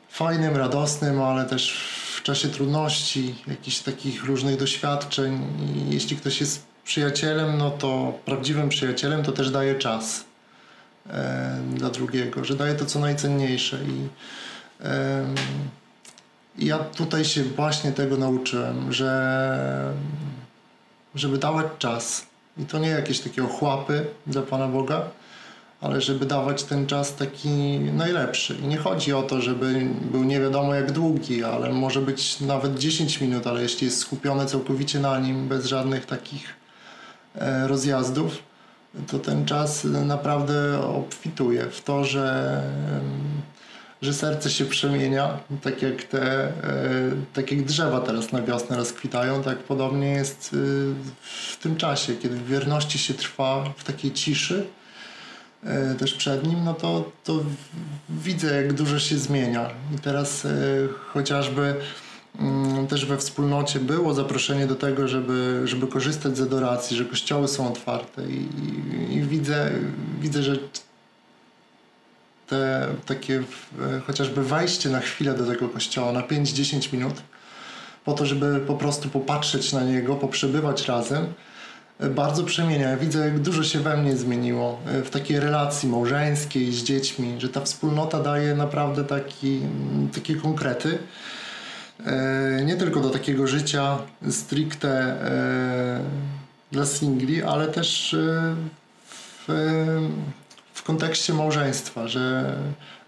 fajnym, 0.09 0.57
radosnym, 0.57 1.21
ale 1.21 1.45
też 1.45 1.77
w 2.17 2.23
czasie 2.23 2.47
trudności, 2.47 3.35
jakichś 3.47 3.79
takich 3.79 4.25
różnych 4.25 4.57
doświadczeń. 4.57 5.41
Jeśli 5.89 6.17
ktoś 6.17 6.41
jest 6.41 6.65
przyjacielem, 6.83 7.57
no 7.57 7.71
to 7.71 8.19
prawdziwym 8.25 8.69
przyjacielem 8.69 9.23
to 9.23 9.31
też 9.31 9.51
daje 9.51 9.75
czas 9.75 10.25
e, 11.09 11.57
dla 11.73 11.89
drugiego, 11.89 12.45
że 12.45 12.55
daje 12.55 12.73
to 12.73 12.85
co 12.85 12.99
najcenniejsze 12.99 13.79
i 13.83 14.07
ja 16.57 16.79
tutaj 16.79 17.25
się 17.25 17.43
właśnie 17.43 17.91
tego 17.91 18.17
nauczyłem, 18.17 18.93
że 18.93 19.93
żeby 21.15 21.37
dawać 21.37 21.65
czas. 21.79 22.25
I 22.57 22.65
to 22.65 22.79
nie 22.79 22.89
jakieś 22.89 23.19
takie 23.19 23.43
ochłapy 23.43 24.05
dla 24.27 24.41
Pana 24.41 24.67
Boga, 24.67 25.01
ale 25.81 26.01
żeby 26.01 26.25
dawać 26.25 26.63
ten 26.63 26.87
czas 26.87 27.15
taki 27.15 27.79
najlepszy. 27.79 28.55
I 28.55 28.67
nie 28.67 28.77
chodzi 28.77 29.13
o 29.13 29.23
to, 29.23 29.41
żeby 29.41 29.87
był 30.11 30.23
nie 30.23 30.39
wiadomo 30.39 30.75
jak 30.75 30.91
długi, 30.91 31.43
ale 31.43 31.69
może 31.69 32.01
być 32.01 32.39
nawet 32.39 32.79
10 32.79 33.21
minut, 33.21 33.47
ale 33.47 33.61
jeśli 33.61 33.85
jest 33.85 33.99
skupione 33.99 34.45
całkowicie 34.45 34.99
na 34.99 35.19
nim, 35.19 35.47
bez 35.47 35.65
żadnych 35.65 36.05
takich 36.05 36.53
e, 37.35 37.67
rozjazdów, 37.67 38.37
to 39.07 39.19
ten 39.19 39.45
czas 39.45 39.83
naprawdę 39.83 40.81
obfituje 40.81 41.65
w 41.65 41.81
to, 41.81 42.05
że 42.05 42.61
że 44.03 44.13
serce 44.13 44.49
się 44.49 44.65
przemienia, 44.65 45.39
tak 45.61 45.81
jak 45.81 46.03
te, 46.03 46.43
e, 46.43 46.51
tak 47.33 47.51
jak 47.51 47.63
drzewa 47.63 48.01
teraz 48.01 48.31
na 48.31 48.41
wiosnę 48.41 48.77
rozkwitają, 48.77 49.43
tak 49.43 49.57
podobnie 49.57 50.07
jest 50.07 50.51
e, 50.53 50.57
w 51.49 51.57
tym 51.57 51.75
czasie, 51.75 52.15
kiedy 52.15 52.35
w 52.35 52.47
wierności 52.47 52.99
się 52.99 53.13
trwa 53.13 53.73
w 53.77 53.83
takiej 53.83 54.11
ciszy, 54.11 54.65
e, 55.63 55.95
też 55.95 56.13
przed 56.13 56.47
nim, 56.47 56.63
no 56.63 56.73
to, 56.73 57.11
to 57.23 57.39
widzę, 58.09 58.55
jak 58.55 58.73
dużo 58.73 58.99
się 58.99 59.17
zmienia. 59.17 59.69
I 59.95 59.99
teraz 59.99 60.47
chociażby 61.13 61.75
mm, 62.39 62.87
też 62.87 63.05
we 63.05 63.17
wspólnocie 63.17 63.79
było 63.79 64.13
zaproszenie 64.13 64.67
do 64.67 64.75
tego, 64.75 65.07
żeby, 65.07 65.61
żeby 65.65 65.87
korzystać 65.87 66.37
z 66.37 66.41
adoracji, 66.41 66.97
że 66.97 67.05
kościoły 67.05 67.47
są 67.47 67.71
otwarte 67.71 68.25
i, 68.25 68.47
i, 69.11 69.15
i 69.15 69.21
widzę, 69.21 69.71
widzę, 70.21 70.43
że 70.43 70.57
te 72.47 72.87
takie 73.05 73.43
e, 73.95 73.99
chociażby 73.99 74.43
wejście 74.43 74.89
na 74.89 74.99
chwilę 74.99 75.33
do 75.33 75.45
tego 75.45 75.69
kościoła 75.69 76.11
na 76.11 76.21
5-10 76.21 76.93
minut 76.93 77.13
po 78.05 78.13
to, 78.13 78.25
żeby 78.25 78.59
po 78.59 78.75
prostu 78.75 79.09
popatrzeć 79.09 79.73
na 79.73 79.83
niego, 79.83 80.15
poprzebywać 80.15 80.87
razem, 80.87 81.25
e, 81.99 82.09
bardzo 82.09 82.43
przemienia. 82.43 82.89
Ja 82.89 82.97
widzę, 82.97 83.19
jak 83.19 83.39
dużo 83.39 83.63
się 83.63 83.79
we 83.79 83.97
mnie 83.97 84.17
zmieniło 84.17 84.79
e, 84.85 85.01
w 85.01 85.09
takiej 85.09 85.39
relacji 85.39 85.89
małżeńskiej 85.89 86.71
z 86.71 86.83
dziećmi, 86.83 87.35
że 87.37 87.49
ta 87.49 87.61
wspólnota 87.61 88.19
daje 88.19 88.55
naprawdę 88.55 89.03
taki, 89.03 89.57
mm, 89.57 90.09
takie 90.09 90.35
konkrety. 90.35 90.99
Nie 92.65 92.75
tylko 92.75 92.99
do 92.99 93.09
takiego 93.09 93.47
życia 93.47 93.97
stricte 94.29 95.17
dla 96.71 96.85
singli, 96.85 97.43
ale 97.43 97.67
też 97.67 98.15
w, 99.07 99.47
w 100.83 100.85
kontekście 100.85 101.33
małżeństwa, 101.33 102.07
że, 102.07 102.55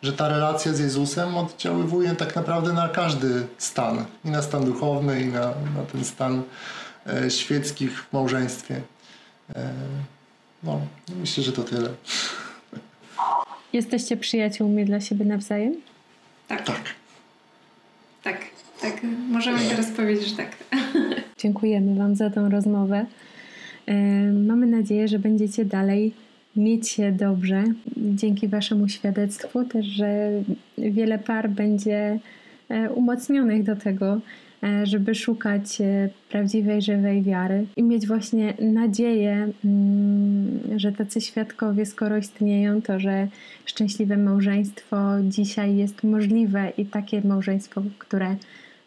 że 0.01 0.13
ta 0.13 0.30
relacja 0.30 0.73
z 0.73 0.80
Jezusem 0.80 1.38
oddziaływuje 1.38 2.15
tak 2.15 2.36
naprawdę 2.36 2.73
na 2.73 2.89
każdy 2.89 3.47
stan, 3.57 4.05
i 4.26 4.30
na 4.30 4.41
stan 4.41 4.65
duchowny, 4.65 5.21
i 5.21 5.28
na, 5.28 5.41
na 5.41 5.84
ten 5.91 6.05
stan 6.05 6.43
e, 7.07 7.32
świecki 7.32 7.88
w 7.88 8.13
małżeństwie. 8.13 8.82
E, 9.55 9.69
no, 10.63 10.82
myślę, 11.19 11.43
że 11.43 11.51
to 11.51 11.63
tyle. 11.63 11.89
Jesteście 13.73 14.17
przyjaciółmi 14.17 14.86
dla 14.86 15.01
siebie 15.01 15.26
nawzajem? 15.26 15.76
Tak. 16.47 16.65
Tak. 16.65 16.82
Tak, 18.23 18.38
tak. 18.82 19.01
Możemy 19.30 19.69
teraz 19.69 19.91
powiedzieć, 19.91 20.28
że 20.28 20.36
tak. 20.36 20.57
Dziękujemy 21.38 21.95
Wam 21.95 22.15
za 22.15 22.30
tą 22.30 22.49
rozmowę. 22.49 23.05
E, 23.86 23.93
mamy 24.32 24.67
nadzieję, 24.67 25.07
że 25.07 25.19
będziecie 25.19 25.65
dalej 25.65 26.24
mieć 26.56 26.89
się 26.89 27.12
dobrze. 27.12 27.64
Dzięki 27.97 28.47
Waszemu 28.47 28.88
świadectwu 28.88 29.64
też, 29.64 29.86
że 29.86 30.32
wiele 30.78 31.20
par 31.20 31.49
będzie 31.49 32.20
e, 32.70 32.89
umocnionych 32.89 33.64
do 33.64 33.76
tego, 33.76 34.20
e, 34.64 34.86
żeby 34.86 35.16
szukać 35.16 35.82
e, 35.82 36.10
prawdziwej, 36.30 36.82
żywej 36.82 37.24
wiary 37.24 37.66
i 37.76 37.84
mieć 37.84 38.08
właśnie 38.08 38.53
nadzieję, 38.60 39.49
mm, 39.66 40.60
że 40.76 40.91
tacy 40.91 41.22
świadkowie, 41.22 41.86
skoro 41.86 42.18
istnieją, 42.18 42.82
to 42.82 42.99
że 42.99 43.28
szczęśliwe 43.66 44.18
małżeństwo 44.18 44.97
dzisiaj 45.24 45.76
jest 45.76 46.03
możliwe 46.03 46.72
i 46.78 46.86
takie 46.86 47.22
małżeństwo, 47.22 47.82
które 47.99 48.36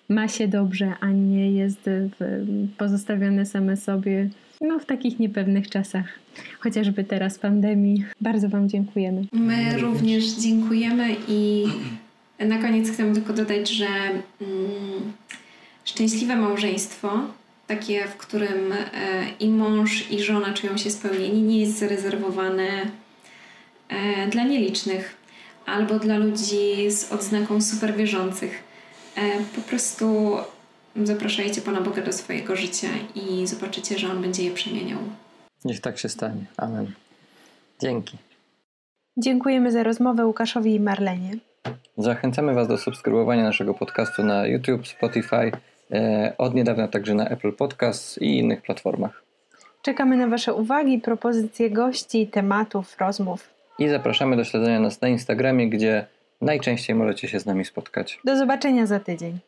ma 0.08 0.28
się 0.28 0.48
dobrze, 0.48 0.92
a 1.00 1.10
nie 1.10 1.52
jest 1.52 1.90
pozostawione 2.78 3.46
same 3.46 3.76
sobie 3.76 4.28
no, 4.60 4.78
w 4.78 4.86
takich 4.86 5.18
niepewnych 5.18 5.70
czasach, 5.70 6.04
chociażby 6.60 7.04
teraz 7.04 7.38
pandemii. 7.38 8.04
Bardzo 8.20 8.48
Wam 8.48 8.68
dziękujemy. 8.68 9.24
My 9.32 9.78
również 9.78 10.24
dziękujemy 10.24 11.16
i 11.28 11.66
na 12.38 12.58
koniec 12.58 12.90
chcę 12.90 13.14
tylko 13.14 13.32
dodać, 13.32 13.70
że 13.70 13.86
mm, 13.86 15.12
szczęśliwe 15.84 16.36
małżeństwo, 16.36 17.20
takie, 17.66 18.06
w 18.06 18.16
którym 18.16 18.72
e, 18.72 18.84
i 19.40 19.48
mąż, 19.48 20.10
i 20.10 20.22
żona 20.22 20.52
czują 20.52 20.76
się 20.76 20.90
spełnieni, 20.90 21.42
nie 21.42 21.60
jest 21.60 21.78
zarezerwowane 21.78 22.68
e, 23.88 24.26
dla 24.26 24.42
nielicznych 24.42 25.16
albo 25.66 25.98
dla 25.98 26.18
ludzi 26.18 26.90
z 26.90 27.12
odznaką 27.12 27.60
superwierzących. 27.60 28.62
E, 29.16 29.20
po 29.56 29.60
prostu 29.60 30.36
Zapraszajcie 30.96 31.60
Pana 31.60 31.80
Boga 31.80 32.02
do 32.02 32.12
swojego 32.12 32.56
życia 32.56 32.88
i 33.14 33.46
zobaczycie, 33.46 33.98
że 33.98 34.10
On 34.10 34.22
będzie 34.22 34.44
je 34.44 34.50
przemieniał. 34.50 34.98
Niech 35.64 35.80
tak 35.80 35.98
się 35.98 36.08
stanie. 36.08 36.44
Amen. 36.56 36.92
Dzięki. 37.80 38.16
Dziękujemy 39.16 39.72
za 39.72 39.82
rozmowę 39.82 40.26
Łukaszowi 40.26 40.74
i 40.74 40.80
Marlenie. 40.80 41.30
Zachęcamy 41.98 42.54
Was 42.54 42.68
do 42.68 42.78
subskrybowania 42.78 43.42
naszego 43.42 43.74
podcastu 43.74 44.24
na 44.24 44.46
YouTube, 44.46 44.86
Spotify, 44.86 45.52
e, 45.92 46.34
od 46.38 46.54
niedawna 46.54 46.88
także 46.88 47.14
na 47.14 47.28
Apple 47.28 47.52
Podcasts 47.52 48.18
i 48.18 48.38
innych 48.38 48.62
platformach. 48.62 49.22
Czekamy 49.82 50.16
na 50.16 50.26
Wasze 50.26 50.54
uwagi, 50.54 50.98
propozycje 50.98 51.70
gości, 51.70 52.26
tematów, 52.26 52.96
rozmów. 53.00 53.50
I 53.78 53.88
zapraszamy 53.88 54.36
do 54.36 54.44
śledzenia 54.44 54.80
nas 54.80 55.00
na 55.00 55.08
Instagramie, 55.08 55.70
gdzie 55.70 56.06
najczęściej 56.40 56.96
możecie 56.96 57.28
się 57.28 57.40
z 57.40 57.46
nami 57.46 57.64
spotkać. 57.64 58.20
Do 58.24 58.36
zobaczenia 58.36 58.86
za 58.86 59.00
tydzień. 59.00 59.38